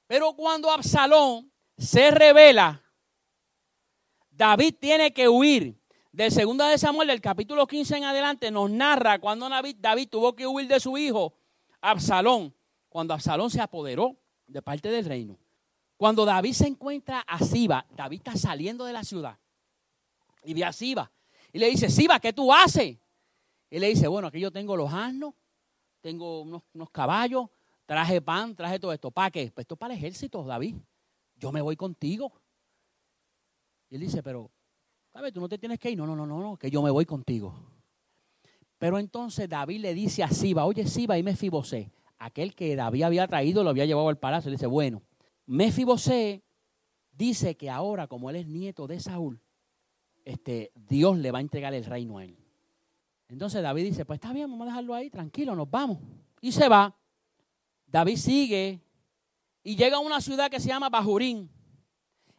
Pero 0.06 0.34
cuando 0.34 0.70
Absalón 0.70 1.50
se 1.78 2.10
revela, 2.10 2.82
David 4.30 4.74
tiene 4.80 5.12
que 5.12 5.28
huir. 5.28 5.80
Del 6.10 6.30
segundo 6.30 6.64
de 6.66 6.76
Samuel, 6.76 7.08
del 7.08 7.22
capítulo 7.22 7.66
15 7.66 7.96
en 7.96 8.04
adelante, 8.04 8.50
nos 8.50 8.70
narra 8.70 9.18
cuando 9.18 9.48
David, 9.48 9.76
David 9.78 10.08
tuvo 10.10 10.34
que 10.34 10.46
huir 10.46 10.68
de 10.68 10.80
su 10.80 10.98
hijo 10.98 11.32
Absalón, 11.80 12.54
cuando 12.90 13.14
Absalón 13.14 13.48
se 13.48 13.62
apoderó 13.62 14.16
de 14.46 14.60
parte 14.60 14.90
del 14.90 15.06
reino. 15.06 15.38
Cuando 15.96 16.26
David 16.26 16.52
se 16.52 16.66
encuentra 16.66 17.20
a 17.20 17.38
Siba, 17.38 17.86
David 17.96 18.18
está 18.18 18.36
saliendo 18.36 18.84
de 18.84 18.92
la 18.92 19.04
ciudad 19.04 19.38
y 20.45 20.55
ve 20.55 20.64
a 20.64 20.72
Siba 20.72 21.11
y 21.53 21.59
le 21.59 21.68
dice, 21.68 21.90
Siba, 21.90 22.18
¿qué 22.18 22.32
tú 22.32 22.53
haces? 22.53 22.99
Y 23.70 23.78
le 23.78 23.88
dice, 23.88 24.09
bueno, 24.09 24.28
aquí 24.28 24.40
yo 24.40 24.51
tengo 24.51 24.76
los 24.76 24.93
asnos, 24.93 25.34
tengo 26.01 26.43
unos, 26.43 26.62
unos 26.74 26.90
caballos, 26.90 27.49
traje 27.86 28.20
pan, 28.20 28.55
traje 28.55 28.78
todo 28.78 28.93
esto. 28.93 29.11
¿Para 29.11 29.30
qué? 29.30 29.51
Pues 29.51 29.64
esto 29.64 29.74
es 29.74 29.78
para 29.78 29.95
el 29.95 29.99
ejército, 29.99 30.43
David. 30.45 30.76
Yo 31.36 31.53
me 31.53 31.61
voy 31.61 31.76
contigo. 31.76 32.32
Y 33.88 33.95
él 33.95 34.01
dice, 34.03 34.22
pero, 34.22 34.51
¿sabes? 35.12 35.32
Tú 35.32 35.40
no 35.40 35.49
te 35.49 35.59
tienes 35.59 35.78
que 35.78 35.90
ir. 35.90 35.99
No, 35.99 36.07
no, 36.07 36.16
no, 36.16 36.26
no, 36.26 36.40
no, 36.40 36.57
que 36.57 36.70
yo 36.70 36.82
me 36.82 36.90
voy 36.90 37.07
contigo. 37.07 37.55
Pero 38.78 38.99
entonces 38.99 39.49
David 39.49 39.80
le 39.80 39.95
dice 39.95 40.22
a 40.22 40.28
Siba, 40.28 40.64
oye 40.64 40.86
Siba 40.86 41.16
y 41.16 41.22
Mefibosé, 41.22 41.93
aquel 42.18 42.55
que 42.55 42.74
David 42.76 43.05
había 43.05 43.26
traído, 43.28 43.62
lo 43.62 43.70
había 43.70 43.86
llevado 43.86 44.09
al 44.09 44.18
palacio. 44.18 44.51
Le 44.51 44.57
dice, 44.57 44.66
bueno, 44.66 45.03
Mefibosé 45.47 46.43
dice 47.12 47.57
que 47.57 47.70
ahora, 47.70 48.07
como 48.07 48.28
él 48.28 48.36
es 48.36 48.47
nieto 48.47 48.86
de 48.86 49.01
Saúl, 49.01 49.40
este, 50.24 50.72
Dios 50.74 51.18
le 51.18 51.30
va 51.30 51.38
a 51.38 51.40
entregar 51.40 51.74
el 51.74 51.84
reino 51.84 52.18
a 52.18 52.24
él. 52.24 52.36
Entonces 53.28 53.62
David 53.62 53.84
dice, 53.84 54.04
pues 54.04 54.18
está 54.18 54.32
bien, 54.32 54.50
vamos 54.50 54.66
a 54.66 54.70
dejarlo 54.70 54.94
ahí, 54.94 55.08
tranquilo, 55.08 55.56
nos 55.56 55.70
vamos. 55.70 55.98
Y 56.40 56.52
se 56.52 56.68
va. 56.68 56.94
David 57.86 58.16
sigue 58.16 58.80
y 59.62 59.76
llega 59.76 59.96
a 59.96 60.00
una 60.00 60.20
ciudad 60.20 60.50
que 60.50 60.60
se 60.60 60.68
llama 60.68 60.88
Bajurín. 60.88 61.50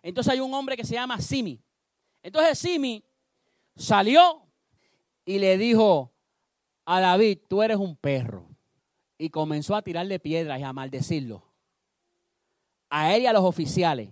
Entonces 0.01 0.33
hay 0.33 0.39
un 0.39 0.53
hombre 0.53 0.75
que 0.75 0.83
se 0.83 0.95
llama 0.95 1.19
Simi. 1.19 1.59
Entonces 2.21 2.59
Simi 2.59 3.03
salió 3.75 4.45
y 5.25 5.39
le 5.39 5.57
dijo 5.57 6.11
a 6.85 6.99
David, 6.99 7.39
tú 7.47 7.63
eres 7.63 7.77
un 7.77 7.95
perro. 7.95 8.47
Y 9.17 9.29
comenzó 9.29 9.75
a 9.75 9.81
tirarle 9.81 10.19
piedras 10.19 10.59
y 10.59 10.63
a 10.63 10.73
maldecirlo. 10.73 11.43
A 12.89 13.15
él 13.15 13.23
y 13.23 13.25
a 13.25 13.33
los 13.33 13.43
oficiales. 13.43 14.09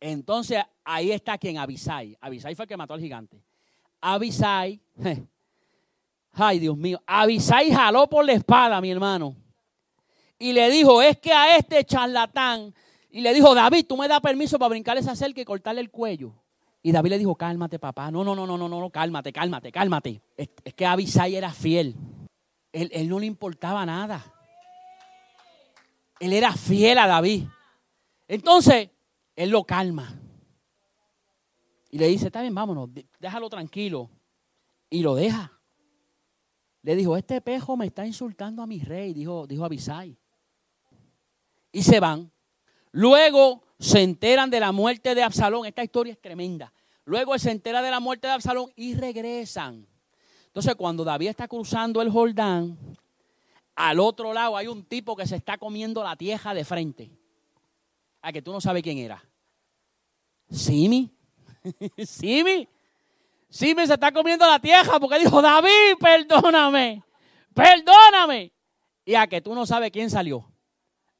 Entonces 0.00 0.62
ahí 0.84 1.10
está 1.10 1.38
quien 1.38 1.58
Abisai. 1.58 2.16
Abisai 2.20 2.54
fue 2.54 2.64
el 2.64 2.68
que 2.68 2.76
mató 2.76 2.94
al 2.94 3.00
gigante. 3.00 3.42
Abisai, 4.00 4.80
ay 6.32 6.58
Dios 6.58 6.76
mío, 6.76 7.02
Abisai 7.06 7.70
jaló 7.70 8.08
por 8.08 8.24
la 8.24 8.32
espada, 8.32 8.80
mi 8.80 8.90
hermano. 8.90 9.34
Y 10.38 10.52
le 10.52 10.70
dijo, 10.70 11.00
es 11.00 11.18
que 11.18 11.32
a 11.32 11.56
este 11.56 11.84
charlatán 11.84 12.74
y 13.10 13.22
le 13.22 13.32
dijo, 13.32 13.54
David, 13.54 13.86
tú 13.88 13.96
me 13.96 14.08
das 14.08 14.20
permiso 14.20 14.58
para 14.58 14.68
brincar 14.68 14.98
esa 14.98 15.16
cerca 15.16 15.40
y 15.40 15.44
cortarle 15.44 15.80
el 15.80 15.90
cuello. 15.90 16.34
Y 16.82 16.92
David 16.92 17.10
le 17.10 17.18
dijo, 17.18 17.34
cálmate, 17.34 17.78
papá. 17.78 18.10
No, 18.10 18.22
no, 18.22 18.34
no, 18.36 18.46
no, 18.46 18.58
no, 18.58 18.68
no, 18.68 18.90
cálmate, 18.90 19.32
cálmate, 19.32 19.72
cálmate. 19.72 20.20
Es, 20.36 20.50
que 20.74 20.84
Abisai 20.84 21.34
era 21.34 21.50
fiel. 21.50 21.96
Él, 22.72 22.90
él 22.92 23.08
no 23.08 23.18
le 23.18 23.26
importaba 23.26 23.86
nada. 23.86 24.24
Él 26.20 26.34
era 26.34 26.52
fiel 26.52 26.98
a 26.98 27.06
David. 27.06 27.44
Entonces, 28.28 28.90
él 29.36 29.50
lo 29.50 29.64
calma. 29.64 30.18
Y 31.90 31.98
le 31.98 32.08
dice, 32.08 32.26
está 32.26 32.40
bien, 32.40 32.54
vámonos, 32.54 32.90
déjalo 33.20 33.48
tranquilo. 33.48 34.10
Y 34.90 35.02
lo 35.02 35.14
deja. 35.14 35.52
Le 36.82 36.96
dijo, 36.96 37.16
este 37.16 37.40
pejo 37.40 37.76
me 37.76 37.86
está 37.86 38.06
insultando 38.06 38.62
a 38.62 38.66
mi 38.66 38.80
rey, 38.80 39.12
dijo, 39.12 39.46
dijo 39.46 39.64
Abisai. 39.64 40.18
Y 41.72 41.82
se 41.82 42.00
van. 42.00 42.30
Luego 42.92 43.62
se 43.78 44.02
enteran 44.02 44.50
de 44.50 44.60
la 44.60 44.72
muerte 44.72 45.14
de 45.14 45.22
Absalón. 45.22 45.66
Esta 45.66 45.84
historia 45.84 46.12
es 46.12 46.20
tremenda. 46.20 46.72
Luego 47.04 47.38
se 47.38 47.50
entera 47.50 47.82
de 47.82 47.90
la 47.90 48.00
muerte 48.00 48.26
de 48.26 48.32
Absalón 48.32 48.70
y 48.74 48.94
regresan. 48.94 49.86
Entonces, 50.46 50.74
cuando 50.76 51.04
David 51.04 51.28
está 51.28 51.46
cruzando 51.46 52.00
el 52.00 52.10
Jordán, 52.10 52.78
al 53.74 54.00
otro 54.00 54.32
lado 54.32 54.56
hay 54.56 54.68
un 54.68 54.84
tipo 54.84 55.14
que 55.14 55.26
se 55.26 55.36
está 55.36 55.58
comiendo 55.58 56.02
la 56.02 56.16
tierra 56.16 56.54
de 56.54 56.64
frente. 56.64 57.10
A 58.26 58.32
que 58.32 58.42
tú 58.42 58.50
no 58.50 58.60
sabes 58.60 58.82
quién 58.82 58.98
era. 58.98 59.22
Simi. 60.50 61.16
Simi. 62.04 62.68
Simi 63.48 63.86
se 63.86 63.94
está 63.94 64.10
comiendo 64.10 64.44
la 64.44 64.58
tierra 64.58 64.98
porque 64.98 65.20
dijo, 65.20 65.40
David, 65.40 65.96
perdóname. 66.00 67.04
Perdóname. 67.54 68.52
Y 69.04 69.14
a 69.14 69.28
que 69.28 69.40
tú 69.40 69.54
no 69.54 69.64
sabes 69.64 69.92
quién 69.92 70.10
salió. 70.10 70.52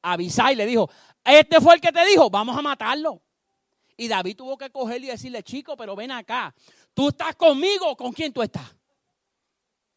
Abisai 0.03 0.57
le 0.57 0.67
dijo, 0.67 0.91
este 1.23 1.61
fue 1.61 1.77
el 1.77 1.81
que 1.81 1.93
te 1.93 2.05
dijo, 2.07 2.29
vamos 2.29 2.59
a 2.59 2.63
matarlo. 2.63 3.23
Y 3.97 4.09
David 4.09 4.37
tuvo 4.39 4.59
que 4.59 4.71
cogerle 4.71 5.07
y 5.07 5.11
decirle, 5.11 5.45
chico, 5.45 5.77
pero 5.77 5.95
ven 5.95 6.11
acá. 6.11 6.53
¿Tú 6.93 7.11
estás 7.11 7.37
conmigo 7.37 7.97
con 7.97 8.13
quién 8.13 8.33
tú 8.33 8.43
estás? 8.43 8.75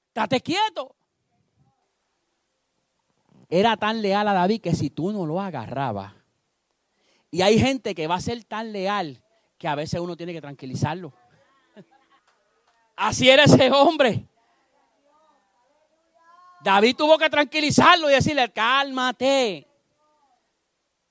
Estate 0.10 0.42
quieto. 0.42 0.96
Era 3.50 3.76
tan 3.78 4.00
leal 4.00 4.28
a 4.28 4.34
David 4.34 4.62
que 4.62 4.76
si 4.76 4.92
tú 4.92 5.12
no 5.12 5.26
lo 5.26 5.42
agarrabas. 5.42 6.19
Y 7.32 7.42
hay 7.42 7.60
gente 7.60 7.94
que 7.94 8.08
va 8.08 8.16
a 8.16 8.22
ser 8.22 8.44
tan 8.44 8.72
leal 8.72 9.22
que 9.58 9.68
a 9.68 9.76
veces 9.76 10.00
uno 10.00 10.16
tiene 10.16 10.34
que 10.34 10.42
tranquilizarlo. 10.42 11.14
Así 12.96 13.30
era 13.30 13.44
ese 13.44 13.72
hombre. 13.72 14.26
David 16.62 16.96
tuvo 16.96 17.18
que 17.18 17.30
tranquilizarlo 17.30 18.10
y 18.10 18.14
decirle, 18.14 18.52
cálmate. 18.52 19.68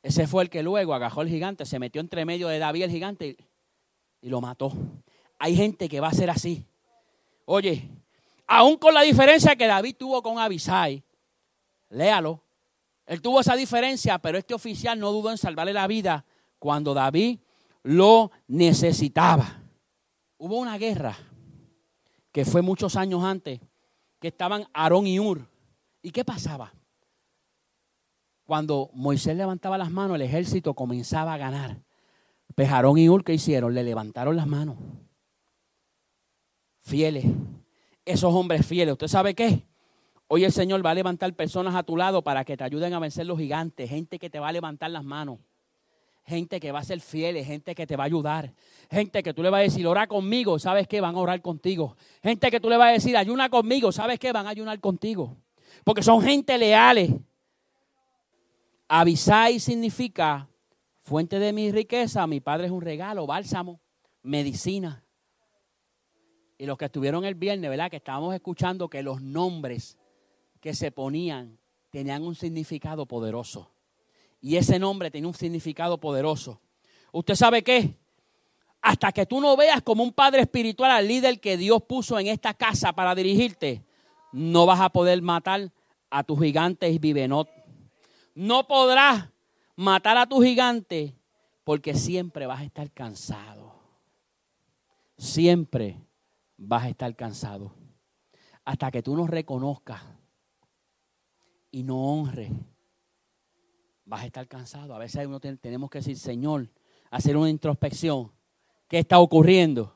Ese 0.03 0.27
fue 0.27 0.45
el 0.45 0.51
que 0.51 0.63
luego 0.63 0.95
agajó 0.95 1.21
al 1.21 1.29
gigante, 1.29 1.67
se 1.67 1.79
metió 1.79 2.01
entre 2.01 2.25
medio 2.25 2.49
de 2.49 2.59
David 2.59 2.85
el 2.85 2.91
gigante 2.91 3.37
y 4.21 4.29
lo 4.29 4.41
mató. 4.41 4.73
Hay 5.39 5.57
gente 5.57 5.89
que 5.89 6.01
va 6.01 6.09
a 6.09 6.13
ser 6.15 6.31
así. 6.31 6.65
Oye, 7.45 7.89
aún 8.47 8.77
con 8.77 8.93
la 8.93 9.03
diferencia 9.03 9.57
que 9.57 9.67
David 9.67 9.97
tuvo 9.97 10.23
con 10.23 10.39
Abisai, 10.39 11.03
léalo. 11.91 12.43
Él 13.09 13.23
tuvo 13.23 13.41
esa 13.41 13.57
diferencia, 13.57 14.19
pero 14.19 14.37
este 14.37 14.53
oficial 14.53 15.01
no 15.01 15.11
dudó 15.11 15.31
en 15.31 15.39
salvarle 15.39 15.73
la 15.73 15.87
vida 15.87 16.27
cuando 16.59 16.93
David 16.93 17.41
lo 17.83 18.31
necesitaba. 18.47 19.63
Hubo 20.37 20.59
una 20.59 20.77
guerra 20.77 21.17
que 22.33 22.45
fue 22.45 22.61
muchos 22.61 22.97
años 22.97 23.25
antes, 23.25 23.61
que 24.21 24.29
estaban 24.29 24.67
Aarón 24.75 25.07
y 25.07 25.19
Ur. 25.19 25.49
¿Y 26.03 26.11
qué 26.11 26.23
pasaba? 26.23 26.75
Cuando 28.45 28.91
Moisés 28.93 29.35
levantaba 29.35 29.79
las 29.79 29.91
manos, 29.91 30.17
el 30.17 30.23
ejército 30.23 30.75
comenzaba 30.75 31.33
a 31.33 31.39
ganar. 31.39 31.81
Pejarón 32.55 32.99
y 32.99 33.09
Ur, 33.09 33.25
¿qué 33.25 33.33
hicieron? 33.33 33.75
Le 33.75 33.85
levantaron 33.85 34.37
las 34.37 34.47
manos. 34.47 34.77
Fieles. 36.81 37.25
Esos 38.05 38.35
hombres 38.35 38.67
fieles. 38.67 38.93
¿Usted 38.93 39.09
sabe 39.09 39.35
qué? 39.35 39.68
Hoy 40.31 40.45
el 40.45 40.53
Señor 40.53 40.85
va 40.85 40.91
a 40.91 40.95
levantar 40.95 41.33
personas 41.33 41.75
a 41.75 41.83
tu 41.83 41.97
lado 41.97 42.23
para 42.23 42.45
que 42.45 42.55
te 42.55 42.63
ayuden 42.63 42.93
a 42.93 42.99
vencer 42.99 43.25
los 43.25 43.39
gigantes. 43.39 43.89
Gente 43.89 44.19
que 44.19 44.29
te 44.29 44.39
va 44.39 44.49
a 44.49 44.53
levantar 44.53 44.91
las 44.91 45.03
manos. 45.03 45.39
Gente 46.27 46.61
que 46.61 46.71
va 46.71 46.81
a 46.81 46.85
ser 46.85 47.01
fiel, 47.01 47.43
gente 47.43 47.75
que 47.75 47.87
te 47.87 47.97
va 47.97 48.05
a 48.05 48.07
ayudar. 48.07 48.53
Gente 48.91 49.23
que 49.23 49.33
tú 49.33 49.43
le 49.43 49.49
vas 49.49 49.61
a 49.61 49.63
decir, 49.63 49.87
ora 49.87 50.07
conmigo, 50.07 50.59
¿sabes 50.59 50.87
qué? 50.87 51.01
Van 51.01 51.15
a 51.15 51.19
orar 51.19 51.41
contigo. 51.41 51.97
Gente 52.23 52.51
que 52.51 52.61
tú 52.61 52.69
le 52.69 52.77
vas 52.77 52.91
a 52.91 52.93
decir, 52.93 53.17
ayuna 53.17 53.49
conmigo, 53.49 53.91
¿sabes 53.91 54.19
qué? 54.19 54.31
Van 54.31 54.47
a 54.47 54.51
ayunar 54.51 54.79
contigo. 54.81 55.39
Porque 55.83 56.03
son 56.03 56.21
gente 56.21 56.59
leales. 56.59 57.11
Abisai 58.87 59.59
significa 59.61 60.47
fuente 61.03 61.39
de 61.39 61.55
mi 61.55 61.73
riqueza, 61.73 62.27
mi 62.27 62.41
padre 62.41 62.67
es 62.67 62.73
un 62.73 62.83
regalo, 62.83 63.27
bálsamo, 63.27 63.81
medicina. 64.23 65.03
Y 66.59 66.67
los 66.67 66.77
que 66.77 66.87
estuvieron 66.87 67.25
el 67.25 67.35
viernes, 67.35 67.71
¿verdad? 67.71 67.91
Que 67.91 67.97
estábamos 67.97 68.35
escuchando 68.35 68.89
que 68.91 69.03
los 69.03 69.23
nombres 69.23 69.98
que 70.61 70.75
se 70.75 70.91
ponían 70.91 71.59
tenían 71.91 72.23
un 72.23 72.35
significado 72.35 73.07
poderoso. 73.07 73.71
Y 74.41 74.57
ese 74.57 74.79
nombre 74.79 75.11
tenía 75.11 75.29
un 75.29 75.35
significado 75.35 75.99
poderoso. 75.99 76.61
¿Usted 77.13 77.35
sabe 77.35 77.63
qué? 77.63 77.97
Hasta 78.81 79.11
que 79.11 79.27
tú 79.27 79.41
no 79.41 79.57
veas 79.57 79.83
como 79.83 80.05
un 80.05 80.13
padre 80.13 80.43
espiritual 80.43 80.91
al 80.91 81.09
líder 81.09 81.41
que 81.41 81.57
Dios 81.57 81.83
puso 81.83 82.19
en 82.19 82.29
esta 82.29 82.55
casa 82.55 82.93
para 82.93 83.15
dirigirte, 83.15 83.85
no 84.33 84.67
vas 84.67 84.81
a 84.81 84.91
poder 84.91 85.21
matar 85.23 85.73
a 86.11 86.23
tus 86.23 86.39
gigantes 86.41 87.01
vivenot 87.01 87.49
no 88.39 88.69
podrás 88.69 89.31
matar 89.75 90.17
a 90.17 90.25
tu 90.25 90.41
gigante 90.41 91.13
porque 91.65 91.95
siempre 91.95 92.47
vas 92.47 92.61
a 92.61 92.65
estar 92.65 92.89
cansado. 92.93 93.75
Siempre 95.17 96.01
vas 96.57 96.85
a 96.85 96.89
estar 96.89 97.17
cansado. 97.17 97.75
Hasta 98.65 98.93
que 98.93 99.03
tú 99.03 99.17
nos 99.17 99.29
reconozcas 99.29 100.03
y 101.71 101.83
no 101.83 101.97
honres, 101.97 102.51
vas 104.05 104.23
a 104.23 104.27
estar 104.27 104.49
cansado. 104.49 104.95
A 104.95 104.99
veces 104.99 105.27
uno 105.27 105.41
tenemos 105.41 105.91
que 105.91 105.99
decir, 105.99 106.19
Señor, 106.19 106.69
hacer 107.11 107.37
una 107.37 107.51
introspección. 107.51 108.33
¿Qué 108.89 108.99
está 108.99 109.19
ocurriendo? 109.19 109.95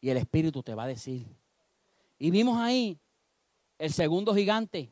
Y 0.00 0.10
el 0.10 0.16
Espíritu 0.16 0.62
te 0.62 0.74
va 0.74 0.84
a 0.84 0.88
decir. 0.88 1.26
Y 2.18 2.30
vimos 2.30 2.58
ahí 2.58 2.98
el 3.78 3.92
segundo 3.92 4.34
gigante. 4.34 4.90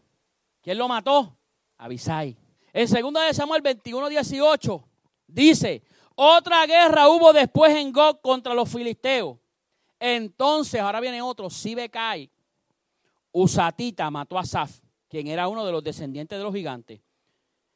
¿Quién 0.62 0.79
lo 0.79 0.89
mató? 0.89 1.37
Abisai. 1.79 2.37
En 2.73 2.87
2 2.91 3.12
de 3.29 3.35
Samuel 3.35 3.62
21, 3.62 4.09
18 4.09 4.89
dice, 5.27 5.83
otra 6.15 6.67
guerra 6.67 7.09
hubo 7.09 7.33
después 7.33 7.75
en 7.77 7.93
Gog 7.93 8.21
contra 8.21 8.55
los 8.55 8.71
filisteos. 8.71 9.39
Entonces, 9.99 10.81
ahora 10.81 11.01
viene 11.01 11.23
otro, 11.23 11.49
Sibecai, 11.49 12.31
Usatita 13.33 14.11
mató 14.11 14.39
a 14.39 14.45
Saf, 14.45 14.81
quien 15.15 15.29
era 15.29 15.47
uno 15.47 15.65
de 15.65 15.71
los 15.71 15.85
descendientes 15.85 16.37
de 16.37 16.43
los 16.43 16.53
gigantes. 16.53 17.01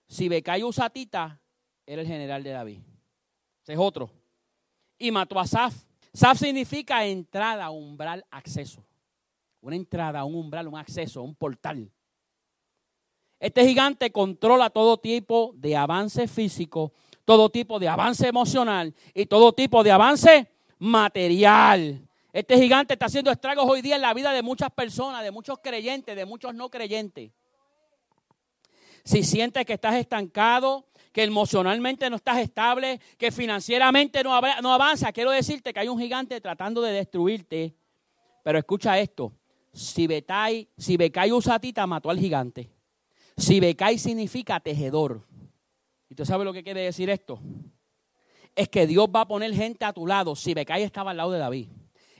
Sibecai 0.08 0.64
Usatita 0.64 1.40
era 1.86 2.02
el 2.02 2.08
general 2.08 2.42
de 2.42 2.50
David. 2.50 2.80
Ese 3.62 3.74
es 3.74 3.78
otro. 3.78 4.10
Y 4.98 5.12
mató 5.12 5.38
a 5.38 5.46
Saf. 5.46 5.72
Saf 6.12 6.36
significa 6.36 7.06
entrada, 7.06 7.70
umbral, 7.70 8.26
acceso. 8.32 8.84
Una 9.60 9.76
entrada, 9.76 10.24
un 10.24 10.34
umbral, 10.34 10.66
un 10.66 10.76
acceso, 10.76 11.22
un 11.22 11.36
portal. 11.36 11.88
Este 13.38 13.64
gigante 13.64 14.10
controla 14.10 14.68
todo 14.68 14.96
tipo 14.96 15.52
de 15.54 15.76
avance 15.76 16.26
físico, 16.26 16.92
todo 17.24 17.50
tipo 17.50 17.78
de 17.78 17.86
avance 17.86 18.26
emocional 18.26 18.92
y 19.14 19.26
todo 19.26 19.52
tipo 19.52 19.84
de 19.84 19.92
avance 19.92 20.50
material. 20.80 22.07
Este 22.32 22.58
gigante 22.58 22.94
está 22.94 23.06
haciendo 23.06 23.30
estragos 23.30 23.64
hoy 23.68 23.80
día 23.80 23.96
en 23.96 24.02
la 24.02 24.12
vida 24.12 24.32
de 24.32 24.42
muchas 24.42 24.70
personas, 24.70 25.22
de 25.22 25.30
muchos 25.30 25.58
creyentes, 25.62 26.14
de 26.14 26.26
muchos 26.26 26.54
no 26.54 26.70
creyentes. 26.70 27.30
Si 29.04 29.22
sientes 29.22 29.64
que 29.64 29.72
estás 29.72 29.94
estancado, 29.94 30.86
que 31.12 31.24
emocionalmente 31.24 32.10
no 32.10 32.16
estás 32.16 32.38
estable, 32.38 33.00
que 33.16 33.32
financieramente 33.32 34.22
no, 34.22 34.34
avanza, 34.34 35.12
quiero 35.12 35.30
decirte 35.30 35.72
que 35.72 35.80
hay 35.80 35.88
un 35.88 35.98
gigante 35.98 36.40
tratando 36.40 36.82
de 36.82 36.92
destruirte. 36.92 37.74
Pero 38.44 38.58
escucha 38.58 38.98
esto, 38.98 39.32
si 39.72 40.06
Betai, 40.06 40.68
si 40.76 40.96
Becai 40.96 41.32
Usatita 41.32 41.86
mató 41.86 42.10
al 42.10 42.18
gigante. 42.18 42.70
Sibekai 43.38 43.98
significa 43.98 44.58
tejedor. 44.58 45.24
¿Y 46.10 46.14
tú 46.14 46.26
sabes 46.26 46.44
lo 46.44 46.52
que 46.52 46.64
quiere 46.64 46.80
decir 46.80 47.08
esto? 47.08 47.40
Es 48.54 48.68
que 48.68 48.86
Dios 48.86 49.08
va 49.14 49.22
a 49.22 49.28
poner 49.28 49.54
gente 49.54 49.84
a 49.84 49.92
tu 49.92 50.06
lado. 50.06 50.34
Sibekai 50.34 50.82
estaba 50.82 51.12
al 51.12 51.18
lado 51.18 51.30
de 51.30 51.38
David. 51.38 51.68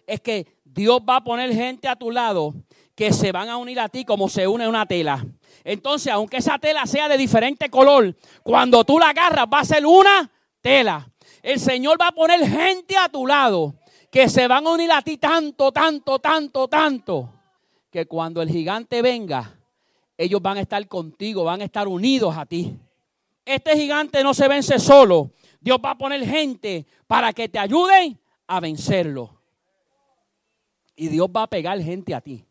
Es 0.09 0.23
que 0.23 0.47
Dios 0.65 1.03
va 1.07 1.17
a 1.17 1.25
poner 1.25 1.53
gente 1.53 1.87
a 1.87 1.95
tu 1.95 2.11
lado 2.11 2.55
que 2.95 3.13
se 3.13 3.31
van 3.31 3.51
a 3.51 3.59
unir 3.59 3.79
a 3.79 3.91
ti 3.91 4.07
como 4.07 4.31
se 4.31 4.49
une 4.49 4.67
una 4.67 4.87
tela. 4.87 5.25
Entonces, 5.63 6.11
aunque 6.11 6.39
esa 6.39 6.59
tela 6.59 6.87
sea 6.87 7.11
de 7.11 7.19
diferente 7.19 7.69
color, 7.69 8.17
cuando 8.43 8.83
tú 8.85 8.99
la 8.99 9.11
agarras 9.11 9.45
va 9.53 9.61
a 9.61 9.65
ser 9.67 9.85
una 9.85 10.31
tela. 10.63 11.13
El 11.43 11.61
Señor 11.61 12.01
va 12.01 12.09
a 12.09 12.13
poner 12.13 12.41
gente 12.49 12.97
a 12.97 13.11
tu 13.11 13.27
lado 13.27 13.75
que 14.11 14.31
se 14.31 14.49
van 14.49 14.67
a 14.67 14.71
unir 14.71 14.91
a 14.91 15.03
ti 15.03 15.19
tanto, 15.19 15.71
tanto, 15.73 16.19
tanto, 16.19 16.69
tanto, 16.69 17.35
que 17.91 18.07
cuando 18.07 18.41
el 18.41 18.49
gigante 18.49 19.03
venga, 19.03 19.61
ellos 20.17 20.41
van 20.41 20.57
a 20.57 20.63
estar 20.63 20.89
contigo, 20.89 21.45
van 21.45 21.61
a 21.61 21.65
estar 21.65 21.87
unidos 21.87 22.35
a 22.35 22.47
ti. 22.47 22.75
Este 23.45 23.77
gigante 23.77 24.23
no 24.25 24.33
se 24.33 24.49
vence 24.49 24.79
solo. 24.79 25.33
Dios 25.61 25.79
va 25.85 25.91
a 25.91 25.99
poner 25.99 26.25
gente 26.27 26.87
para 27.07 27.35
que 27.35 27.51
te 27.51 27.59
ayuden 27.59 28.19
a 28.47 28.59
vencerlo. 28.59 29.38
Y 31.01 31.07
Dios 31.07 31.29
va 31.29 31.45
a 31.45 31.47
pegar 31.47 31.81
gente 31.81 32.13
a 32.13 32.21
ti. 32.21 32.45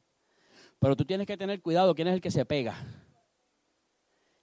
Pero 0.79 0.95
tú 0.95 1.03
tienes 1.03 1.27
que 1.27 1.35
tener 1.35 1.61
cuidado 1.61 1.93
quién 1.93 2.07
es 2.07 2.13
el 2.13 2.21
que 2.21 2.31
se 2.31 2.45
pega. 2.45 2.77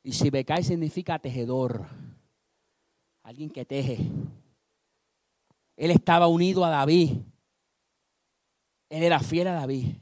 Y 0.02 0.12
si 0.12 0.28
Becay 0.28 0.62
significa 0.62 1.18
tejedor, 1.18 1.86
alguien 3.22 3.48
que 3.48 3.64
teje. 3.64 3.96
Él 5.74 5.90
estaba 5.90 6.26
unido 6.26 6.66
a 6.66 6.68
David. 6.68 7.12
Él 8.90 9.02
era 9.04 9.20
fiel 9.20 9.48
a 9.48 9.54
David. 9.54 9.94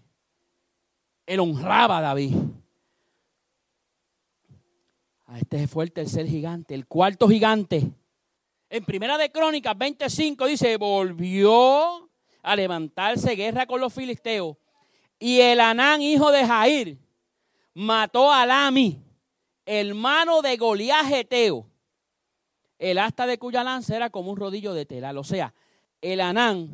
Él 1.25 1.39
honraba 1.39 1.99
a 1.99 2.03
David. 2.03 2.35
Ah, 5.27 5.39
este 5.39 5.69
fue 5.69 5.85
el 5.85 5.93
tercer 5.93 6.27
gigante, 6.27 6.75
el 6.75 6.89
cuarto 6.89 7.29
gigante. 7.29 7.93
En 8.69 8.85
Primera 8.85 9.17
de 9.17 9.31
Crónicas 9.31 9.79
25 9.79 10.47
dice, 10.47 10.77
volvió 10.77 12.11
a 12.43 12.57
levantarse 12.57 13.35
guerra 13.35 13.67
con 13.67 13.81
los 13.81 13.93
filisteos. 13.93 14.57
Y 15.19 15.41
el 15.41 15.61
Anán, 15.61 16.03
hijo 16.03 16.31
de 16.33 16.45
Jair, 16.45 16.99
mató 17.75 18.33
a 18.33 18.45
Lami, 18.45 19.01
hermano 19.65 20.43
de 20.43 20.57
Goliat 20.57 21.07
Geteo. 21.07 21.67
El 22.79 22.99
asta 22.99 23.27
de 23.27 23.39
cuya 23.39 23.63
lanza 23.63 23.95
era 23.95 24.11
como 24.11 24.33
un 24.33 24.37
rodillo 24.37 24.75
de 24.75 24.85
tela. 24.85 25.13
O 25.19 25.25
sea, 25.25 25.55
el 26.01 26.21
Anán 26.21 26.69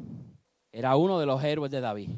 era 0.73 0.97
uno 0.97 1.21
de 1.21 1.27
los 1.27 1.45
héroes 1.45 1.71
de 1.71 1.81
David. 1.81 2.09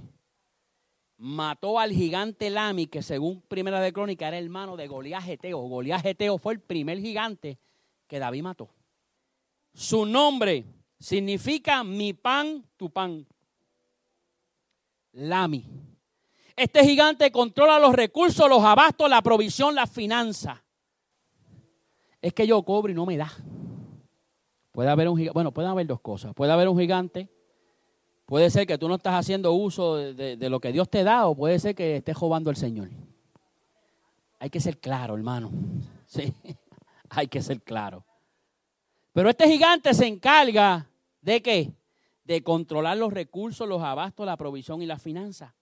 Mató 1.17 1.79
al 1.79 1.93
gigante 1.93 2.49
Lami, 2.49 2.87
que 2.87 3.03
según 3.03 3.43
Primera 3.43 3.81
de 3.81 3.93
Crónica 3.93 4.29
era 4.29 4.39
hermano 4.39 4.77
de. 4.77 4.87
Goliat 4.87 5.23
Geteo 6.03 6.39
fue 6.39 6.55
el 6.55 6.61
primer 6.61 7.01
gigante 7.01 7.59
que 8.07 8.19
David 8.19 8.43
mató. 8.43 8.71
Su 9.75 10.07
nombre 10.07 10.65
significa 10.99 11.83
mi 11.85 12.13
pan, 12.13 12.65
tu 12.77 12.91
pan. 12.91 13.27
Lami. 15.13 15.67
Este 16.57 16.85
gigante 16.85 17.31
controla 17.31 17.79
los 17.79 17.95
recursos, 17.95 18.49
los 18.49 18.63
abastos, 18.63 19.09
la 19.09 19.23
provisión, 19.23 19.75
la 19.75 19.87
finanza. 19.87 20.63
Es 22.21 22.35
que 22.35 22.47
yo 22.47 22.63
cobro 22.63 22.93
y 22.93 22.95
no 22.95 23.07
me 23.07 23.17
da. 23.17 23.33
Puede 24.73 24.91
haber 24.91 25.09
un 25.09 25.17
gigante, 25.17 25.35
bueno, 25.35 25.53
pueden 25.53 25.71
haber 25.71 25.87
dos 25.87 26.01
cosas. 26.01 26.35
Puede 26.35 26.53
haber 26.53 26.69
un 26.69 26.79
gigante, 26.79 27.29
puede 28.27 28.51
ser 28.51 28.67
que 28.67 28.79
tú 28.79 28.89
no 28.89 28.97
estás 28.97 29.15
haciendo 29.15 29.53
uso 29.53 29.97
de, 29.97 30.37
de 30.37 30.51
lo 30.51 30.61
que 30.61 30.73
Dios 30.73 30.89
te 30.89 31.03
da 31.03 31.27
o 31.27 31.35
puede 31.35 31.59
ser 31.59 31.75
que 31.75 31.97
estés 31.97 32.19
robando 32.19 32.51
al 32.51 32.57
Señor. 32.57 32.91
Hay 34.39 34.51
que 34.51 34.61
ser 34.61 34.79
claro, 34.79 35.15
hermano. 35.15 35.51
Sí, 36.11 36.35
hay 37.09 37.29
que 37.29 37.41
ser 37.41 37.63
claro. 37.63 38.05
Pero 39.13 39.31
este 39.31 39.47
gigante 39.47 39.95
se 39.95 40.09
encarga 40.09 40.89
de 41.21 41.41
qué? 41.41 41.73
De 42.25 42.43
controlar 42.43 42.97
los 42.97 43.13
recursos, 43.13 43.67
los 43.67 43.83
abastos, 43.83 44.27
la 44.27 44.37
provisión 44.37 44.83
y 44.83 44.87
la 44.87 44.99
finanza. 44.99 45.55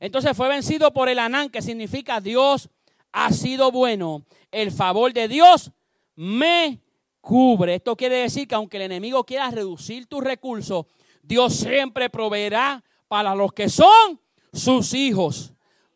Entonces 0.00 0.36
fue 0.36 0.48
vencido 0.48 0.92
por 0.92 1.08
el 1.08 1.18
Anán, 1.18 1.50
que 1.50 1.62
significa 1.62 2.20
Dios 2.20 2.68
ha 3.12 3.30
sido 3.32 3.70
bueno. 3.70 4.24
El 4.50 4.72
favor 4.72 5.12
de 5.12 5.28
Dios 5.28 5.70
me 6.16 6.80
cubre. 7.20 7.76
Esto 7.76 7.96
quiere 7.96 8.16
decir 8.16 8.46
que 8.46 8.54
aunque 8.54 8.76
el 8.76 8.84
enemigo 8.84 9.24
quiera 9.24 9.50
reducir 9.50 10.06
tus 10.06 10.22
recursos, 10.22 10.86
Dios 11.22 11.54
siempre 11.54 12.10
proveerá 12.10 12.84
para 13.08 13.34
los 13.34 13.52
que 13.52 13.68
son 13.68 14.20
sus 14.52 14.92
hijos. 14.94 15.54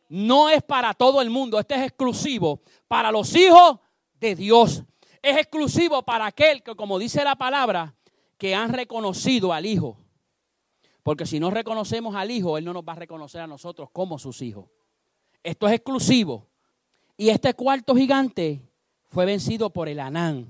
No 0.09 0.49
es 0.49 0.63
para 0.63 0.95
todo 0.95 1.21
el 1.21 1.29
mundo, 1.29 1.59
este 1.59 1.75
es 1.75 1.83
exclusivo 1.83 2.63
para 2.87 3.13
los 3.13 3.35
hijos 3.37 3.79
de 4.15 4.35
Dios. 4.35 4.85
Es 5.21 5.37
exclusivo 5.37 6.03
para 6.03 6.27
aquel 6.27 6.63
que, 6.63 6.75
como 6.75 6.99
dice 6.99 7.23
la 7.25 7.37
palabra, 7.37 7.95
que 8.39 8.55
han 8.55 8.73
reconocido 8.73 9.53
al 9.53 9.67
Hijo. 9.67 9.99
Porque 11.03 11.27
si 11.27 11.41
no 11.41 11.51
reconocemos 11.51 12.15
al 12.15 12.31
Hijo, 12.31 12.57
Él 12.57 12.65
no 12.65 12.73
nos 12.73 12.85
va 12.85 12.93
a 12.93 12.97
reconocer 12.97 13.41
a 13.41 13.47
nosotros 13.47 13.91
como 13.93 14.19
sus 14.19 14.41
hijos. 14.43 14.67
Esto 15.43 15.67
es 15.67 15.75
exclusivo. 15.75 16.47
Y 17.17 17.31
este 17.31 17.53
cuarto 17.55 17.95
gigante 17.95 18.63
fue 19.09 19.25
vencido 19.27 19.71
por 19.71 19.89
el 19.89 20.01
Anán. 20.01 20.47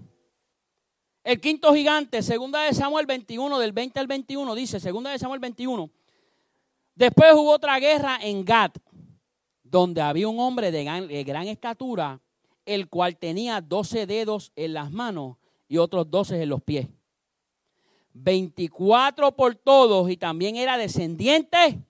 El 1.24 1.40
quinto 1.40 1.74
gigante, 1.74 2.22
segunda 2.22 2.62
de 2.62 2.74
Samuel 2.74 3.06
21, 3.06 3.58
del 3.58 3.72
20 3.72 4.00
al 4.00 4.06
21, 4.06 4.54
dice, 4.54 4.80
segunda 4.80 5.10
de 5.10 5.18
Samuel 5.18 5.40
21. 5.40 5.90
Después 6.94 7.32
hubo 7.34 7.50
otra 7.50 7.78
guerra 7.78 8.18
en 8.22 8.44
Gat, 8.44 8.78
donde 9.62 10.00
había 10.00 10.28
un 10.28 10.40
hombre 10.40 10.70
de 10.70 10.84
gran, 10.84 11.08
de 11.08 11.24
gran 11.24 11.46
estatura 11.46 12.20
el 12.68 12.90
cual 12.90 13.16
tenía 13.16 13.62
doce 13.62 14.06
dedos 14.06 14.52
en 14.54 14.74
las 14.74 14.90
manos 14.90 15.38
y 15.68 15.78
otros 15.78 16.10
doce 16.10 16.42
en 16.42 16.50
los 16.50 16.62
pies. 16.62 16.88
Veinticuatro 18.20 19.32
por 19.36 19.54
todos 19.54 20.10
y 20.10 20.16
también 20.16 20.56
era 20.56 20.76
descendiente 20.76 21.80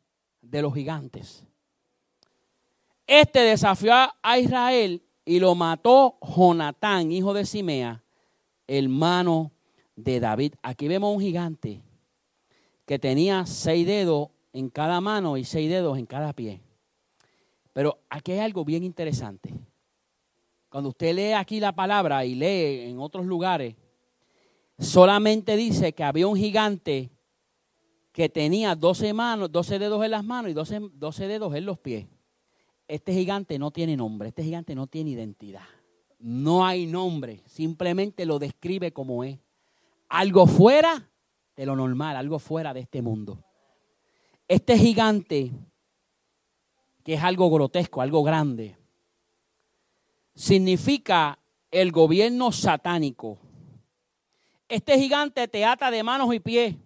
de 0.43 0.63
los 0.63 0.75
gigantes. 0.75 1.45
Este 3.07 3.41
desafió 3.41 3.95
a 4.23 4.39
Israel 4.39 5.03
y 5.25 5.41
lo 5.41 5.55
mató 5.55 6.19
Jonatán, 6.21 7.11
hijo 7.13 7.33
de 7.33 7.47
Simea, 7.47 8.05
hermano 8.67 9.53
de 9.97 10.21
David. 10.21 10.55
Aquí 10.63 10.87
vemos 10.87 11.15
un 11.15 11.23
gigante 11.23 11.83
que 12.85 12.99
tenía 12.99 13.47
seis 13.47 13.87
dedos 13.87 14.29
en 14.53 14.69
cada 14.69 15.01
mano 15.01 15.39
y 15.39 15.45
seis 15.45 15.71
dedos 15.71 15.97
en 15.99 16.07
cada 16.07 16.35
pie. 16.35 16.61
Pero 17.73 18.01
aquí 18.11 18.33
hay 18.33 18.41
algo 18.41 18.65
bien 18.65 18.85
interesante. 18.85 19.55
Cuando 20.69 20.91
usted 20.91 21.15
lee 21.15 21.33
aquí 21.33 21.61
la 21.61 21.75
palabra 21.75 22.27
y 22.27 22.35
lee 22.35 22.91
en 22.91 22.99
otros 22.99 23.25
lugares, 23.25 23.75
solamente 24.79 25.57
dice 25.57 25.93
que 25.93 26.05
había 26.05 26.27
un 26.27 26.37
gigante 26.37 27.11
que 28.13 28.29
tenía 28.29 28.75
12 28.75 29.13
manos, 29.13 29.53
12 29.53 29.79
dedos 29.79 30.05
en 30.05 30.11
las 30.11 30.25
manos 30.25 30.51
y 30.51 30.55
12, 30.55 30.91
12 30.93 31.27
dedos 31.29 31.55
en 31.55 31.67
los 31.67 31.79
pies. 31.79 32.07
Este 32.89 33.13
gigante 33.13 33.59
no 33.59 33.71
tiene 33.71 33.97
nombre, 33.97 34.29
este 34.29 34.43
gigante 34.43 34.75
no 34.75 34.87
tiene 34.87 35.11
identidad. 35.11 35.67
No 36.19 36.67
hay 36.67 36.87
nombre, 36.87 37.43
simplemente 37.47 38.27
lo 38.27 38.39
describe 38.39 38.93
como 38.93 39.23
es. 39.23 39.39
Algo 40.09 40.47
fuera 40.47 41.09
de 41.55 41.67
lo 41.67 41.77
normal, 41.77 42.17
algo 42.17 42.39
fuera 42.39 42.73
de 42.73 42.81
este 42.81 43.03
mundo. 43.03 43.45
Este 44.49 44.79
gigante, 44.79 45.53
que 47.05 47.15
es 47.15 47.23
algo 47.23 47.51
grotesco, 47.51 48.01
algo 48.01 48.23
grande, 48.23 48.77
significa 50.35 51.39
el 51.71 51.93
gobierno 51.93 52.51
satánico. 52.53 53.39
Este 54.69 54.99
gigante 54.99 55.49
te 55.49 55.65
ata 55.65 55.91
de 55.91 56.03
manos 56.03 56.33
y 56.35 56.41
pies. 56.41 56.77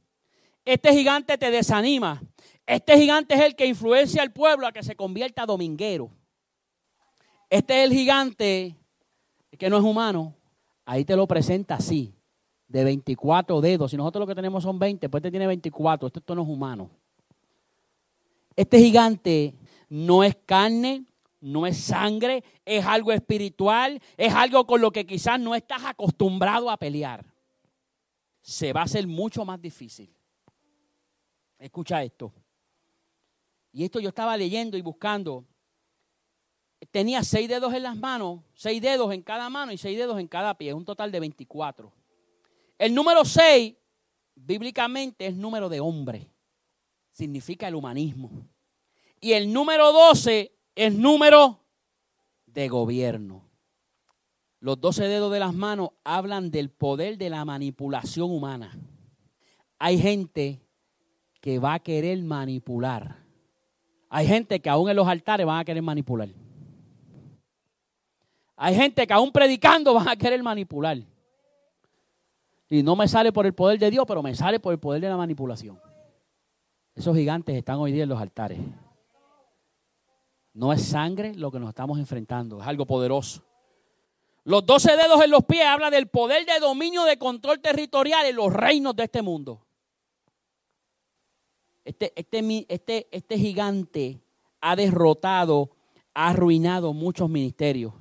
Este 0.64 0.92
gigante 0.92 1.36
te 1.36 1.50
desanima. 1.50 2.22
Este 2.66 2.96
gigante 2.96 3.34
es 3.34 3.40
el 3.40 3.56
que 3.56 3.66
influencia 3.66 4.22
al 4.22 4.32
pueblo 4.32 4.66
a 4.66 4.72
que 4.72 4.82
se 4.82 4.94
convierta 4.94 5.44
dominguero. 5.44 6.10
Este 7.50 7.80
es 7.80 7.90
el 7.90 7.96
gigante 7.96 8.76
que 9.58 9.68
no 9.68 9.76
es 9.76 9.82
humano. 9.82 10.34
Ahí 10.84 11.04
te 11.04 11.16
lo 11.16 11.26
presenta 11.26 11.74
así, 11.74 12.14
de 12.68 12.84
24 12.84 13.60
dedos. 13.60 13.90
Si 13.90 13.96
nosotros 13.96 14.20
lo 14.20 14.26
que 14.26 14.34
tenemos 14.34 14.62
son 14.62 14.78
20, 14.78 15.08
pues 15.08 15.20
este 15.20 15.30
tiene 15.30 15.46
24. 15.46 16.06
Esto, 16.06 16.20
esto 16.20 16.34
no 16.34 16.42
es 16.42 16.48
humano. 16.48 16.90
Este 18.54 18.78
gigante 18.78 19.54
no 19.88 20.22
es 20.22 20.36
carne, 20.46 21.04
no 21.40 21.66
es 21.66 21.76
sangre, 21.78 22.44
es 22.64 22.84
algo 22.86 23.12
espiritual, 23.12 24.00
es 24.16 24.32
algo 24.32 24.66
con 24.66 24.80
lo 24.80 24.92
que 24.92 25.04
quizás 25.04 25.40
no 25.40 25.54
estás 25.54 25.84
acostumbrado 25.84 26.70
a 26.70 26.76
pelear. 26.76 27.31
Se 28.42 28.72
va 28.72 28.80
a 28.80 28.84
hacer 28.84 29.06
mucho 29.06 29.44
más 29.44 29.60
difícil. 29.60 30.14
Escucha 31.58 32.02
esto. 32.02 32.32
Y 33.72 33.84
esto 33.84 34.00
yo 34.00 34.08
estaba 34.08 34.36
leyendo 34.36 34.76
y 34.76 34.82
buscando. 34.82 35.46
Tenía 36.90 37.22
seis 37.22 37.48
dedos 37.48 37.72
en 37.72 37.84
las 37.84 37.96
manos, 37.96 38.40
seis 38.54 38.82
dedos 38.82 39.12
en 39.14 39.22
cada 39.22 39.48
mano 39.48 39.72
y 39.72 39.78
seis 39.78 39.96
dedos 39.96 40.18
en 40.18 40.26
cada 40.26 40.58
pie, 40.58 40.74
un 40.74 40.84
total 40.84 41.10
de 41.10 41.20
24. 41.20 41.92
El 42.76 42.94
número 42.94 43.24
seis, 43.24 43.76
bíblicamente, 44.34 45.26
es 45.26 45.36
número 45.36 45.68
de 45.68 45.80
hombre. 45.80 46.28
Significa 47.12 47.68
el 47.68 47.76
humanismo. 47.76 48.48
Y 49.20 49.32
el 49.34 49.52
número 49.52 49.92
12 49.92 50.52
es 50.74 50.92
número 50.92 51.60
de 52.46 52.68
gobierno. 52.68 53.51
Los 54.62 54.80
doce 54.80 55.08
dedos 55.08 55.32
de 55.32 55.40
las 55.40 55.52
manos 55.52 55.88
hablan 56.04 56.52
del 56.52 56.70
poder 56.70 57.18
de 57.18 57.28
la 57.28 57.44
manipulación 57.44 58.30
humana. 58.30 58.70
Hay 59.76 59.98
gente 59.98 60.60
que 61.40 61.58
va 61.58 61.74
a 61.74 61.78
querer 61.80 62.22
manipular. 62.22 63.16
Hay 64.08 64.24
gente 64.24 64.60
que 64.60 64.70
aún 64.70 64.88
en 64.88 64.94
los 64.94 65.08
altares 65.08 65.44
van 65.44 65.58
a 65.58 65.64
querer 65.64 65.82
manipular. 65.82 66.28
Hay 68.54 68.76
gente 68.76 69.04
que 69.04 69.12
aún 69.12 69.32
predicando 69.32 69.94
van 69.94 70.08
a 70.08 70.14
querer 70.14 70.40
manipular. 70.44 70.98
Y 72.70 72.84
no 72.84 72.94
me 72.94 73.08
sale 73.08 73.32
por 73.32 73.46
el 73.46 73.54
poder 73.54 73.80
de 73.80 73.90
Dios, 73.90 74.04
pero 74.06 74.22
me 74.22 74.32
sale 74.36 74.60
por 74.60 74.72
el 74.72 74.78
poder 74.78 75.00
de 75.00 75.08
la 75.08 75.16
manipulación. 75.16 75.76
Esos 76.94 77.16
gigantes 77.16 77.56
están 77.56 77.78
hoy 77.78 77.90
día 77.90 78.04
en 78.04 78.10
los 78.10 78.20
altares. 78.20 78.60
No 80.54 80.72
es 80.72 80.84
sangre 80.84 81.34
lo 81.34 81.50
que 81.50 81.58
nos 81.58 81.70
estamos 81.70 81.98
enfrentando, 81.98 82.60
es 82.60 82.66
algo 82.68 82.86
poderoso. 82.86 83.42
Los 84.44 84.66
doce 84.66 84.96
dedos 84.96 85.22
en 85.22 85.30
los 85.30 85.44
pies 85.44 85.64
habla 85.64 85.90
del 85.90 86.08
poder 86.08 86.44
de 86.44 86.58
dominio 86.58 87.04
de 87.04 87.16
control 87.16 87.60
territorial 87.60 88.26
en 88.26 88.36
los 88.36 88.52
reinos 88.52 88.96
de 88.96 89.04
este 89.04 89.22
mundo. 89.22 89.64
Este, 91.84 92.12
este, 92.16 92.66
este, 92.68 93.08
este 93.10 93.38
gigante 93.38 94.20
ha 94.60 94.76
derrotado, 94.76 95.70
ha 96.14 96.30
arruinado 96.30 96.92
muchos 96.92 97.28
ministerios. 97.28 97.92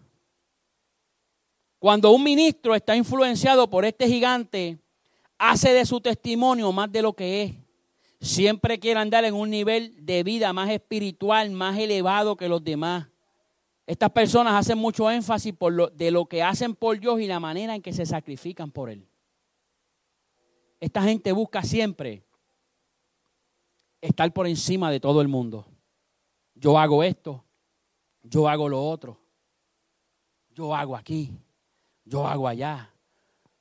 Cuando 1.80 2.12
un 2.12 2.24
ministro 2.24 2.76
está 2.76 2.96
influenciado 2.96 3.70
por 3.70 3.86
este 3.86 4.08
gigante, 4.08 4.78
hace 5.38 5.74
de 5.74 5.86
su 5.86 6.00
testimonio 6.00 6.72
más 6.72 6.92
de 6.92 7.02
lo 7.02 7.14
que 7.14 7.44
es. 7.44 7.54
Siempre 8.20 8.80
quiere 8.80 9.00
andar 9.00 9.26
en 9.26 9.34
un 9.34 9.50
nivel 9.50 10.06
de 10.06 10.22
vida 10.22 10.54
más 10.54 10.70
espiritual, 10.70 11.50
más 11.50 11.80
elevado 11.80 12.36
que 12.36 12.48
los 12.48 12.64
demás. 12.64 13.08
Estas 13.92 14.12
personas 14.12 14.54
hacen 14.54 14.78
mucho 14.78 15.12
énfasis 15.12 15.54
por 15.54 15.74
lo, 15.74 15.90
de 15.90 16.12
lo 16.12 16.26
que 16.26 16.42
hacen 16.42 16.76
por 16.76 16.98
Dios 16.98 17.20
y 17.20 17.28
la 17.28 17.42
manera 17.42 17.76
en 17.76 17.82
que 17.82 17.92
se 17.92 18.06
sacrifican 18.06 18.72
por 18.72 18.90
Él. 18.90 19.06
Esta 20.80 21.02
gente 21.02 21.34
busca 21.34 21.62
siempre 21.62 22.24
estar 24.00 24.32
por 24.32 24.48
encima 24.48 24.90
de 24.90 25.02
todo 25.02 25.20
el 25.20 25.28
mundo. 25.28 25.66
Yo 26.56 26.80
hago 26.80 27.04
esto, 27.04 27.44
yo 28.24 28.48
hago 28.48 28.70
lo 28.70 28.82
otro, 28.82 29.20
yo 30.52 30.74
hago 30.74 30.96
aquí, 30.96 31.38
yo 32.06 32.26
hago 32.26 32.48
allá. 32.48 32.96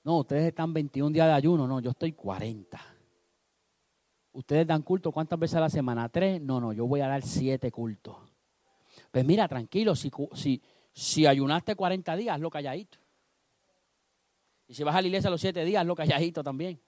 No, 0.04 0.18
ustedes 0.18 0.46
están 0.46 0.72
21 0.72 1.10
días 1.10 1.26
de 1.26 1.32
ayuno, 1.32 1.66
no, 1.66 1.80
yo 1.80 1.90
estoy 1.90 2.12
40. 2.12 2.80
Ustedes 4.30 4.64
dan 4.64 4.82
culto 4.82 5.10
cuántas 5.10 5.40
veces 5.40 5.56
a 5.56 5.60
la 5.62 5.70
semana? 5.70 6.08
¿Tres? 6.08 6.40
No, 6.40 6.60
no, 6.60 6.72
yo 6.72 6.86
voy 6.86 7.00
a 7.00 7.08
dar 7.08 7.22
siete 7.22 7.72
cultos. 7.72 8.29
Pues 9.10 9.24
mira, 9.24 9.48
tranquilo, 9.48 9.96
si, 9.96 10.10
si, 10.92 11.26
ayunaste 11.26 11.74
40 11.74 12.16
días, 12.16 12.34
hazlo 12.34 12.50
calladito. 12.50 12.98
Y 14.68 14.74
si 14.74 14.84
vas 14.84 14.94
a 14.94 15.00
la 15.00 15.08
iglesia 15.08 15.30
los 15.30 15.40
siete 15.40 15.64
días, 15.64 15.80
hazlo 15.80 15.96
calladito 15.96 16.44
también. 16.44 16.80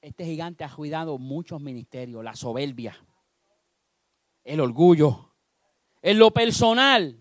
Este 0.00 0.24
gigante 0.24 0.64
ha 0.64 0.74
cuidado 0.74 1.18
muchos 1.18 1.60
ministerios, 1.60 2.24
la 2.24 2.34
soberbia, 2.34 2.96
el 4.44 4.60
orgullo. 4.60 5.34
En 6.00 6.18
lo 6.18 6.30
personal, 6.30 7.20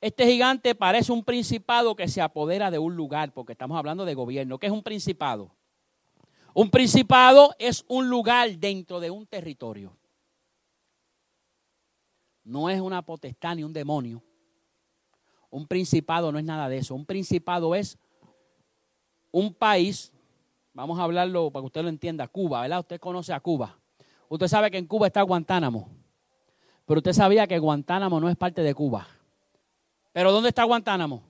este 0.00 0.26
gigante 0.26 0.74
parece 0.74 1.12
un 1.12 1.22
principado 1.22 1.94
que 1.94 2.08
se 2.08 2.20
apodera 2.20 2.70
de 2.70 2.78
un 2.78 2.96
lugar, 2.96 3.32
porque 3.32 3.52
estamos 3.52 3.78
hablando 3.78 4.04
de 4.04 4.14
gobierno. 4.14 4.58
¿Qué 4.58 4.66
es 4.66 4.72
un 4.72 4.82
principado? 4.82 5.54
Un 6.54 6.70
principado 6.70 7.54
es 7.58 7.84
un 7.88 8.08
lugar 8.08 8.58
dentro 8.58 9.00
de 9.00 9.10
un 9.10 9.26
territorio. 9.26 9.96
No 12.44 12.68
es 12.68 12.80
una 12.80 13.02
potestad 13.02 13.56
ni 13.56 13.64
un 13.64 13.72
demonio. 13.72 14.22
Un 15.50 15.66
principado 15.66 16.30
no 16.30 16.38
es 16.38 16.44
nada 16.44 16.68
de 16.68 16.78
eso. 16.78 16.94
Un 16.94 17.06
principado 17.06 17.74
es 17.74 17.98
un 19.30 19.52
país 19.54 20.14
Vamos 20.74 20.98
a 20.98 21.04
hablarlo 21.04 21.52
para 21.52 21.62
que 21.62 21.66
usted 21.66 21.82
lo 21.82 21.88
entienda. 21.88 22.26
Cuba, 22.26 22.62
¿verdad? 22.62 22.80
Usted 22.80 22.98
conoce 22.98 23.32
a 23.32 23.38
Cuba. 23.38 23.78
Usted 24.28 24.48
sabe 24.48 24.72
que 24.72 24.78
en 24.78 24.86
Cuba 24.86 25.06
está 25.06 25.22
Guantánamo. 25.22 25.88
Pero 26.84 26.98
usted 26.98 27.12
sabía 27.12 27.46
que 27.46 27.60
Guantánamo 27.60 28.18
no 28.18 28.28
es 28.28 28.36
parte 28.36 28.60
de 28.60 28.74
Cuba. 28.74 29.06
¿Pero 30.12 30.32
dónde 30.32 30.48
está 30.48 30.64
Guantánamo? 30.64 31.22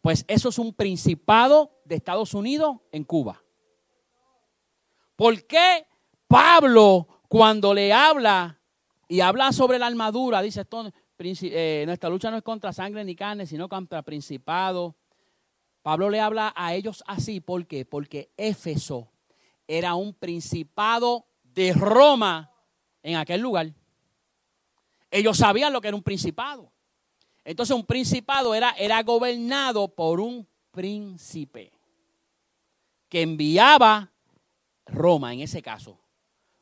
Pues 0.00 0.24
eso 0.28 0.50
es 0.50 0.58
un 0.58 0.72
principado 0.72 1.80
de 1.84 1.96
Estados 1.96 2.32
Unidos 2.32 2.76
en 2.92 3.02
Cuba. 3.02 3.42
¿Por 5.16 5.44
qué 5.46 5.84
Pablo 6.28 7.08
cuando 7.26 7.74
le 7.74 7.92
habla 7.92 8.59
y 9.10 9.22
habla 9.22 9.52
sobre 9.52 9.80
la 9.80 9.88
armadura, 9.88 10.40
dice, 10.40 10.60
esto, 10.60 10.88
eh, 11.18 11.82
nuestra 11.84 12.08
lucha 12.08 12.30
no 12.30 12.36
es 12.36 12.44
contra 12.44 12.72
sangre 12.72 13.04
ni 13.04 13.16
carne, 13.16 13.44
sino 13.44 13.68
contra 13.68 14.02
principados, 14.02 14.94
Pablo 15.82 16.08
le 16.10 16.20
habla 16.20 16.52
a 16.54 16.74
ellos 16.74 17.02
así, 17.08 17.40
¿por 17.40 17.66
qué? 17.66 17.84
Porque 17.84 18.30
Éfeso 18.36 19.10
era 19.66 19.96
un 19.96 20.14
principado 20.14 21.26
de 21.42 21.72
Roma 21.72 22.52
en 23.02 23.16
aquel 23.16 23.40
lugar. 23.40 23.72
Ellos 25.10 25.38
sabían 25.38 25.72
lo 25.72 25.80
que 25.80 25.88
era 25.88 25.96
un 25.96 26.04
principado. 26.04 26.70
Entonces 27.42 27.74
un 27.74 27.84
principado 27.84 28.54
era, 28.54 28.70
era 28.78 29.02
gobernado 29.02 29.88
por 29.88 30.20
un 30.20 30.46
príncipe 30.70 31.72
que 33.08 33.22
enviaba 33.22 34.12
Roma 34.86 35.34
en 35.34 35.40
ese 35.40 35.60
caso. 35.62 35.98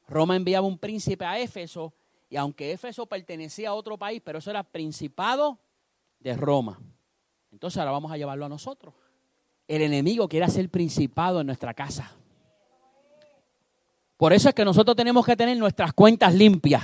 Roma 0.07 0.35
enviaba 0.35 0.67
un 0.67 0.79
príncipe 0.79 1.27
a 1.27 1.39
Éfeso 1.39 1.93
y 2.29 2.37
aunque 2.37 2.73
Éfeso 2.73 3.07
pertenecía 3.07 3.71
a 3.71 3.75
otro 3.75 3.97
país, 3.99 4.21
pero 4.25 4.39
eso 4.39 4.51
era 4.51 4.63
principado 4.63 5.59
de 6.21 6.35
Roma. 6.37 6.81
Entonces 7.51 7.79
ahora 7.79 7.93
vamos 7.93 8.13
a 8.13 8.17
llevarlo 8.17 8.45
a 8.45 8.49
nosotros 8.49 8.95
el 9.69 9.83
enemigo 9.83 10.29
quiere 10.29 10.47
hacer 10.47 10.71
principado 10.71 11.41
en 11.41 11.47
nuestra 11.47 11.75
casa. 11.75 12.11
Por 14.17 14.33
eso 14.33 14.49
es 14.49 14.55
que 14.55 14.65
nosotros 14.65 14.97
tenemos 14.97 15.25
que 15.25 15.37
tener 15.37 15.57
nuestras 15.59 15.93
cuentas 15.93 16.35
limpias. 16.35 16.83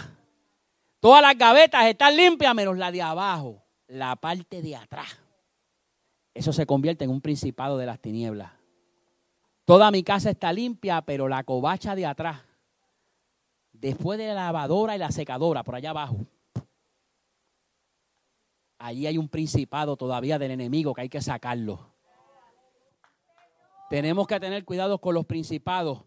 Todas 1.00 1.22
las 1.22 1.36
gavetas 1.36 1.86
están 1.86 2.14
limpias 2.14 2.54
menos 2.54 2.78
la 2.78 2.92
de 2.92 3.02
abajo, 3.02 3.62
la 3.88 4.14
parte 4.16 4.62
de 4.62 4.76
atrás. 4.76 5.18
Eso 6.34 6.52
se 6.52 6.66
convierte 6.66 7.04
en 7.04 7.10
un 7.10 7.20
principado 7.20 7.78
de 7.78 7.86
las 7.86 7.98
tinieblas. 7.98 8.52
Toda 9.64 9.90
mi 9.90 10.02
casa 10.02 10.30
está 10.30 10.52
limpia, 10.52 11.00
pero 11.02 11.26
la 11.26 11.42
covacha 11.42 11.94
de 11.94 12.06
atrás, 12.06 12.42
después 13.74 14.18
de 14.18 14.28
la 14.28 14.34
lavadora 14.34 14.96
y 14.96 14.98
la 14.98 15.10
secadora, 15.10 15.62
por 15.62 15.74
allá 15.74 15.90
abajo, 15.90 16.16
allí 18.78 19.06
hay 19.06 19.18
un 19.18 19.28
principado 19.28 19.96
todavía 19.96 20.38
del 20.38 20.52
enemigo 20.52 20.94
que 20.94 21.02
hay 21.02 21.08
que 21.08 21.20
sacarlo. 21.20 21.92
Tenemos 23.90 24.26
que 24.26 24.40
tener 24.40 24.64
cuidado 24.64 24.98
con 24.98 25.14
los 25.14 25.26
principados. 25.26 26.02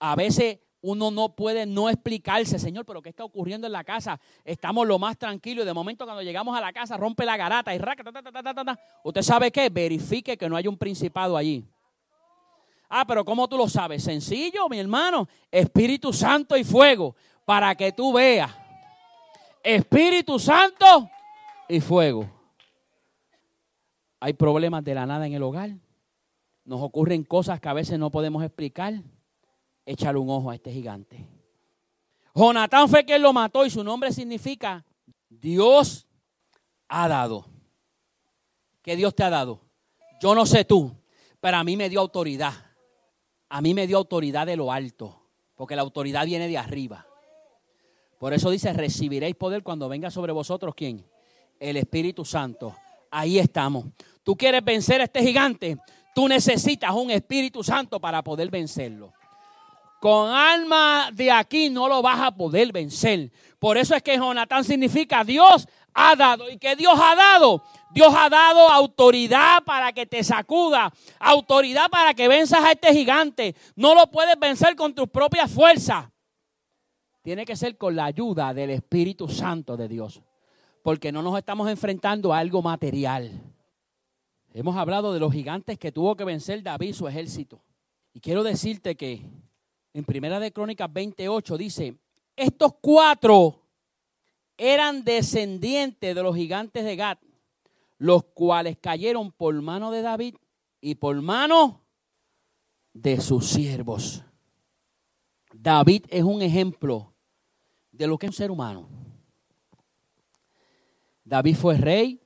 A 0.00 0.16
veces 0.16 0.58
uno 0.80 1.10
no 1.10 1.34
puede 1.34 1.64
no 1.64 1.88
explicarse, 1.88 2.58
Señor, 2.58 2.84
pero 2.84 3.00
¿qué 3.00 3.08
está 3.08 3.24
ocurriendo 3.24 3.66
en 3.66 3.72
la 3.72 3.84
casa? 3.84 4.20
Estamos 4.44 4.86
lo 4.86 4.98
más 4.98 5.16
tranquilos 5.16 5.64
y 5.64 5.66
de 5.66 5.72
momento 5.72 6.04
cuando 6.04 6.22
llegamos 6.22 6.56
a 6.56 6.60
la 6.60 6.72
casa 6.72 6.96
rompe 6.96 7.24
la 7.24 7.36
garata 7.36 7.74
y 7.74 7.78
raca, 7.78 8.04
Usted 9.02 9.22
sabe 9.22 9.50
qué? 9.50 9.70
Verifique 9.70 10.36
que 10.36 10.48
no 10.48 10.56
hay 10.56 10.66
un 10.66 10.76
principado 10.76 11.36
allí. 11.36 11.64
Ah, 12.96 13.04
pero 13.06 13.24
¿cómo 13.24 13.48
tú 13.48 13.56
lo 13.56 13.68
sabes? 13.68 14.04
Sencillo, 14.04 14.68
mi 14.68 14.78
hermano. 14.78 15.28
Espíritu 15.50 16.12
Santo 16.12 16.56
y 16.56 16.64
fuego 16.64 17.16
para 17.44 17.74
que 17.74 17.92
tú 17.92 18.12
veas. 18.12 18.52
Espíritu 19.62 20.38
Santo 20.38 21.10
y 21.68 21.80
fuego. 21.80 22.28
Hay 24.20 24.34
problemas 24.34 24.84
de 24.84 24.94
la 24.94 25.06
nada 25.06 25.26
en 25.26 25.34
el 25.34 25.42
hogar 25.42 25.70
nos 26.64 26.80
ocurren 26.80 27.24
cosas 27.24 27.60
que 27.60 27.68
a 27.68 27.74
veces 27.74 27.98
no 27.98 28.10
podemos 28.10 28.42
explicar, 28.42 28.94
échale 29.84 30.18
un 30.18 30.30
ojo 30.30 30.50
a 30.50 30.54
este 30.54 30.72
gigante. 30.72 31.26
Jonatán 32.34 32.88
fue 32.88 33.04
quien 33.04 33.22
lo 33.22 33.32
mató 33.32 33.64
y 33.64 33.70
su 33.70 33.84
nombre 33.84 34.12
significa 34.12 34.84
Dios 35.28 36.06
ha 36.88 37.06
dado. 37.06 37.46
¿Qué 38.82 38.96
Dios 38.96 39.14
te 39.14 39.22
ha 39.22 39.30
dado? 39.30 39.60
Yo 40.20 40.34
no 40.34 40.46
sé 40.46 40.64
tú, 40.64 40.92
pero 41.40 41.58
a 41.58 41.64
mí 41.64 41.76
me 41.76 41.88
dio 41.88 42.00
autoridad. 42.00 42.54
A 43.54 43.60
mí 43.60 43.72
me 43.72 43.86
dio 43.86 43.98
autoridad 43.98 44.48
de 44.48 44.56
lo 44.56 44.72
alto, 44.72 45.16
porque 45.54 45.76
la 45.76 45.82
autoridad 45.82 46.26
viene 46.26 46.48
de 46.48 46.58
arriba. 46.58 47.06
Por 48.18 48.34
eso 48.34 48.50
dice, 48.50 48.72
recibiréis 48.72 49.36
poder 49.36 49.62
cuando 49.62 49.88
venga 49.88 50.10
sobre 50.10 50.32
vosotros, 50.32 50.74
¿quién? 50.74 51.06
El 51.60 51.76
Espíritu 51.76 52.24
Santo. 52.24 52.74
Ahí 53.12 53.38
estamos. 53.38 53.84
¿Tú 54.24 54.36
quieres 54.36 54.64
vencer 54.64 55.00
a 55.00 55.04
este 55.04 55.22
gigante? 55.22 55.78
Tú 56.16 56.26
necesitas 56.26 56.90
un 56.94 57.12
Espíritu 57.12 57.62
Santo 57.62 58.00
para 58.00 58.24
poder 58.24 58.50
vencerlo. 58.50 59.12
Con 60.00 60.32
alma 60.32 61.10
de 61.12 61.30
aquí 61.30 61.70
no 61.70 61.86
lo 61.86 62.02
vas 62.02 62.22
a 62.22 62.32
poder 62.32 62.72
vencer. 62.72 63.30
Por 63.60 63.78
eso 63.78 63.94
es 63.94 64.02
que 64.02 64.16
Jonatán 64.16 64.64
significa 64.64 65.22
Dios 65.22 65.68
ha 65.94 66.16
dado. 66.16 66.50
¿Y 66.50 66.58
que 66.58 66.74
Dios 66.74 66.98
ha 67.00 67.14
dado? 67.14 67.62
Dios 67.94 68.12
ha 68.16 68.28
dado 68.28 68.68
autoridad 68.68 69.62
para 69.64 69.92
que 69.92 70.04
te 70.04 70.24
sacuda, 70.24 70.92
autoridad 71.20 71.88
para 71.88 72.12
que 72.12 72.26
venzas 72.26 72.64
a 72.64 72.72
este 72.72 72.92
gigante. 72.92 73.54
No 73.76 73.94
lo 73.94 74.10
puedes 74.10 74.36
vencer 74.38 74.74
con 74.74 74.92
tus 74.92 75.08
propias 75.08 75.48
fuerzas. 75.50 76.06
Tiene 77.22 77.46
que 77.46 77.54
ser 77.54 77.78
con 77.78 77.94
la 77.94 78.06
ayuda 78.06 78.52
del 78.52 78.70
Espíritu 78.70 79.28
Santo 79.28 79.76
de 79.76 79.86
Dios. 79.86 80.20
Porque 80.82 81.12
no 81.12 81.22
nos 81.22 81.38
estamos 81.38 81.70
enfrentando 81.70 82.34
a 82.34 82.38
algo 82.38 82.60
material. 82.60 83.30
Hemos 84.52 84.76
hablado 84.76 85.12
de 85.12 85.20
los 85.20 85.32
gigantes 85.32 85.78
que 85.78 85.92
tuvo 85.92 86.16
que 86.16 86.24
vencer 86.24 86.64
David 86.64 86.94
su 86.94 87.06
ejército. 87.06 87.62
Y 88.12 88.20
quiero 88.20 88.42
decirte 88.42 88.96
que 88.96 89.22
en 89.92 90.04
Primera 90.04 90.40
de 90.40 90.52
Crónicas 90.52 90.92
28 90.92 91.56
dice, 91.56 91.94
estos 92.34 92.74
cuatro 92.80 93.60
eran 94.56 95.04
descendientes 95.04 96.14
de 96.14 96.22
los 96.22 96.34
gigantes 96.34 96.84
de 96.84 96.96
Gad, 96.96 97.18
los 98.04 98.22
cuales 98.22 98.76
cayeron 98.76 99.32
por 99.32 99.54
mano 99.62 99.90
de 99.90 100.02
David 100.02 100.34
y 100.82 100.96
por 100.96 101.22
mano 101.22 101.86
de 102.92 103.18
sus 103.18 103.46
siervos. 103.46 104.22
David 105.54 106.04
es 106.10 106.22
un 106.22 106.42
ejemplo 106.42 107.14
de 107.90 108.06
lo 108.06 108.18
que 108.18 108.26
es 108.26 108.30
un 108.32 108.36
ser 108.36 108.50
humano. 108.50 108.90
David 111.24 111.56
fue 111.56 111.78
rey. 111.78 112.20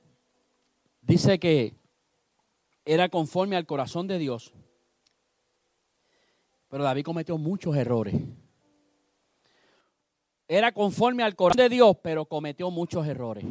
Dice 0.99 1.39
que 1.39 1.73
era 2.83 3.07
conforme 3.07 3.55
al 3.55 3.65
corazón 3.65 4.05
de 4.05 4.19
Dios. 4.19 4.53
Pero 6.67 6.83
David 6.83 7.05
cometió 7.05 7.37
muchos 7.37 7.73
errores. 7.77 8.15
era 10.45 10.73
conforme 10.73 11.23
al 11.23 11.37
corazón 11.37 11.63
de 11.63 11.69
Dios, 11.69 11.95
pero 12.03 12.25
cometió 12.25 12.69
muchos 12.69 13.07
errores. 13.07 13.45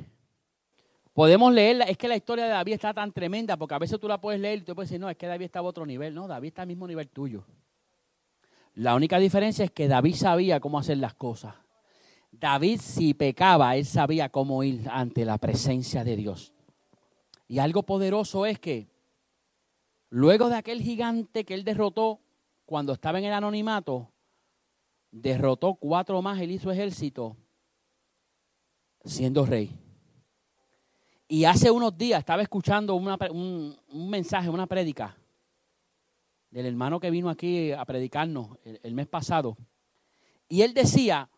Podemos 1.18 1.52
leerla, 1.52 1.86
es 1.86 1.98
que 1.98 2.06
la 2.06 2.14
historia 2.14 2.44
de 2.44 2.50
David 2.50 2.74
está 2.74 2.94
tan 2.94 3.10
tremenda, 3.10 3.56
porque 3.56 3.74
a 3.74 3.78
veces 3.80 3.98
tú 3.98 4.06
la 4.06 4.20
puedes 4.20 4.40
leer 4.40 4.58
y 4.58 4.62
tú 4.62 4.72
puedes 4.76 4.88
decir, 4.88 5.00
no, 5.00 5.10
es 5.10 5.16
que 5.16 5.26
David 5.26 5.46
estaba 5.46 5.66
a 5.66 5.70
otro 5.70 5.84
nivel. 5.84 6.14
No, 6.14 6.28
David 6.28 6.46
está 6.46 6.62
al 6.62 6.68
mismo 6.68 6.86
nivel 6.86 7.08
tuyo. 7.08 7.44
La 8.74 8.94
única 8.94 9.18
diferencia 9.18 9.64
es 9.64 9.72
que 9.72 9.88
David 9.88 10.14
sabía 10.14 10.60
cómo 10.60 10.78
hacer 10.78 10.98
las 10.98 11.14
cosas. 11.14 11.56
David 12.30 12.78
si 12.80 13.14
pecaba, 13.14 13.74
él 13.74 13.84
sabía 13.84 14.28
cómo 14.28 14.62
ir 14.62 14.88
ante 14.88 15.24
la 15.24 15.38
presencia 15.38 16.04
de 16.04 16.14
Dios. 16.14 16.52
Y 17.48 17.58
algo 17.58 17.82
poderoso 17.82 18.46
es 18.46 18.60
que 18.60 18.86
luego 20.10 20.48
de 20.48 20.54
aquel 20.54 20.80
gigante 20.80 21.44
que 21.44 21.54
él 21.54 21.64
derrotó 21.64 22.20
cuando 22.64 22.92
estaba 22.92 23.18
en 23.18 23.24
el 23.24 23.32
anonimato, 23.32 24.12
derrotó 25.10 25.74
cuatro 25.74 26.22
más, 26.22 26.40
él 26.40 26.52
hizo 26.52 26.70
ejército 26.70 27.36
siendo 29.04 29.44
rey. 29.44 29.76
Y 31.28 31.44
hace 31.44 31.70
unos 31.70 31.96
días 31.96 32.20
estaba 32.20 32.40
escuchando 32.40 32.94
un, 32.94 33.76
mensaje, 34.10 34.48
una 34.48 34.66
prédica 34.66 35.14
del 36.50 36.64
hermano 36.64 36.98
que 36.98 37.10
vino 37.10 37.28
aquí 37.28 37.70
a 37.70 37.84
predicarnos 37.84 38.56
el, 38.82 38.94
mes 38.94 39.06
pasado. 39.06 39.58
Y 40.48 40.62
él 40.62 40.72
decía 40.72 41.28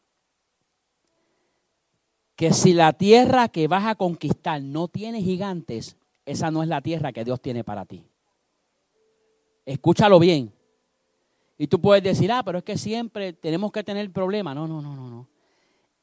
que 2.37 2.53
si 2.53 2.73
la 2.73 2.93
tierra 2.93 3.49
que 3.49 3.67
vas 3.67 3.85
a 3.85 3.97
conquistar 3.97 4.63
no 4.63 4.87
tiene 4.87 5.21
gigantes, 5.21 5.97
esa 6.25 6.53
no 6.53 6.63
es 6.63 6.69
la 6.69 6.81
tierra 6.81 7.13
que 7.13 7.25
Dios 7.25 7.41
tiene 7.41 7.65
para 7.65 7.85
ti. 7.85 8.05
Escúchalo 9.67 10.21
bien. 10.21 10.53
Y 11.59 11.67
tú 11.67 11.81
puedes 11.81 12.05
decir, 12.05 12.31
ah, 12.31 12.45
pero 12.45 12.59
es 12.59 12.65
que 12.65 12.79
siempre 12.79 13.33
tenemos 13.33 13.73
que 13.73 13.83
tener 13.83 14.09
problemas. 14.13 14.55
No, 14.55 14.69
no, 14.69 14.81
no, 14.81 14.95
no, 14.95 15.11
no. 15.11 15.29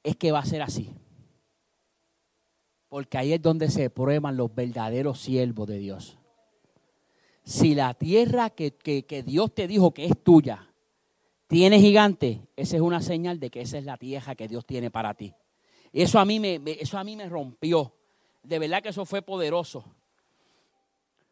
Es 0.04 0.18
que 0.18 0.34
va 0.34 0.40
a 0.40 0.46
ser 0.46 0.62
así. 0.62 0.94
Porque 2.98 3.20
ahí 3.20 3.32
es 3.32 3.42
donde 3.44 3.70
se 3.70 3.92
prueban 3.92 4.38
los 4.38 4.56
verdaderos 4.56 5.22
siervos 5.22 5.68
de 5.68 5.78
Dios. 5.78 6.18
Si 7.44 7.76
la 7.76 7.94
tierra 7.94 8.50
que, 8.50 8.74
Dios 9.24 9.54
te 9.54 9.68
dijo 9.68 9.92
que 9.94 10.06
es 10.06 10.24
tuya 10.24 10.68
tiene 11.46 11.80
gigante, 11.80 12.42
esa 12.56 12.76
es 12.76 12.82
una 12.82 13.00
señal 13.00 13.40
de 13.40 13.52
que 13.52 13.62
esa 13.62 13.78
es 13.78 13.84
la 13.84 13.98
tierra 13.98 14.34
que 14.34 14.48
Dios 14.48 14.66
tiene 14.66 14.90
para 14.90 15.14
ti. 15.14 15.32
Eso 15.94 16.18
a 16.18 16.26
mí 16.26 16.40
me, 16.40 16.60
eso 16.66 16.98
a 16.98 17.04
mí 17.04 17.16
me 17.16 17.30
rompió. 17.30 17.94
De 18.42 18.58
verdad 18.58 18.82
que 18.82 18.90
eso 18.90 19.06
fue 19.06 19.22
poderoso. 19.22 19.86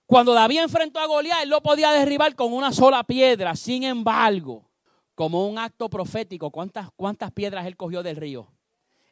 Cuando 0.05 0.35
David 0.35 0.59
enfrentó 0.59 0.99
a 0.99 1.07
Goliat, 1.07 1.41
él 1.41 1.49
lo 1.49 1.63
podía 1.63 1.91
derribar 1.93 2.35
con 2.35 2.53
una 2.53 2.71
sola 2.71 3.03
piedra. 3.05 3.55
Sin 3.55 3.81
embargo, 3.81 4.69
como 5.15 5.47
un 5.47 5.57
acto 5.57 5.89
profético, 5.89 6.51
¿cuántas, 6.51 6.91
cuántas 6.95 7.31
piedras 7.31 7.65
él 7.65 7.75
cogió 7.75 8.03
del 8.03 8.17
río? 8.17 8.54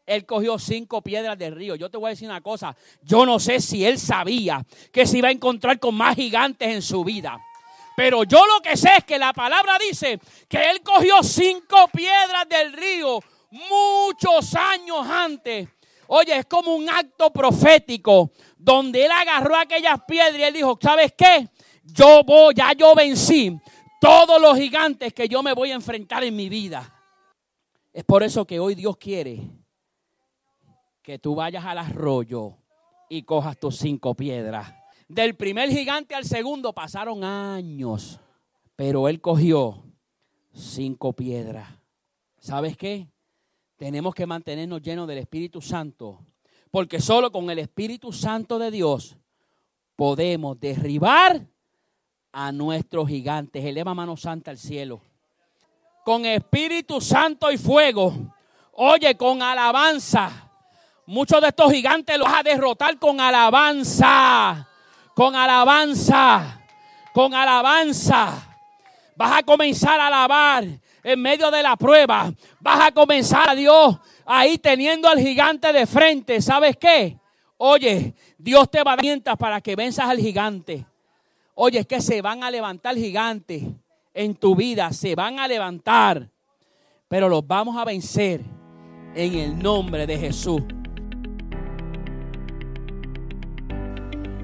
Él 0.05 0.25
cogió 0.25 0.59
cinco 0.59 1.01
piedras 1.01 1.37
del 1.37 1.55
río. 1.55 1.75
Yo 1.75 1.89
te 1.89 1.97
voy 1.97 2.07
a 2.07 2.09
decir 2.09 2.27
una 2.27 2.41
cosa. 2.41 2.75
Yo 3.01 3.25
no 3.25 3.39
sé 3.39 3.61
si 3.61 3.85
él 3.85 3.97
sabía 3.97 4.65
que 4.91 5.07
se 5.07 5.17
iba 5.17 5.29
a 5.29 5.31
encontrar 5.31 5.79
con 5.79 5.95
más 5.95 6.15
gigantes 6.15 6.67
en 6.67 6.81
su 6.81 7.03
vida. 7.03 7.39
Pero 7.95 8.23
yo 8.23 8.45
lo 8.45 8.61
que 8.61 8.75
sé 8.75 8.89
es 8.97 9.03
que 9.03 9.17
la 9.17 9.33
palabra 9.33 9.77
dice 9.79 10.19
que 10.49 10.69
él 10.71 10.81
cogió 10.81 11.21
cinco 11.23 11.87
piedras 11.93 12.47
del 12.49 12.73
río 12.73 13.19
muchos 13.51 14.55
años 14.55 15.07
antes. 15.07 15.69
Oye, 16.07 16.37
es 16.37 16.45
como 16.47 16.75
un 16.75 16.89
acto 16.89 17.31
profético 17.31 18.31
donde 18.57 19.05
él 19.05 19.11
agarró 19.11 19.55
aquellas 19.55 20.01
piedras 20.05 20.37
y 20.37 20.43
él 20.43 20.53
dijo, 20.53 20.77
¿sabes 20.81 21.13
qué? 21.17 21.47
Yo 21.83 22.23
voy, 22.23 22.53
ya 22.55 22.73
yo 22.73 22.93
vencí 22.95 23.55
todos 24.01 24.41
los 24.41 24.57
gigantes 24.57 25.13
que 25.13 25.29
yo 25.29 25.41
me 25.41 25.53
voy 25.53 25.71
a 25.71 25.75
enfrentar 25.75 26.23
en 26.23 26.35
mi 26.35 26.49
vida. 26.49 26.89
Es 27.93 28.03
por 28.03 28.23
eso 28.23 28.45
que 28.45 28.59
hoy 28.59 28.75
Dios 28.75 28.97
quiere 28.97 29.39
que 31.03 31.19
tú 31.19 31.35
vayas 31.35 31.65
al 31.65 31.77
arroyo 31.77 32.55
y 33.09 33.23
cojas 33.23 33.59
tus 33.59 33.77
cinco 33.77 34.15
piedras. 34.15 34.73
Del 35.09 35.35
primer 35.35 35.69
gigante 35.69 36.15
al 36.15 36.23
segundo 36.23 36.73
pasaron 36.73 37.25
años, 37.25 38.19
pero 38.75 39.09
él 39.09 39.19
cogió 39.19 39.83
cinco 40.53 41.13
piedras. 41.13 41.69
¿Sabes 42.39 42.77
qué? 42.77 43.09
Tenemos 43.75 44.15
que 44.15 44.25
mantenernos 44.25 44.81
llenos 44.81 45.07
del 45.07 45.17
Espíritu 45.17 45.61
Santo, 45.61 46.25
porque 46.71 47.01
solo 47.01 47.31
con 47.31 47.49
el 47.49 47.59
Espíritu 47.59 48.13
Santo 48.13 48.57
de 48.57 48.71
Dios 48.71 49.17
podemos 49.97 50.57
derribar 50.57 51.45
a 52.31 52.51
nuestros 52.53 53.09
gigantes. 53.09 53.63
Eleva 53.63 53.93
mano 53.93 54.15
santa 54.15 54.51
al 54.51 54.57
cielo. 54.57 55.01
Con 56.05 56.25
Espíritu 56.25 57.01
Santo 57.01 57.51
y 57.51 57.57
fuego. 57.57 58.13
Oye, 58.71 59.15
con 59.15 59.41
alabanza 59.41 60.42
Muchos 61.05 61.41
de 61.41 61.49
estos 61.49 61.71
gigantes 61.71 62.17
los 62.17 62.27
vas 62.27 62.39
a 62.39 62.43
derrotar 62.43 62.97
con 62.97 63.19
alabanza. 63.19 64.67
Con 65.13 65.35
alabanza. 65.35 66.61
Con 67.13 67.33
alabanza. 67.33 68.57
Vas 69.15 69.39
a 69.39 69.43
comenzar 69.43 69.99
a 69.99 70.07
alabar 70.07 70.65
en 71.03 71.21
medio 71.21 71.51
de 71.51 71.61
la 71.61 71.75
prueba. 71.75 72.33
Vas 72.59 72.87
a 72.87 72.91
comenzar 72.91 73.49
a 73.49 73.55
Dios 73.55 73.97
ahí 74.25 74.57
teniendo 74.57 75.07
al 75.07 75.19
gigante 75.19 75.73
de 75.73 75.85
frente. 75.85 76.41
¿Sabes 76.41 76.77
qué? 76.77 77.17
Oye, 77.57 78.13
Dios 78.37 78.69
te 78.71 78.81
va 78.83 78.93
a 78.93 79.35
para 79.35 79.61
que 79.61 79.75
venzas 79.75 80.05
al 80.05 80.19
gigante. 80.19 80.85
Oye, 81.55 81.79
es 81.79 81.85
que 81.85 82.01
se 82.01 82.21
van 82.21 82.43
a 82.43 82.49
levantar 82.49 82.95
gigantes 82.95 83.63
en 84.13 84.35
tu 84.35 84.55
vida. 84.55 84.91
Se 84.93 85.15
van 85.15 85.39
a 85.39 85.47
levantar. 85.47 86.29
Pero 87.07 87.29
los 87.29 87.45
vamos 87.45 87.77
a 87.77 87.85
vencer 87.85 88.41
en 89.13 89.35
el 89.35 89.59
nombre 89.59 90.07
de 90.07 90.17
Jesús. 90.17 90.61